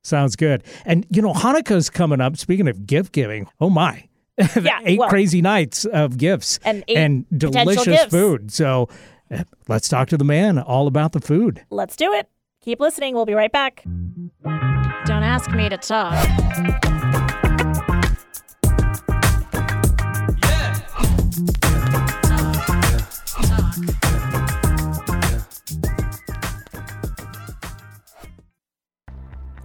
Sounds 0.02 0.34
good. 0.36 0.62
And 0.86 1.06
you 1.10 1.20
know, 1.22 1.32
Hanukkah's 1.34 1.90
coming 1.90 2.20
up. 2.20 2.36
Speaking 2.36 2.68
of 2.68 2.86
gift 2.86 3.12
giving, 3.12 3.48
oh 3.60 3.70
my. 3.70 4.06
Yeah, 4.62 4.80
eight 4.84 4.98
well- 4.98 5.10
crazy 5.10 5.42
nights 5.42 5.84
of 5.84 6.16
gifts 6.16 6.58
And 6.64 6.82
eight 6.88 6.96
and 6.96 7.26
delicious 7.36 7.84
gifts. 7.84 8.10
food. 8.10 8.50
So 8.50 8.88
uh, 9.30 9.44
let's 9.68 9.86
talk 9.88 10.08
to 10.08 10.16
the 10.16 10.24
man 10.24 10.58
all 10.58 10.86
about 10.86 11.12
the 11.12 11.20
food. 11.20 11.62
Let's 11.68 11.94
do 11.94 12.10
it. 12.14 12.26
Keep 12.62 12.80
listening. 12.80 13.14
We'll 13.14 13.26
be 13.26 13.34
right 13.34 13.52
back. 13.52 13.82
Don't 13.84 15.22
ask 15.22 15.50
me 15.50 15.68
to 15.68 15.76
talk. 15.76 17.29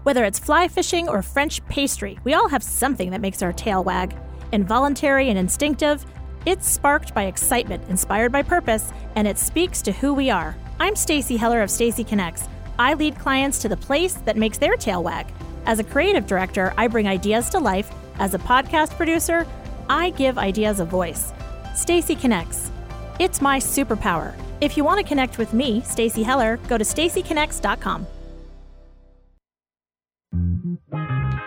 Whether 0.06 0.24
it's 0.24 0.38
fly 0.38 0.68
fishing 0.68 1.10
or 1.10 1.24
French 1.24 1.66
pastry, 1.66 2.20
we 2.24 2.36
all 2.36 2.48
have 2.48 2.62
something 2.62 3.10
that 3.10 3.22
makes 3.22 3.42
our 3.42 3.52
tail 3.52 3.84
wag. 3.84 4.16
Involuntary 4.52 5.30
and 5.30 5.40
instinctive, 5.40 6.06
it's 6.46 6.70
sparked 6.70 7.16
by 7.16 7.24
excitement, 7.24 7.90
inspired 7.90 8.32
by 8.32 8.44
purpose, 8.44 8.94
and 9.16 9.28
it 9.28 9.40
speaks 9.40 9.82
to 9.82 9.92
who 9.92 10.14
we 10.14 10.30
are. 10.30 10.56
I'm 10.80 10.96
Stacy 10.96 11.38
Heller 11.38 11.64
of 11.64 11.72
Stacy 11.72 12.04
Connects. 12.04 12.48
I 12.78 12.94
lead 12.94 13.18
clients 13.18 13.58
to 13.64 13.68
the 13.68 13.78
place 13.78 14.14
that 14.26 14.38
makes 14.38 14.60
their 14.60 14.76
tail 14.78 15.02
wag. 15.02 15.26
As 15.66 15.80
a 15.80 15.84
creative 15.84 16.28
director, 16.28 16.72
I 16.78 16.88
bring 16.88 17.08
ideas 17.08 17.50
to 17.50 17.58
life. 17.58 17.92
As 18.20 18.36
a 18.36 18.38
podcast 18.38 18.96
producer, 18.98 19.48
I 19.90 20.12
give 20.12 20.38
ideas 20.38 20.80
a 20.80 20.86
voice. 20.86 21.34
Stacy 21.74 22.16
Connects. 22.16 22.70
It's 23.18 23.42
my 23.42 23.58
superpower. 23.58 24.36
If 24.62 24.78
you 24.78 24.84
want 24.84 25.02
to 25.02 25.08
connect 25.08 25.40
with 25.40 25.52
me, 25.52 25.82
Stacy 25.82 26.22
Heller, 26.22 26.58
go 26.68 26.78
to 26.78 26.84
stacyconnects.com. 26.84 28.06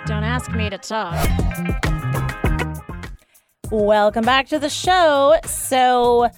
Don't 0.07 0.25
ask 0.25 0.51
me 0.53 0.71
to 0.71 0.79
talk. 0.79 1.15
Welcome 3.71 4.25
back 4.25 4.49
to 4.49 4.59
the 4.59 4.71
show. 4.71 5.37
So, 5.45 6.29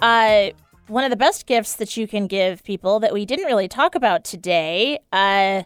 uh, 0.00 0.50
one 0.88 1.04
of 1.04 1.10
the 1.10 1.16
best 1.16 1.46
gifts 1.46 1.76
that 1.76 1.96
you 1.96 2.06
can 2.06 2.26
give 2.26 2.64
people 2.64 3.00
that 3.00 3.12
we 3.12 3.26
didn't 3.26 3.46
really 3.46 3.68
talk 3.68 3.94
about 3.94 4.24
today 4.24 4.98
uh, 5.12 5.62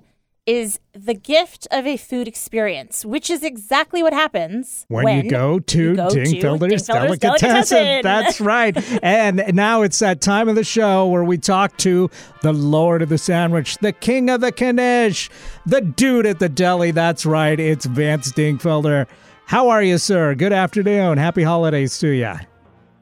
is 0.46 0.78
the 0.92 1.14
gift 1.14 1.66
of 1.72 1.86
a 1.86 1.96
food 1.96 2.28
experience, 2.28 3.04
which 3.04 3.28
is 3.28 3.42
exactly 3.42 4.02
what 4.02 4.12
happens 4.12 4.86
when, 4.88 5.24
you 5.24 5.30
go 5.30 5.58
to 5.58 5.82
you 5.82 5.96
go 5.96 6.08
to 6.08 6.20
Dingfelder's 6.20 6.86
Dingfelder's 6.86 7.18
Delicatessen. 7.18 7.76
Delicatessen. 7.78 8.02
That's 8.02 8.40
right. 8.40 9.02
and 9.02 9.42
now 9.54 9.82
it's 9.82 9.98
that 9.98 10.20
time 10.20 10.48
of 10.48 10.54
the 10.54 10.64
show 10.64 11.08
where 11.08 11.24
we 11.24 11.36
talk 11.36 11.76
to 11.78 12.08
the 12.42 12.52
Lord 12.52 13.02
of 13.02 13.08
the 13.08 13.18
Sandwich, 13.18 13.76
the 13.78 13.92
King 13.92 14.30
of 14.30 14.40
the 14.40 14.52
Knish, 14.52 15.28
the 15.66 15.80
dude 15.80 16.26
at 16.26 16.38
the 16.38 16.48
deli. 16.48 16.92
That's 16.92 17.26
right. 17.26 17.58
It's 17.58 17.86
Vance 17.86 18.30
Dingfelder. 18.32 19.06
How 19.46 19.68
are 19.68 19.82
you, 19.82 19.98
sir? 19.98 20.34
Good 20.34 20.52
afternoon. 20.52 21.18
Happy 21.18 21.42
holidays 21.42 21.98
to 21.98 22.08
you. 22.08 22.34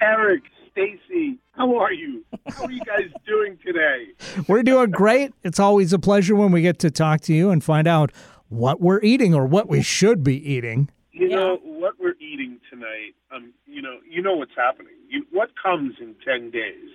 Eric, 0.00 0.42
Stacy, 0.72 1.38
how 1.56 1.76
are 1.76 1.92
you? 1.92 2.24
How 2.48 2.64
are 2.64 2.70
you 2.70 2.80
guys 2.84 3.10
doing 3.26 3.58
today? 3.64 4.08
We're 4.48 4.62
doing 4.62 4.90
great. 4.90 5.32
It's 5.42 5.60
always 5.60 5.92
a 5.92 5.98
pleasure 5.98 6.34
when 6.34 6.52
we 6.52 6.62
get 6.62 6.78
to 6.80 6.90
talk 6.90 7.20
to 7.22 7.34
you 7.34 7.50
and 7.50 7.62
find 7.62 7.86
out 7.86 8.10
what 8.48 8.80
we're 8.80 9.00
eating 9.02 9.34
or 9.34 9.46
what 9.46 9.68
we 9.68 9.82
should 9.82 10.22
be 10.24 10.36
eating. 10.50 10.90
You 11.12 11.28
Yeah. 11.28 11.36
know 11.36 11.56
what 11.62 11.94
we're 12.00 12.16
eating 12.20 12.58
tonight. 12.70 13.14
Um, 13.34 13.52
you 13.66 13.82
know, 13.82 13.98
you 14.08 14.20
know 14.22 14.34
what's 14.36 14.54
happening. 14.56 14.92
You, 15.08 15.24
what 15.30 15.50
comes 15.60 15.94
in 16.00 16.14
ten 16.24 16.50
days? 16.50 16.90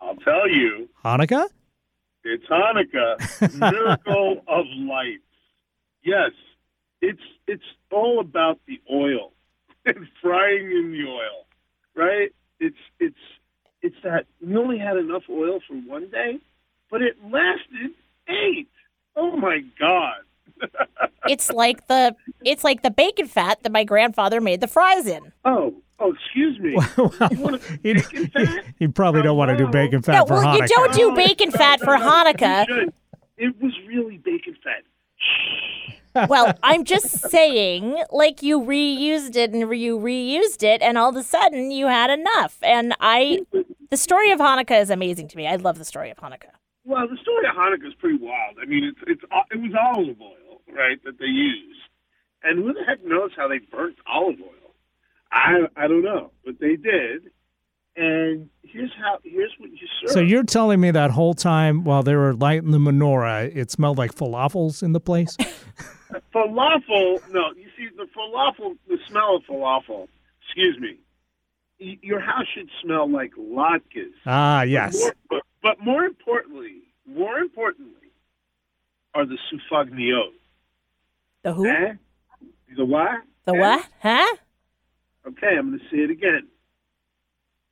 I'll 0.00 0.16
tell 0.16 0.48
you. 0.48 0.88
Hanukkah? 1.04 1.46
It's 2.24 2.44
Hanukkah, 2.46 3.54
miracle 3.72 4.42
of 4.48 4.66
lights. 4.78 5.22
Yes, 6.04 6.32
it's 7.00 7.22
it's 7.46 7.62
all 7.92 8.20
about 8.20 8.58
the 8.66 8.80
oil 8.92 9.32
and 9.86 10.06
frying 10.20 10.66
in 10.70 10.92
the 10.92 11.08
oil, 11.08 11.46
right? 11.94 12.30
It's 12.60 12.76
it's 13.00 13.16
it's 13.82 13.96
that 14.04 14.26
we 14.44 14.56
only 14.56 14.78
had 14.78 14.96
enough 14.96 15.24
oil 15.30 15.60
for 15.66 15.74
one 15.74 16.08
day, 16.10 16.38
but 16.90 17.02
it 17.02 17.16
lasted 17.24 17.92
eight. 18.28 18.68
Oh 19.16 19.36
my 19.36 19.60
god! 19.78 20.20
It's 21.28 21.50
like 21.52 21.86
the 21.86 22.16
it's 22.44 22.64
like 22.64 22.82
the 22.82 22.90
bacon 22.90 23.28
fat 23.28 23.62
that 23.62 23.70
my 23.70 23.84
grandfather 23.84 24.40
made 24.40 24.60
the 24.60 24.66
fries 24.66 25.06
in. 25.06 25.32
oh, 25.44 25.72
oh, 26.00 26.12
excuse 26.12 26.58
me. 26.58 26.74
well, 27.38 27.58
You 27.84 27.94
you, 27.94 27.94
bacon 27.94 28.26
fat? 28.28 28.64
you 28.80 28.88
probably 28.90 29.22
don't 29.22 29.36
want 29.36 29.50
to 29.50 29.56
do 29.56 29.68
bacon 29.68 30.02
fat 30.02 30.14
No, 30.14 30.26
for 30.26 30.34
well, 30.34 30.56
you 30.56 30.66
don't 30.66 30.92
do 30.92 31.14
bacon 31.14 31.52
fat 31.52 31.78
for 31.78 31.96
Hanukkah. 31.96 32.90
It 33.36 33.54
was 33.62 33.72
really 33.86 34.18
bacon 34.18 34.56
fat. 34.64 34.82
Well, 36.28 36.54
I'm 36.62 36.84
just 36.84 37.08
saying, 37.30 38.02
like 38.10 38.42
you 38.42 38.60
reused 38.60 39.36
it 39.36 39.52
and 39.52 39.60
you 39.74 39.98
reused 39.98 40.62
it, 40.62 40.82
and 40.82 40.98
all 40.98 41.10
of 41.10 41.16
a 41.16 41.22
sudden 41.22 41.70
you 41.70 41.86
had 41.86 42.10
enough. 42.10 42.58
And 42.62 42.94
I, 43.00 43.40
the 43.90 43.96
story 43.96 44.30
of 44.30 44.38
Hanukkah 44.38 44.80
is 44.80 44.90
amazing 44.90 45.28
to 45.28 45.36
me. 45.36 45.46
I 45.46 45.56
love 45.56 45.78
the 45.78 45.84
story 45.84 46.10
of 46.10 46.18
Hanukkah. 46.18 46.52
Well, 46.84 47.08
the 47.08 47.16
story 47.22 47.46
of 47.48 47.56
Hanukkah 47.56 47.88
is 47.88 47.94
pretty 47.94 48.18
wild. 48.18 48.56
I 48.60 48.66
mean, 48.66 48.84
it's 48.84 48.98
it's 49.06 49.22
it 49.50 49.58
was 49.58 49.72
olive 49.80 50.20
oil, 50.20 50.60
right, 50.74 51.02
that 51.04 51.18
they 51.18 51.26
used, 51.26 51.80
and 52.42 52.58
who 52.58 52.72
the 52.72 52.84
heck 52.86 53.04
knows 53.04 53.30
how 53.36 53.48
they 53.48 53.58
burnt 53.58 53.96
olive 54.06 54.40
oil? 54.40 54.74
I 55.30 55.66
I 55.76 55.88
don't 55.88 56.02
know, 56.02 56.32
but 56.44 56.58
they 56.60 56.76
did. 56.76 57.30
And 57.96 58.48
here's 58.62 58.90
how 58.98 59.18
here's 59.22 59.52
what 59.58 59.70
you 59.70 59.86
serve. 60.00 60.10
So 60.12 60.20
you're 60.20 60.44
telling 60.44 60.80
me 60.80 60.90
that 60.92 61.10
whole 61.10 61.34
time 61.34 61.84
while 61.84 62.02
they 62.02 62.14
were 62.16 62.32
lighting 62.34 62.70
the 62.70 62.78
menorah, 62.78 63.54
it 63.54 63.70
smelled 63.70 63.98
like 63.98 64.14
falafels 64.14 64.82
in 64.82 64.92
the 64.92 65.00
place? 65.00 65.36
falafel. 66.34 67.20
No, 67.30 67.52
you 67.56 67.68
see 67.76 67.88
the 67.96 68.06
falafel, 68.16 68.76
the 68.88 68.98
smell 69.08 69.36
of 69.36 69.42
falafel. 69.44 70.08
Excuse 70.44 70.78
me. 70.80 70.98
y- 71.80 71.98
Your 72.02 72.20
house 72.20 72.46
should 72.54 72.68
smell 72.82 73.10
like 73.10 73.32
latkes. 73.38 74.12
ah, 74.26 74.62
yes. 74.62 74.98
More, 75.00 75.12
but, 75.30 75.42
but 75.62 75.80
more 75.84 76.04
importantly, 76.04 76.82
more 77.06 77.38
importantly, 77.38 77.92
are 79.14 79.26
the 79.26 79.36
sufganiyot. 79.52 80.32
The 81.42 81.52
who? 81.52 81.66
Eh? 81.66 81.92
The 82.76 82.84
what? 82.84 83.20
The 83.44 83.52
Eh? 83.54 83.58
what? 83.58 83.86
Huh? 84.00 84.36
Okay, 85.28 85.56
I'm 85.58 85.68
going 85.68 85.78
to 85.78 85.84
say 85.90 86.02
it 86.02 86.10
again. 86.10 86.48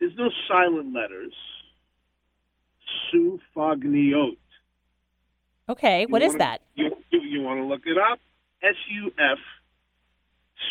There's 0.01 0.17
no 0.17 0.31
silent 0.49 0.95
letters. 0.95 1.35
Sufganiyot. 3.13 4.37
Okay, 5.69 6.07
what 6.07 6.23
You 6.23 6.27
is 6.29 6.33
wanna- 6.33 6.39
that? 6.45 6.63
You, 6.75 6.97
you, 7.11 7.21
you 7.21 7.41
want 7.43 7.61
to 7.61 7.65
look 7.65 7.83
it 7.87 7.97
up? 7.99 8.19
S 8.63 8.75
U 8.91 9.13
F 9.19 9.39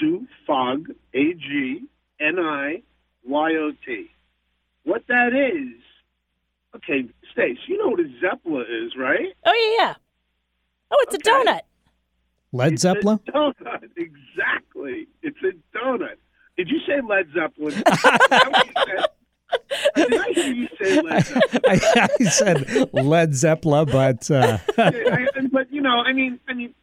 Soufag 0.02 0.96
A 1.14 1.34
G 1.34 1.84
N 2.20 2.40
I 2.40 2.82
Y 3.26 3.52
O 3.56 3.72
T. 3.86 4.10
What 4.84 5.04
that 5.08 5.34
is? 5.34 5.82
Okay, 6.76 7.06
Stace, 7.32 7.58
you 7.68 7.78
know 7.78 7.90
what 7.90 8.00
a 8.00 8.10
Zeppelin 8.22 8.66
is, 8.70 8.96
right? 8.98 9.34
Oh 9.46 9.76
yeah, 9.78 9.86
yeah. 9.86 9.94
Oh, 10.92 10.98
it's 11.08 11.16
Okay. 11.16 11.30
a 11.32 11.34
donut. 11.46 11.62
Led 12.52 12.74
It's 12.74 12.82
Zeppelin? 12.82 13.20
a 13.28 13.32
donut. 13.32 13.90
Exactly. 13.98 15.08
It's 15.22 15.38
a 15.44 15.78
donut. 15.78 16.16
Did 16.58 16.70
you 16.70 16.80
say 16.86 17.00
Led 17.08 17.28
Zeppelin? 17.34 17.84
Is 19.52 20.08
that 20.10 20.10
what 20.10 20.10
you 20.10 20.10
said? 20.10 20.10
Did 20.10 20.20
I 20.20 20.32
hear 20.34 20.54
you 20.54 20.68
say 20.80 21.02
Led 21.02 21.26
Zeppelin? 21.26 21.62
I, 21.68 22.08
I 22.20 22.24
said 22.26 22.94
Led 22.94 23.36
Zeppelin, 23.36 23.86
but 23.92 24.32
uh, 24.32 24.58
I- 24.78 25.28
but 25.52 25.72
you 25.72 25.82
know, 25.82 26.00
I 26.06 26.14
mean, 26.14 26.40
I 26.48 26.54
mean, 26.54 26.74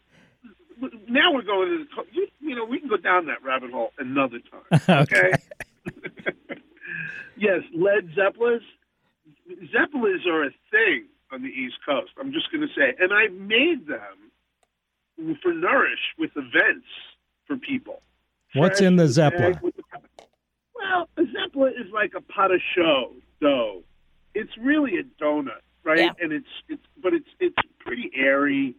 now 1.09 1.33
we're 1.33 1.43
going 1.43 1.69
to 1.69 1.85
the, 1.85 2.03
you, 2.12 2.27
you 2.41 2.55
know, 2.57 2.64
we 2.64 2.79
can 2.81 2.89
go 2.89 2.97
down 2.97 3.27
that 3.27 3.43
rabbit 3.45 3.71
hole 3.71 3.93
another 3.99 4.39
time. 4.41 4.81
Okay. 5.03 5.33
yes, 7.37 7.61
Led 7.75 8.11
Zeppelins. 8.14 8.62
Zeppelins 9.73 10.27
are 10.27 10.45
a 10.45 10.51
thing 10.71 11.07
on 11.33 11.43
the 11.43 11.49
East 11.49 11.77
Coast. 11.87 12.11
I'm 12.19 12.33
just 12.33 12.51
going 12.51 12.62
to 12.67 12.75
say, 12.75 12.95
and 12.99 13.12
I 13.12 13.29
made 13.29 13.87
them 13.87 15.37
for 15.43 15.53
Nourish 15.55 16.01
with 16.19 16.31
events 16.37 16.87
for 17.47 17.57
people. 17.57 18.03
What's 18.55 18.79
Fresh 18.81 18.87
in 18.89 18.97
the 18.97 19.09
Zeppelin? 19.09 19.59
with 19.62 19.77
the- 19.77 19.83
Well, 20.79 21.09
a 21.16 21.22
Zeppelin 21.33 21.74
is 21.79 21.91
like 21.93 22.12
a 22.16 22.20
pâte 22.20 22.51
à 22.53 22.59
choux 22.74 23.14
dough. 23.41 23.83
It's 24.35 24.51
really 24.59 24.99
a 24.99 25.05
donut, 25.22 25.61
right? 25.85 25.99
Yeah. 26.01 26.11
And 26.20 26.33
it's 26.33 26.47
it's 26.68 26.83
but 27.03 27.14
it's 27.14 27.29
it's 27.41 27.57
pretty 27.81 28.11
airy, 28.16 28.74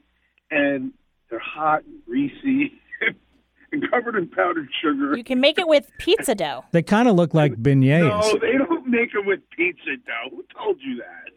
and 0.52 0.91
they're 1.30 1.39
hot 1.39 1.84
and 1.86 2.04
greasy, 2.06 2.74
and 3.72 3.89
covered 3.89 4.16
in 4.16 4.28
powdered 4.30 4.70
sugar. 4.82 5.18
You 5.18 5.24
can 5.24 5.39
make 5.39 5.58
it 5.58 5.68
with 5.68 5.89
pizza 5.98 6.36
dough. 6.36 6.66
they 6.72 6.84
kind 6.84 7.08
of 7.08 7.16
look 7.16 7.34
like 7.34 7.54
beignets. 7.56 8.08
No, 8.32 8.39
they 8.39 8.58
don't 8.58 8.88
make 8.88 9.14
them 9.14 9.26
with 9.26 9.39
pizza 9.56 9.98
dough. 10.06 10.30
Who 10.36 10.43
told 10.56 10.78
you 10.82 10.98
that? 10.98 11.34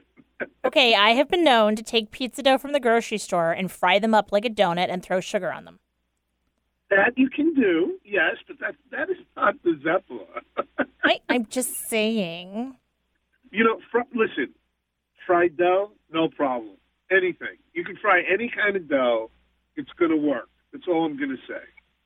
Okay, 0.65 0.95
I 0.95 1.11
have 1.11 1.29
been 1.29 1.45
known 1.45 1.77
to 1.77 1.83
take 1.83 2.11
pizza 2.13 2.43
dough 2.43 2.57
from 2.57 2.73
the 2.73 2.81
grocery 2.81 3.19
store 3.19 3.53
and 3.53 3.71
fry 3.71 3.99
them 3.99 4.15
up 4.15 4.33
like 4.33 4.47
a 4.47 4.49
donut 4.49 4.89
and 4.89 5.03
throw 5.03 5.21
sugar 5.21 5.53
on 5.53 5.67
them. 5.67 5.81
That 6.91 7.16
you 7.16 7.30
can 7.30 7.55
do, 7.55 7.99
yes, 8.05 8.36
but 8.49 8.59
that 8.59 8.74
that 8.91 9.11
is 9.11 9.16
not 9.36 9.55
the 9.62 9.78
Zeppelin. 9.82 10.26
I, 11.05 11.20
I'm 11.28 11.47
just 11.47 11.88
saying. 11.88 12.74
You 13.53 13.64
know, 13.64 13.78
fr- 13.91 14.01
listen, 14.14 14.53
fried 15.26 15.57
dough, 15.57 15.93
no 16.12 16.28
problem. 16.28 16.74
Anything. 17.11 17.57
You 17.74 17.84
can 17.84 17.97
fry 17.97 18.22
any 18.30 18.49
kind 18.55 18.76
of 18.76 18.88
dough. 18.88 19.30
It's 19.76 19.91
going 19.99 20.11
to 20.11 20.16
work. 20.16 20.49
That's 20.72 20.86
all 20.88 21.05
I'm 21.05 21.16
going 21.16 21.30
to 21.30 21.36
say. 21.49 21.62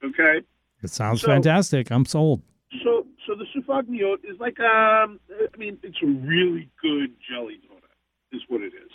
Okay? 0.06 0.46
It 0.82 0.90
sounds 0.90 1.22
So- 1.22 1.28
fantastic. 1.28 1.90
I'm 1.90 2.04
sold. 2.04 2.42
So, 2.82 3.06
so 3.26 3.34
the 3.36 3.44
sufganiyot 3.54 4.24
is 4.24 4.38
like, 4.40 4.58
um, 4.60 5.20
I 5.30 5.56
mean, 5.56 5.78
it's 5.82 5.98
a 6.02 6.06
really 6.06 6.68
good 6.82 7.12
jelly 7.30 7.60
donut, 7.64 8.36
is 8.36 8.42
what 8.48 8.60
it 8.62 8.72
is. 8.74 8.90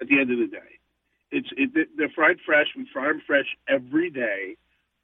At 0.00 0.08
the 0.08 0.20
end 0.20 0.30
of 0.30 0.38
the 0.38 0.46
day, 0.46 0.78
it's 1.30 1.48
it, 1.56 1.88
they're 1.96 2.10
fried 2.14 2.36
fresh. 2.44 2.66
We 2.76 2.86
fry 2.92 3.08
them 3.08 3.22
fresh 3.26 3.46
every 3.68 4.10
day. 4.10 4.56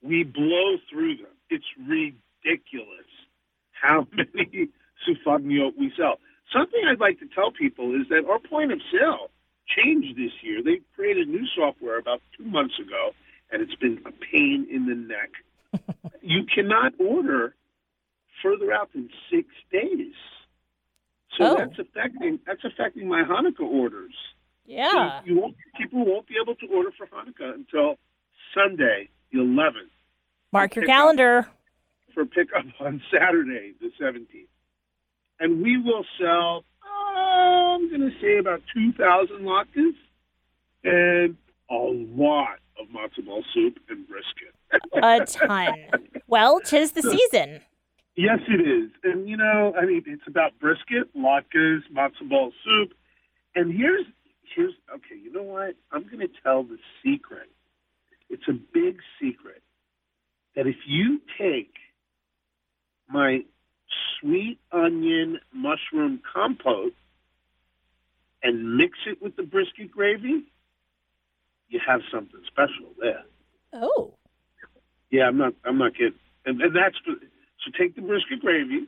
We 0.03 0.23
blow 0.23 0.77
through 0.91 1.17
them. 1.17 1.33
It's 1.49 1.65
ridiculous 1.79 3.07
how 3.71 4.05
many 4.13 4.69
sufganiyot 5.07 5.77
we 5.79 5.91
sell. 5.97 6.19
Something 6.53 6.81
I'd 6.87 6.99
like 6.99 7.19
to 7.19 7.27
tell 7.33 7.51
people 7.51 7.95
is 7.95 8.07
that 8.09 8.25
our 8.29 8.39
point 8.39 8.71
of 8.71 8.79
sale 8.91 9.29
changed 9.67 10.17
this 10.17 10.31
year. 10.41 10.61
They 10.63 10.81
created 10.95 11.27
new 11.29 11.45
software 11.55 11.97
about 11.97 12.21
two 12.37 12.43
months 12.43 12.75
ago, 12.79 13.11
and 13.51 13.61
it's 13.61 13.75
been 13.75 13.99
a 14.05 14.11
pain 14.11 14.67
in 14.69 14.85
the 14.85 14.95
neck. 14.95 15.31
you 16.21 16.41
cannot 16.53 16.93
order 16.99 17.55
further 18.43 18.71
out 18.73 18.91
than 18.93 19.09
six 19.31 19.47
days. 19.71 20.13
So 21.37 21.45
Oh. 21.45 21.55
that's 21.57 21.79
affecting 21.79 22.39
that's 22.45 22.63
affecting 22.63 23.07
my 23.07 23.23
Hanukkah 23.23 23.61
orders. 23.65 24.13
Yeah. 24.65 25.21
So 25.21 25.25
you 25.25 25.39
won't, 25.39 25.55
people 25.77 26.05
won't 26.05 26.27
be 26.27 26.35
able 26.41 26.55
to 26.55 26.67
order 26.67 26.91
for 26.95 27.07
Hanukkah 27.07 27.55
until 27.55 27.95
Sunday, 28.53 29.09
11th, 29.33 29.89
Mark 30.51 30.75
your 30.75 30.85
calendar. 30.85 31.47
for 32.13 32.25
pickup 32.25 32.65
on 32.79 33.01
Saturday, 33.11 33.73
the 33.81 33.89
17th. 34.01 34.47
And 35.39 35.61
we 35.61 35.77
will 35.77 36.05
sell, 36.19 36.63
uh, 36.83 37.19
I'm 37.75 37.89
going 37.89 38.01
to 38.01 38.11
say 38.21 38.37
about 38.37 38.61
2,000 38.73 39.37
latkes 39.41 39.93
and 40.83 41.35
a 41.69 41.75
lot 41.75 42.59
of 42.79 42.87
matzo 42.89 43.25
ball 43.25 43.43
soup 43.53 43.77
and 43.89 44.05
brisket. 44.07 44.53
A 45.01 45.25
ton. 45.25 45.75
Well, 46.27 46.59
tis 46.59 46.91
the 46.91 47.01
season. 47.31 47.61
Yes, 48.15 48.39
it 48.47 48.61
is. 48.61 48.91
And, 49.03 49.27
you 49.27 49.37
know, 49.37 49.73
I 49.79 49.85
mean, 49.85 50.03
it's 50.05 50.27
about 50.27 50.51
brisket, 50.59 51.15
latkes, 51.17 51.79
matzo 51.91 52.29
ball 52.29 52.51
soup. 52.63 52.93
And 53.55 53.73
here's, 53.73 54.05
here's, 54.55 54.73
okay, 54.93 55.15
you 55.21 55.31
know 55.33 55.43
what? 55.43 55.75
I'm 55.91 56.03
going 56.03 56.19
to 56.19 56.29
tell 56.43 56.63
the 56.63 56.77
secret. 57.03 57.49
It's 58.29 58.47
a 58.47 58.53
big 58.53 58.99
secret 59.21 59.61
that 60.55 60.67
if 60.67 60.77
you 60.87 61.21
take 61.37 61.73
my 63.09 63.43
sweet 64.19 64.59
onion 64.71 65.39
mushroom 65.53 66.21
compote 66.33 66.93
and 68.41 68.77
mix 68.77 68.97
it 69.05 69.21
with 69.21 69.35
the 69.35 69.43
brisket 69.43 69.91
gravy, 69.91 70.43
you 71.69 71.79
have 71.85 72.01
something 72.11 72.41
special 72.47 72.93
there. 72.99 73.23
Oh. 73.73 74.13
Yeah, 75.11 75.27
I'm 75.27 75.37
not. 75.37 75.53
I'm 75.65 75.77
not 75.77 75.93
kidding. 75.93 76.13
And, 76.45 76.61
and 76.61 76.75
that's 76.75 76.95
so. 77.05 77.13
Take 77.79 77.95
the 77.95 78.01
brisket 78.01 78.41
gravy 78.41 78.87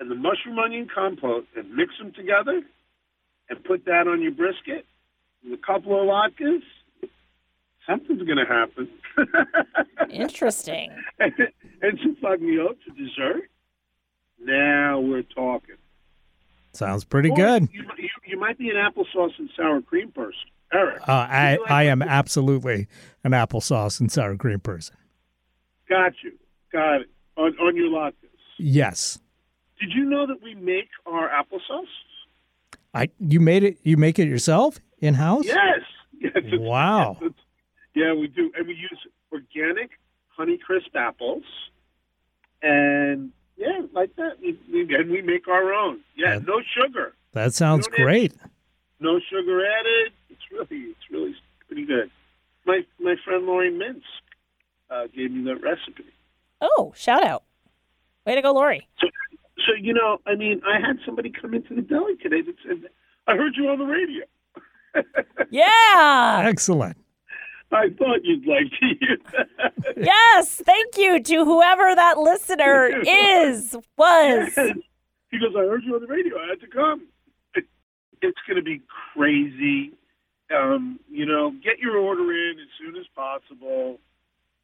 and 0.00 0.10
the 0.10 0.14
mushroom 0.14 0.58
onion 0.58 0.88
compote 0.92 1.46
and 1.56 1.74
mix 1.74 1.96
them 1.98 2.12
together, 2.12 2.60
and 3.48 3.64
put 3.64 3.84
that 3.86 4.08
on 4.08 4.20
your 4.20 4.32
brisket 4.32 4.84
with 5.44 5.58
a 5.58 5.62
couple 5.64 5.98
of 5.98 6.06
latkes. 6.06 6.62
Something's 7.86 8.22
going 8.22 8.38
to 8.38 8.44
happen. 8.44 8.88
Interesting. 10.10 10.90
and, 11.18 11.32
and 11.82 11.98
sufganiyot 12.00 12.76
to 12.84 12.90
dessert. 12.96 13.42
Now 14.40 15.00
we're 15.00 15.22
talking. 15.22 15.76
Sounds 16.72 17.04
pretty 17.04 17.30
Or 17.30 17.36
good. 17.36 17.68
You, 17.72 17.84
you, 17.98 18.08
you 18.26 18.38
might 18.38 18.58
be 18.58 18.68
an 18.70 18.76
applesauce 18.76 19.38
and 19.38 19.48
sour 19.56 19.80
cream 19.80 20.10
person, 20.10 20.34
Eric. 20.72 21.00
Uh, 21.08 21.12
I, 21.12 21.56
like- 21.60 21.70
I 21.70 21.82
am 21.84 22.02
absolutely 22.02 22.86
an 23.24 23.32
applesauce 23.32 23.98
and 24.00 24.10
sour 24.12 24.36
cream 24.36 24.60
person. 24.60 24.96
Got 25.88 26.12
you. 26.22 26.32
Got 26.72 27.02
it. 27.02 27.08
On, 27.36 27.52
on 27.58 27.76
your 27.76 27.88
latkes. 27.88 28.12
Yes. 28.58 29.18
Did 29.80 29.90
you 29.94 30.04
know 30.04 30.26
that 30.26 30.42
we 30.42 30.54
make 30.54 30.88
our 31.06 31.28
applesauce? 31.28 31.84
I 32.94 33.10
you 33.20 33.40
made 33.40 33.62
it 33.62 33.78
you 33.82 33.98
make 33.98 34.18
it 34.18 34.26
yourself 34.26 34.80
in 35.00 35.14
house? 35.14 35.44
Yes. 35.44 35.80
yes 36.20 36.32
it's- 36.36 36.58
Wow. 36.60 37.18
yes, 37.20 37.30
it's- 37.30 37.42
yeah, 37.96 38.12
we 38.12 38.28
do, 38.28 38.52
and 38.56 38.68
we 38.68 38.74
use 38.74 39.00
organic 39.32 39.90
Honeycrisp 40.38 40.94
apples, 40.94 41.42
and 42.62 43.30
yeah, 43.56 43.80
like 43.92 44.14
that. 44.16 44.38
We, 44.40 44.58
we 44.72 44.94
and 44.94 45.10
we 45.10 45.22
make 45.22 45.48
our 45.48 45.72
own. 45.72 46.00
Yeah, 46.14 46.34
Yeah. 46.34 46.38
no 46.46 46.60
sugar, 46.76 47.14
That 47.32 47.54
sounds 47.54 47.86
You 47.86 47.96
don't 47.96 48.04
great. 48.06 48.32
no 49.00 49.18
sugar 49.30 49.64
added. 49.66 50.12
It's 50.30 50.42
really, 50.52 50.82
it's 50.92 51.10
really 51.10 51.34
pretty 51.66 51.84
good. 51.86 52.10
My 52.66 52.84
my 53.00 53.16
friend 53.24 53.46
Lori 53.46 53.70
Mintz 53.72 54.02
uh, 54.90 55.06
gave 55.14 55.30
me 55.32 55.42
that 55.44 55.62
recipe. 55.62 56.04
Oh, 56.60 56.92
shout 56.96 57.24
out. 57.24 57.44
Way 58.26 58.34
to 58.34 58.42
go, 58.42 58.52
Lori. 58.52 58.86
So, 59.00 59.06
so 59.66 59.72
you 59.80 59.94
know, 59.94 60.18
I 60.26 60.34
mean, 60.34 60.60
I 60.66 60.84
had 60.84 60.98
somebody 61.06 61.30
come 61.30 61.54
into 61.54 61.74
the 61.74 61.82
deli 61.82 62.16
today 62.16 62.42
that 62.42 62.54
said, 62.66 62.90
"I 63.26 63.36
heard 63.36 63.54
you 63.56 63.68
on 63.68 63.78
the 63.78 63.84
radio." 63.86 64.24
Yeah. 65.50 66.42
Excellent. 66.46 66.96
I 67.72 67.88
thought 67.98 68.24
you'd 68.24 68.46
like 68.46 68.70
to 68.80 68.86
hear 69.00 69.16
that. 69.32 69.94
Yes. 69.96 70.62
Thank 70.64 70.96
you 70.96 71.22
to 71.22 71.44
whoever 71.44 71.94
that 71.94 72.18
listener 72.18 72.90
is, 73.06 73.76
was. 73.96 74.54
he 75.30 75.38
goes, 75.38 75.54
I 75.56 75.60
heard 75.60 75.82
you 75.84 75.94
on 75.94 76.00
the 76.00 76.06
radio. 76.06 76.38
I 76.38 76.48
had 76.50 76.60
to 76.60 76.68
come. 76.68 77.08
It, 77.54 77.64
it's 78.22 78.38
going 78.46 78.56
to 78.56 78.62
be 78.62 78.82
crazy. 79.14 79.92
Um, 80.54 81.00
you 81.10 81.26
know, 81.26 81.50
get 81.62 81.78
your 81.80 81.96
order 81.96 82.30
in 82.32 82.58
as 82.60 82.68
soon 82.78 82.96
as 82.96 83.06
possible. 83.14 83.98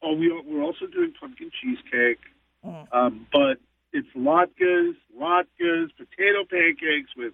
Oh, 0.01 0.13
we, 0.13 0.31
we're 0.45 0.63
also 0.63 0.87
doing 0.87 1.13
pumpkin 1.19 1.51
cheesecake. 1.61 2.19
Mm. 2.65 2.87
Um, 2.93 3.27
but 3.31 3.57
it's 3.91 4.07
latkes, 4.15 4.95
latkes, 5.19 5.89
potato 5.97 6.45
pancakes 6.49 7.11
with 7.17 7.33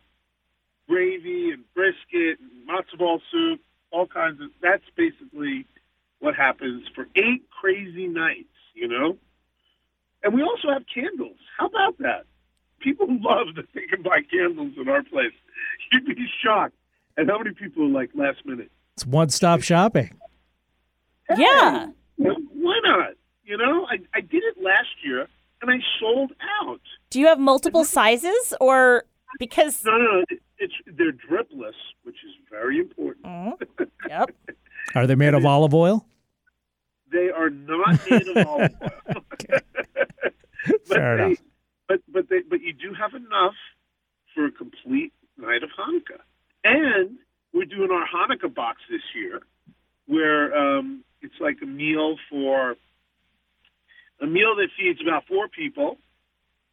gravy 0.88 1.52
and 1.52 1.64
brisket 1.76 2.40
and 2.40 2.68
matzo 2.68 2.98
ball 2.98 3.22
soup, 3.32 3.62
all 3.92 4.08
kinds 4.08 4.42
of. 4.42 4.50
That's 4.62 4.84
basically 4.96 5.66
what 6.20 6.36
happens 6.36 6.84
for 6.96 7.08
eight 7.16 7.44
crazy 7.50 8.08
nights, 8.08 8.50
you 8.74 8.88
know? 8.88 9.18
And 10.24 10.34
we 10.34 10.42
also 10.44 10.70
have 10.70 10.84
candles. 10.94 11.38
How 11.58 11.68
about 11.68 11.98
that? 12.00 12.26
People 12.80 13.08
love 13.22 13.56
that 13.56 13.66
they 13.74 13.86
can 13.86 14.02
buy 14.02 14.22
candles 14.30 14.74
in 14.78 14.90
our 14.90 15.04
place. 15.04 15.32
You'd 15.92 16.06
be 16.06 16.28
shocked 16.44 16.76
at 17.18 17.28
how 17.28 17.38
many 17.38 17.52
people 17.52 17.84
are 17.84 17.90
like 17.90 18.10
last 18.14 18.46
minute. 18.46 18.72
It's 18.96 19.06
one 19.06 19.30
stop 19.30 19.62
shopping. 19.62 20.12
Yeah. 21.38 21.88
Why 22.18 22.80
not? 22.84 23.12
You 23.44 23.58
know, 23.58 23.86
I, 23.90 24.00
I 24.14 24.22
did 24.22 24.44
it 24.44 24.62
last 24.62 24.90
year 25.04 25.28
and 25.62 25.72
I 25.72 25.80
sold 26.00 26.32
out. 26.62 26.82
Do 27.10 27.20
you 27.20 27.28
have 27.28 27.40
multiple 27.40 27.84
sizes 27.86 28.54
or 28.60 29.06
because 29.40 29.84
No, 29.86 29.98
no, 29.98 30.04
no. 30.04 30.24
It, 30.30 30.42
it's 30.58 30.74
they're 30.86 31.12
dripless, 31.14 31.74
which 32.04 32.18
is 32.26 32.32
very 32.50 32.80
important. 32.80 33.26
Mm, 33.26 33.46
Yep. 33.46 33.49
Are 34.96 35.08
they 35.08 35.16
made 35.16 35.34
of 35.34 35.46
olive 35.46 35.74
oil? 35.74 36.06
They 37.12 37.30
are 37.30 37.50
not 37.50 38.00
made 38.10 38.28
of 38.28 38.48
olive 38.48 38.76
oil. 38.82 38.92
but 40.68 40.88
Fair 40.88 41.18
they, 41.18 41.24
enough. 41.26 41.38
But 41.88 42.02
but 42.12 42.30
they, 42.30 42.42
but 42.42 42.62
you 42.62 42.74
do 42.74 42.94
have 42.94 43.14
enough 43.14 43.56
for 44.34 44.46
a 44.46 44.52
complete 44.52 45.14
night 45.38 45.64
of 45.64 45.70
Hanukkah, 45.78 46.22
and 46.64 47.18
we're 47.54 47.66
doing 47.66 47.90
our 47.92 48.06
Hanukkah 48.08 48.54
box 48.54 48.82
this 48.90 49.02
year, 49.16 49.42
where 50.06 50.56
um, 50.56 51.04
it's 51.22 51.40
like 51.40 51.58
a 51.64 51.66
meal 51.66 52.18
for 52.30 52.76
a 54.22 54.28
meal 54.28 54.56
that 54.56 54.70
feeds 54.78 55.02
about 55.02 55.26
four 55.28 55.48
people, 55.48 55.98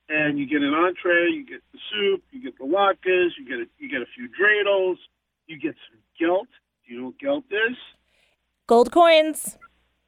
and 0.08 0.38
you 0.38 0.46
get 0.46 0.62
an 0.62 0.74
entree, 0.74 1.30
you 1.30 1.46
get 1.46 1.62
the 1.72 1.78
soup, 1.90 2.22
you 2.30 2.42
get 2.42 2.58
the 2.58 2.64
latkes, 2.64 3.30
you 3.38 3.46
get 3.48 3.58
a, 3.58 3.66
you 3.78 3.88
get 3.88 4.02
a 4.02 4.06
few 4.14 4.28
dreidels, 4.28 4.96
you 5.46 5.58
get 5.58 5.74
some 5.88 5.98
gelt. 6.18 6.48
Do 6.86 6.94
you 6.94 7.00
know 7.00 7.06
what 7.06 7.18
gelt 7.18 7.44
is? 7.50 7.76
Gold 8.66 8.90
coins. 8.90 9.58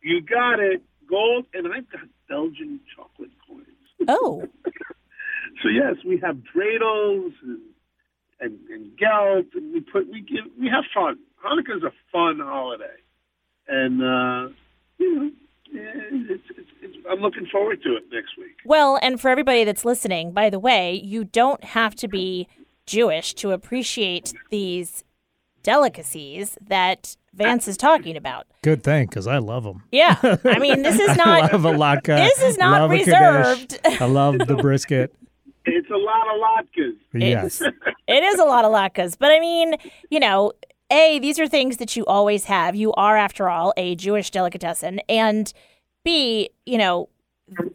You 0.02 0.20
got 0.20 0.60
it, 0.60 0.82
gold, 1.08 1.46
and 1.54 1.66
I've 1.72 1.90
got 1.90 2.02
Belgian 2.28 2.80
chocolate 2.94 3.30
coins. 3.46 4.08
Oh. 4.08 4.48
So 5.62 5.68
yes, 5.68 5.96
we 6.06 6.20
have 6.22 6.36
dreidels 6.54 7.32
and 7.42 7.58
and, 8.40 8.58
and 8.68 8.96
gelt, 8.96 9.46
and 9.54 9.72
we 9.72 9.80
put 9.80 10.08
we 10.08 10.20
give 10.20 10.44
we 10.58 10.68
have 10.68 10.84
fun. 10.94 11.18
Hanukkah 11.44 11.76
is 11.76 11.82
a 11.82 11.92
fun 12.12 12.38
holiday, 12.40 12.84
and 13.66 14.00
uh, 14.00 14.52
you 14.98 15.14
know, 15.14 15.30
yeah, 15.72 15.92
it's, 16.12 16.44
it's, 16.56 16.68
it's, 16.80 16.96
I'm 17.10 17.20
looking 17.20 17.46
forward 17.50 17.82
to 17.82 17.96
it 17.96 18.04
next 18.12 18.38
week. 18.38 18.56
Well, 18.64 18.98
and 19.02 19.20
for 19.20 19.28
everybody 19.30 19.64
that's 19.64 19.84
listening, 19.84 20.30
by 20.32 20.48
the 20.50 20.58
way, 20.58 20.94
you 20.94 21.24
don't 21.24 21.64
have 21.64 21.96
to 21.96 22.08
be 22.08 22.46
Jewish 22.86 23.34
to 23.34 23.50
appreciate 23.50 24.32
these 24.50 25.02
delicacies 25.62 26.56
that 26.66 27.16
Vance 27.34 27.68
is 27.68 27.76
talking 27.76 28.16
about. 28.16 28.46
Good 28.62 28.82
thing, 28.82 29.06
because 29.06 29.26
I 29.26 29.38
love 29.38 29.64
them. 29.64 29.84
Yeah. 29.92 30.16
I 30.22 30.58
mean, 30.58 30.82
this 30.82 30.98
is 30.98 31.16
not. 31.16 31.28
I 31.28 31.40
not 31.42 31.52
love 31.52 31.64
a 31.64 31.72
latke. 31.72 32.14
Uh, 32.14 32.24
this 32.24 32.42
is 32.42 32.58
not 32.58 32.82
love 32.82 32.90
reserved. 32.90 33.78
I 33.84 34.04
love 34.06 34.38
the 34.38 34.56
brisket. 34.56 35.14
It's 35.64 35.90
a 35.90 35.96
lot 35.96 36.26
of 36.28 36.40
latkes. 36.40 36.96
Yes. 37.12 37.60
it 38.08 38.22
is 38.22 38.40
a 38.40 38.44
lot 38.44 38.64
of 38.64 38.72
latkes, 38.72 39.16
but 39.18 39.30
I 39.30 39.38
mean, 39.38 39.76
you 40.10 40.18
know, 40.18 40.52
A, 40.90 41.18
these 41.18 41.38
are 41.38 41.46
things 41.46 41.76
that 41.76 41.94
you 41.94 42.06
always 42.06 42.44
have. 42.44 42.74
You 42.74 42.92
are, 42.94 43.16
after 43.16 43.48
all, 43.48 43.74
a 43.76 43.94
Jewish 43.94 44.30
delicatessen. 44.30 45.00
And 45.08 45.52
B, 46.04 46.50
you 46.64 46.78
know, 46.78 47.08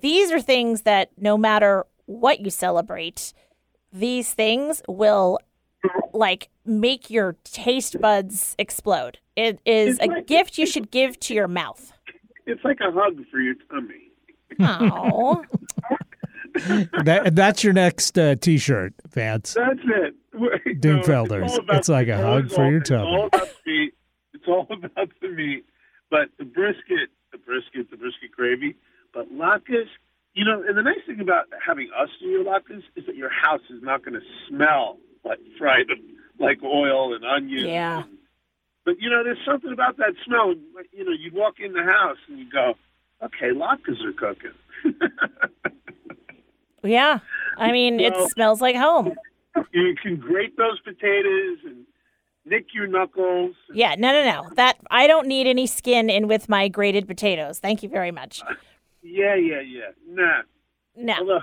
these 0.02 0.32
are 0.32 0.42
things 0.42 0.82
that 0.82 1.12
no 1.18 1.38
matter 1.38 1.86
what 2.06 2.40
you 2.40 2.50
celebrate, 2.50 3.34
these 3.92 4.34
things 4.34 4.82
will 4.88 5.40
like 6.14 6.50
make 6.66 7.10
your 7.10 7.36
taste 7.44 8.00
buds 8.00 8.56
explode. 8.60 9.20
It 9.36 9.60
is 9.66 10.00
a 10.00 10.22
gift 10.22 10.58
you 10.58 10.66
should 10.66 10.92
give 10.92 11.20
to 11.22 11.34
your 11.34 11.48
mouth. 11.48 11.92
It's 12.46 12.64
like 12.64 12.80
a 12.82 12.92
hug 12.92 13.22
for 13.32 13.40
your 13.40 13.56
tummy. 13.70 14.12
Oh, 14.60 15.44
that, 17.04 17.32
that's 17.36 17.64
your 17.64 17.74
next 17.74 18.18
uh, 18.18 18.36
T-shirt, 18.36 18.94
Vance. 19.10 19.54
That's 19.56 19.80
it. 19.84 20.82
Dukefelders. 20.82 21.50
all 21.52 21.60
about- 21.60 21.76
It's 21.78 21.90
like 21.90 22.08
a 22.08 22.18
hug 22.18 22.26
always 22.26 22.54
for 22.54 22.64
all- 22.66 22.72
your 22.72 22.80
tummy. 22.82 23.08
it's 23.14 23.18
all 23.18 23.26
about 23.28 23.48
the 23.66 23.72
meat. 23.72 23.94
It's 24.34 24.48
all 24.48 24.68
about 24.70 25.10
the 25.22 25.30
meat. 25.30 25.66
But 26.12 26.30
the 26.38 26.46
brisket, 26.46 27.10
the 27.32 27.38
brisket, 27.40 27.90
the 27.90 27.98
brisket 27.98 28.32
gravy. 28.32 28.76
But 29.14 29.32
latkes, 29.34 29.88
you 30.34 30.46
know, 30.46 30.64
and 30.68 30.78
the 30.78 30.84
nice 30.84 31.00
thing 31.08 31.20
about 31.20 31.46
having 31.66 31.90
us 32.00 32.10
do 32.20 32.28
your 32.28 32.44
latkes 32.44 32.84
is 32.96 33.06
that 33.08 33.16
your 33.16 33.30
house 33.30 33.62
is 33.70 33.82
not 33.82 34.04
going 34.06 34.14
to 34.14 34.26
smell 34.48 34.98
like 35.24 35.40
fried, 35.58 35.88
like 36.40 36.62
oil 36.64 37.14
and 37.16 37.24
onions. 37.26 37.64
Yeah. 37.64 38.04
But 38.86 38.96
you 39.00 39.10
know, 39.10 39.24
there's 39.24 39.38
something 39.46 39.72
about 39.72 39.98
that 39.98 40.14
smell. 40.26 40.54
You 40.92 41.06
know, 41.06 41.12
you 41.12 41.32
walk 41.34 41.56
in 41.60 41.74
the 41.74 41.84
house 41.84 42.18
and 42.28 42.38
you 42.40 42.50
go, 42.52 42.74
"Okay, 43.24 43.52
latkes 43.52 44.04
are 44.04 44.14
cooking." 44.14 44.54
Yeah. 46.86 47.20
I 47.58 47.72
mean, 47.72 47.98
Well- 47.98 48.26
it 48.26 48.32
smells 48.32 48.60
like 48.62 48.76
home. 48.76 49.14
you 49.72 49.96
can 50.02 50.18
grate 50.18 50.58
those 50.58 50.80
potatoes 50.82 51.60
and 51.64 51.86
nick 52.46 52.74
your 52.74 52.88
knuckles. 52.88 53.56
Yeah, 53.74 53.96
no, 53.98 54.12
no, 54.12 54.24
no. 54.30 54.50
That 54.56 54.78
I 54.92 55.08
don't 55.08 55.28
need 55.28 55.48
any 55.48 55.66
skin 55.66 56.10
in 56.10 56.28
with 56.28 56.50
my 56.50 56.68
grated 56.68 57.08
potatoes. 57.08 57.60
Thank 57.60 57.84
you 57.84 57.90
very 57.90 58.12
much. 58.12 58.42
Yeah, 59.02 59.36
yeah, 59.36 59.62
yeah. 59.62 59.92
Nah. 60.10 60.42
No, 60.96 61.14
Although, 61.20 61.42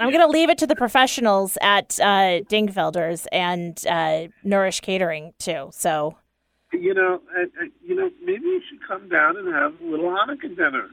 I'm 0.00 0.10
going 0.10 0.26
to 0.26 0.28
leave 0.28 0.48
it 0.48 0.58
to 0.58 0.66
the 0.66 0.74
professionals 0.76 1.58
at 1.60 2.00
uh, 2.00 2.40
Dingfelders 2.50 3.26
and 3.30 3.86
uh, 3.86 4.28
Nourish 4.42 4.80
Catering 4.80 5.34
too. 5.38 5.68
So, 5.72 6.16
you 6.72 6.94
know, 6.94 7.20
uh, 7.36 7.42
uh, 7.42 7.66
you 7.86 7.94
know, 7.94 8.10
maybe 8.24 8.44
you 8.46 8.62
should 8.68 8.80
come 8.88 9.08
down 9.10 9.36
and 9.36 9.52
have 9.52 9.74
a 9.80 9.84
little 9.84 10.06
Hanukkah 10.10 10.56
dinner, 10.56 10.88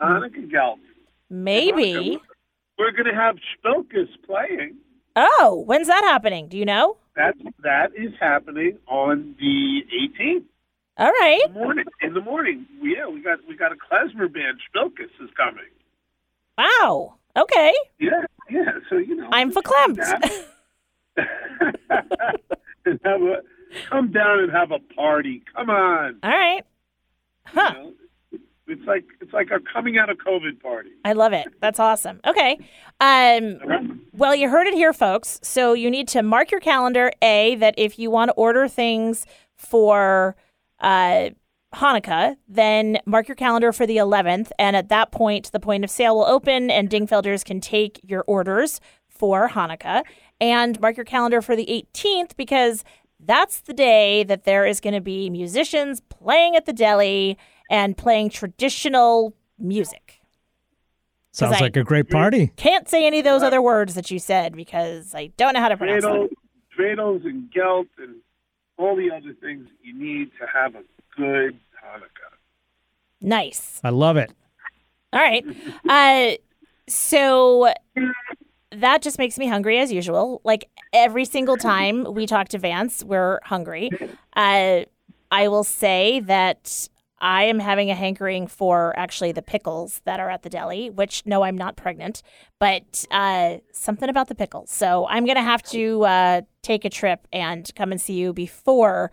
Hanukkah 0.00 0.50
gelt. 0.50 0.78
maybe. 1.28 2.18
We're 2.78 2.92
going 2.92 3.06
to 3.06 3.14
have 3.14 3.36
Spilkus 3.58 4.06
playing. 4.24 4.76
Oh, 5.16 5.64
when's 5.66 5.88
that 5.88 6.04
happening? 6.04 6.46
Do 6.46 6.56
you 6.56 6.64
know? 6.64 6.96
That 7.16 7.34
that 7.64 7.90
is 7.96 8.12
happening 8.20 8.78
on 8.86 9.34
the 9.40 9.80
18th 10.20 10.44
All 10.96 11.10
right. 11.10 11.40
in 11.46 11.52
the 11.54 11.58
morning. 11.58 11.84
In 12.02 12.14
the 12.14 12.20
morning, 12.20 12.66
yeah, 12.80 13.08
we 13.08 13.20
got 13.20 13.38
we 13.48 13.56
got 13.56 13.72
a 13.72 13.74
klezmer 13.74 14.32
band. 14.32 14.60
Spilkus 14.72 15.10
is 15.24 15.30
coming. 15.36 15.64
Wow. 16.56 17.14
Okay. 17.36 17.72
Yeah, 17.98 18.10
yeah. 18.50 18.72
So 18.88 18.96
you 18.96 19.16
know, 19.16 19.28
I'm 19.32 19.52
verklempt. 19.52 19.98
and 22.84 23.00
have 23.04 23.22
a 23.22 23.42
come 23.88 24.10
down 24.10 24.40
and 24.40 24.52
have 24.52 24.70
a 24.70 24.78
party. 24.94 25.42
Come 25.54 25.70
on. 25.70 26.18
All 26.22 26.30
right. 26.30 26.64
Huh. 27.46 27.72
You 27.74 27.82
know, 27.82 27.92
it's 28.68 28.86
like 28.86 29.04
it's 29.20 29.32
like 29.32 29.50
a 29.50 29.60
coming 29.60 29.98
out 29.98 30.10
of 30.10 30.18
COVID 30.18 30.60
party. 30.60 30.90
I 31.04 31.14
love 31.14 31.32
it. 31.32 31.48
That's 31.60 31.80
awesome. 31.80 32.20
Okay. 32.26 32.58
Um, 33.00 34.02
well, 34.12 34.34
you 34.34 34.48
heard 34.48 34.66
it 34.66 34.74
here, 34.74 34.92
folks. 34.92 35.40
So 35.42 35.72
you 35.72 35.90
need 35.90 36.08
to 36.08 36.22
mark 36.22 36.50
your 36.50 36.60
calendar, 36.60 37.10
A, 37.22 37.54
that 37.56 37.74
if 37.78 37.98
you 37.98 38.10
want 38.10 38.30
to 38.30 38.34
order 38.34 38.68
things 38.68 39.26
for 39.56 40.36
uh, 40.80 41.30
Hanukkah, 41.74 42.36
then 42.48 42.98
mark 43.04 43.28
your 43.28 43.34
calendar 43.34 43.72
for 43.72 43.86
the 43.86 43.98
11th. 43.98 44.50
And 44.58 44.74
at 44.74 44.88
that 44.88 45.12
point, 45.12 45.52
the 45.52 45.60
point 45.60 45.84
of 45.84 45.90
sale 45.90 46.16
will 46.16 46.24
open 46.24 46.70
and 46.70 46.88
Dingfelders 46.88 47.44
can 47.44 47.60
take 47.60 48.00
your 48.02 48.24
orders 48.26 48.80
for 49.08 49.50
Hanukkah. 49.50 50.02
And 50.40 50.80
mark 50.80 50.96
your 50.96 51.04
calendar 51.04 51.42
for 51.42 51.56
the 51.56 51.66
18th 51.66 52.36
because 52.36 52.84
that's 53.20 53.60
the 53.60 53.74
day 53.74 54.22
that 54.24 54.44
there 54.44 54.64
is 54.64 54.80
going 54.80 54.94
to 54.94 55.00
be 55.00 55.28
musicians 55.28 56.00
playing 56.00 56.54
at 56.56 56.64
the 56.64 56.72
deli 56.72 57.36
and 57.70 57.96
playing 57.96 58.30
traditional 58.30 59.34
music. 59.58 60.20
Sounds 61.32 61.56
I- 61.56 61.60
like 61.60 61.76
a 61.76 61.84
great 61.84 62.08
party. 62.08 62.52
Can't 62.56 62.88
say 62.88 63.06
any 63.06 63.18
of 63.18 63.24
those 63.24 63.42
other 63.42 63.60
words 63.60 63.94
that 63.94 64.10
you 64.10 64.18
said 64.18 64.56
because 64.56 65.14
I 65.14 65.32
don't 65.36 65.54
know 65.54 65.60
how 65.60 65.68
to 65.68 65.76
pronounce 65.76 66.04
them. 66.04 66.28
Dreidel, 66.76 66.96
dreidels 66.96 67.26
and 67.26 67.50
gelt 67.50 67.88
and 67.98 68.16
all 68.78 68.96
the 68.96 69.10
other 69.10 69.34
things 69.40 69.64
that 69.64 69.76
you 69.82 69.92
need 69.92 70.30
to 70.40 70.46
have 70.52 70.74
a 70.74 70.82
good 71.18 71.58
Hanukkah. 71.84 72.32
Nice. 73.20 73.80
I 73.82 73.90
love 73.90 74.16
it. 74.16 74.32
All 75.12 75.20
right. 75.20 75.44
Uh, 75.88 76.36
so 76.88 77.72
that 78.70 79.02
just 79.02 79.18
makes 79.18 79.38
me 79.38 79.46
hungry 79.46 79.78
as 79.78 79.92
usual. 79.92 80.40
Like 80.44 80.68
every 80.92 81.24
single 81.24 81.56
time 81.56 82.04
we 82.12 82.26
talk 82.26 82.48
to 82.50 82.58
Vance, 82.58 83.02
we're 83.04 83.40
hungry. 83.44 83.90
Uh, 84.34 84.82
I 85.30 85.48
will 85.48 85.64
say 85.64 86.20
that 86.20 86.88
I 87.20 87.44
am 87.44 87.58
having 87.58 87.90
a 87.90 87.94
hankering 87.94 88.46
for 88.46 88.96
actually 88.96 89.32
the 89.32 89.42
pickles 89.42 90.00
that 90.04 90.20
are 90.20 90.30
at 90.30 90.42
the 90.42 90.50
deli, 90.50 90.90
which 90.90 91.24
no, 91.26 91.42
I'm 91.42 91.58
not 91.58 91.76
pregnant, 91.76 92.22
but 92.58 93.04
uh, 93.10 93.56
something 93.72 94.08
about 94.08 94.28
the 94.28 94.34
pickles. 94.34 94.70
So 94.70 95.06
I'm 95.08 95.24
going 95.24 95.36
to 95.36 95.42
have 95.42 95.62
to 95.64 96.04
uh, 96.04 96.40
take 96.62 96.84
a 96.84 96.90
trip 96.90 97.26
and 97.32 97.68
come 97.74 97.90
and 97.90 98.00
see 98.00 98.14
you 98.14 98.32
before 98.32 99.10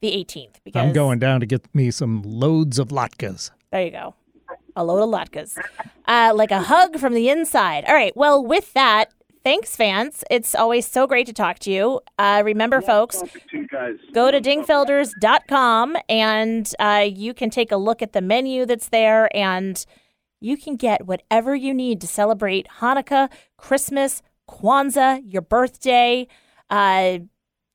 the 0.00 0.08
18th. 0.12 0.56
Because 0.64 0.80
I'm 0.80 0.92
going 0.92 1.18
down 1.18 1.40
to 1.40 1.46
get 1.46 1.72
me 1.74 1.90
some 1.90 2.22
loads 2.24 2.78
of 2.78 2.88
latkes. 2.88 3.50
There 3.72 3.82
you 3.84 3.90
go. 3.90 4.14
A 4.76 4.84
load 4.84 5.02
of 5.02 5.10
latkes. 5.10 5.58
Uh, 6.06 6.32
like 6.34 6.50
a 6.50 6.62
hug 6.62 6.98
from 6.98 7.14
the 7.14 7.28
inside. 7.28 7.84
All 7.86 7.94
right. 7.94 8.16
Well, 8.16 8.44
with 8.44 8.72
that, 8.74 9.12
thanks, 9.44 9.74
fans. 9.74 10.22
It's 10.30 10.54
always 10.54 10.86
so 10.86 11.06
great 11.06 11.26
to 11.26 11.32
talk 11.32 11.58
to 11.60 11.70
you. 11.70 12.00
Uh, 12.18 12.42
remember, 12.44 12.80
folks, 12.80 13.18
Talking 13.18 13.40
to 13.50 13.56
you 13.58 13.66
guys. 13.68 13.96
go 14.12 14.30
to 14.30 14.40
dingfelders.com 14.40 15.96
and 16.08 16.72
uh, 16.78 17.06
you 17.12 17.34
can 17.34 17.50
take 17.50 17.72
a 17.72 17.76
look 17.76 18.02
at 18.02 18.12
the 18.12 18.20
menu 18.20 18.66
that's 18.66 18.88
there 18.88 19.34
and 19.36 19.84
you 20.40 20.56
can 20.56 20.76
get 20.76 21.06
whatever 21.06 21.54
you 21.54 21.74
need 21.74 22.00
to 22.00 22.06
celebrate 22.06 22.68
Hanukkah, 22.80 23.28
Christmas, 23.56 24.22
Kwanzaa, 24.48 25.20
your 25.26 25.42
birthday, 25.42 26.26
uh, 26.70 27.18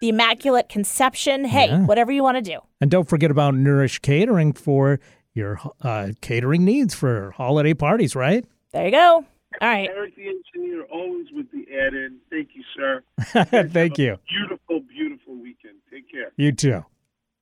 the 0.03 0.09
Immaculate 0.09 0.67
Conception. 0.67 1.45
Hey, 1.45 1.67
Yeah. 1.67 1.85
whatever 1.85 2.11
you 2.11 2.23
want 2.23 2.35
to 2.35 2.41
do. 2.41 2.59
And 2.81 2.91
don't 2.91 3.07
forget 3.07 3.31
about 3.31 3.55
Nourish 3.55 3.99
Catering 3.99 4.51
for 4.51 4.99
your 5.33 5.61
uh, 5.81 6.09
catering 6.19 6.65
needs 6.65 6.93
for 6.93 7.31
holiday 7.31 7.73
parties, 7.73 8.13
right? 8.13 8.43
There 8.73 8.83
you 8.83 8.91
go. 8.91 9.25
All 9.61 9.69
right. 9.69 9.89
Eric 9.89 10.13
the 10.17 10.23
engineer, 10.27 10.83
always 10.91 11.27
with 11.31 11.49
the 11.51 11.65
add 11.73 11.93
in. 11.93 12.17
Thank 12.29 12.49
you, 12.53 12.63
sir. 12.75 13.01
Thank 13.69 13.97
you. 13.97 14.17
Beautiful, 14.29 14.81
beautiful 14.81 15.35
weekend. 15.35 15.75
Take 15.89 16.11
care. 16.11 16.33
You 16.35 16.51
too. 16.51 16.83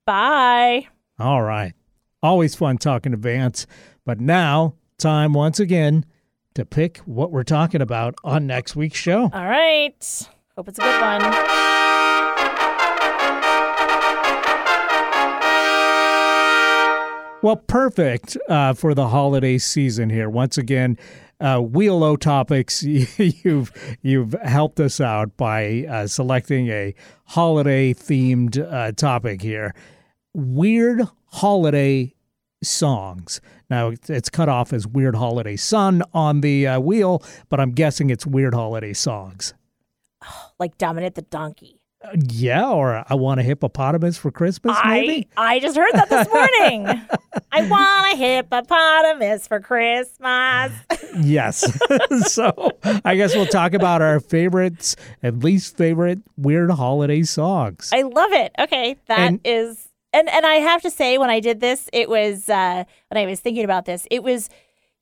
Bye. 0.06 0.88
All 1.18 1.42
right. 1.42 1.74
Always 2.22 2.54
fun 2.54 2.78
talking 2.78 3.12
to 3.12 3.18
Vance. 3.18 3.66
But 4.06 4.20
now, 4.22 4.76
time 5.00 5.34
once 5.34 5.60
again 5.60 6.06
to 6.54 6.64
pick 6.64 6.98
what 7.00 7.32
we're 7.32 7.42
talking 7.44 7.82
about 7.82 8.14
on 8.24 8.46
next 8.46 8.76
week's 8.76 9.00
show. 9.00 9.32
All 9.34 9.48
right. 9.48 10.28
Hope 10.56 10.68
it's 10.68 10.78
a 10.78 10.82
good 10.84 11.02
one. 11.02 11.71
Well, 17.44 17.56
perfect 17.56 18.38
uh, 18.48 18.74
for 18.74 18.94
the 18.94 19.08
holiday 19.08 19.58
season 19.58 20.12
here. 20.12 20.30
Once 20.30 20.60
again, 20.60 20.98
uh, 21.40 21.60
Wheel 21.60 22.04
O 22.04 22.16
Topics, 22.16 22.84
you've 22.84 23.72
you've 24.04 24.34
helped 24.44 24.80
us 24.80 25.02
out 25.02 25.36
by 25.38 25.86
uh, 25.90 26.06
selecting 26.06 26.68
a 26.68 26.94
holiday 27.26 27.96
themed 27.96 28.60
uh, 28.72 28.92
topic 28.92 29.42
here. 29.42 29.74
Weird 30.36 31.02
holiday 31.32 32.14
songs. 32.64 33.42
Now 33.72 33.90
it's- 33.90 34.30
cut 34.30 34.48
off 34.48 34.72
as 34.72 34.86
Weird 34.86 35.16
Holiday 35.16 35.56
Sun 35.56 36.04
on 36.14 36.42
the 36.42 36.68
uh, 36.68 36.80
wheel, 36.80 37.24
but 37.50 37.60
I'm 37.60 37.72
guessing 37.72 38.12
it's 38.12 38.28
Weird 38.28 38.54
Holiday 38.54 38.94
songs. 38.94 39.56
Like 40.60 40.78
Dominic 40.78 41.16
the 41.16 41.24
donkey. 41.24 41.81
Yeah, 42.30 42.70
or 42.70 43.04
I 43.08 43.14
want 43.14 43.40
a 43.40 43.44
hippopotamus 43.44 44.18
for 44.18 44.32
Christmas, 44.32 44.78
maybe. 44.86 45.28
I 45.38 45.56
I 45.56 45.60
just 45.60 45.78
heard 45.78 45.92
that 45.94 46.10
this 46.10 46.28
morning. 46.30 46.88
I 47.52 47.68
want 47.68 48.14
a 48.14 48.18
hippopotamus 48.18 49.48
for 49.48 49.60
Christmas. 49.60 50.72
Yes. 51.20 51.64
so 52.34 52.72
I 53.06 53.16
guess 53.16 53.36
we'll 53.36 53.46
talk 53.46 53.74
about 53.74 54.02
our 54.02 54.20
favorites 54.20 54.96
and 55.22 55.44
least 55.44 55.78
favorite 55.78 56.20
weird 56.38 56.72
holiday 56.72 57.24
songs. 57.24 57.92
I 57.94 58.02
love 58.02 58.32
it. 58.32 58.52
Okay, 58.60 58.98
that 59.08 59.34
is, 59.46 59.88
And- 60.14 60.28
and 60.28 60.30
and 60.30 60.46
I 60.46 60.56
have 60.56 60.82
to 60.82 60.90
say, 60.92 61.18
when 61.18 61.30
I 61.30 61.40
did 61.40 61.60
this, 61.62 61.90
it 61.94 62.10
was 62.10 62.50
uh, 62.50 62.84
when 63.10 63.18
I 63.24 63.26
was 63.30 63.40
thinking 63.40 63.64
about 63.64 63.86
this, 63.86 64.08
it 64.12 64.24
was, 64.24 64.50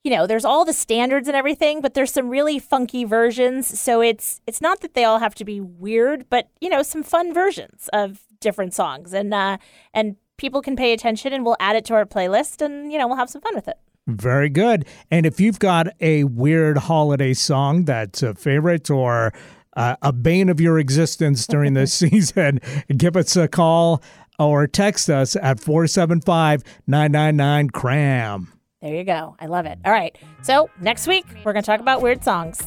you 0.02 0.10
know, 0.10 0.26
there's 0.26 0.44
all 0.44 0.64
the 0.64 0.72
standards 0.72 1.28
and 1.28 1.36
everything, 1.36 1.80
but 1.80 1.94
there's 1.94 2.12
some 2.12 2.30
really 2.30 2.58
funky 2.58 3.04
versions. 3.04 3.78
So 3.78 4.00
it's 4.00 4.40
it's 4.46 4.60
not 4.60 4.80
that 4.80 4.94
they 4.94 5.04
all 5.04 5.18
have 5.18 5.34
to 5.36 5.44
be 5.44 5.60
weird, 5.60 6.26
but 6.30 6.48
you 6.60 6.68
know, 6.68 6.82
some 6.82 7.02
fun 7.02 7.34
versions 7.34 7.88
of 7.92 8.20
different 8.40 8.74
songs, 8.74 9.12
and 9.12 9.34
uh, 9.34 9.58
and 9.92 10.16
people 10.38 10.62
can 10.62 10.76
pay 10.76 10.92
attention, 10.92 11.32
and 11.32 11.44
we'll 11.44 11.56
add 11.60 11.76
it 11.76 11.84
to 11.86 11.94
our 11.94 12.06
playlist, 12.06 12.62
and 12.62 12.90
you 12.92 12.98
know, 12.98 13.06
we'll 13.06 13.18
have 13.18 13.30
some 13.30 13.42
fun 13.42 13.54
with 13.54 13.68
it. 13.68 13.76
Very 14.06 14.48
good. 14.48 14.86
And 15.10 15.26
if 15.26 15.38
you've 15.38 15.58
got 15.58 15.88
a 16.00 16.24
weird 16.24 16.78
holiday 16.78 17.34
song 17.34 17.84
that's 17.84 18.22
a 18.22 18.34
favorite 18.34 18.90
or 18.90 19.32
uh, 19.76 19.96
a 20.02 20.12
bane 20.12 20.48
of 20.48 20.60
your 20.60 20.78
existence 20.78 21.46
during 21.46 21.74
this 21.74 21.92
season, 21.94 22.60
give 22.96 23.16
us 23.16 23.36
a 23.36 23.46
call 23.46 24.02
or 24.38 24.66
text 24.66 25.10
us 25.10 25.36
at 25.36 25.60
475 25.60 26.64
999 26.86 27.70
CRAM. 27.70 28.59
There 28.82 28.94
you 28.94 29.04
go. 29.04 29.36
I 29.38 29.46
love 29.46 29.66
it. 29.66 29.78
All 29.84 29.92
right. 29.92 30.16
So 30.42 30.70
next 30.80 31.06
week, 31.06 31.26
we're 31.44 31.52
going 31.52 31.62
to 31.62 31.66
talk 31.66 31.80
about 31.80 32.00
weird 32.00 32.24
songs. 32.24 32.62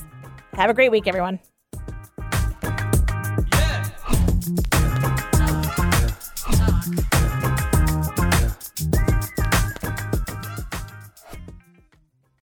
Have 0.54 0.70
a 0.70 0.74
great 0.74 0.92
week, 0.92 1.08
everyone. 1.08 1.40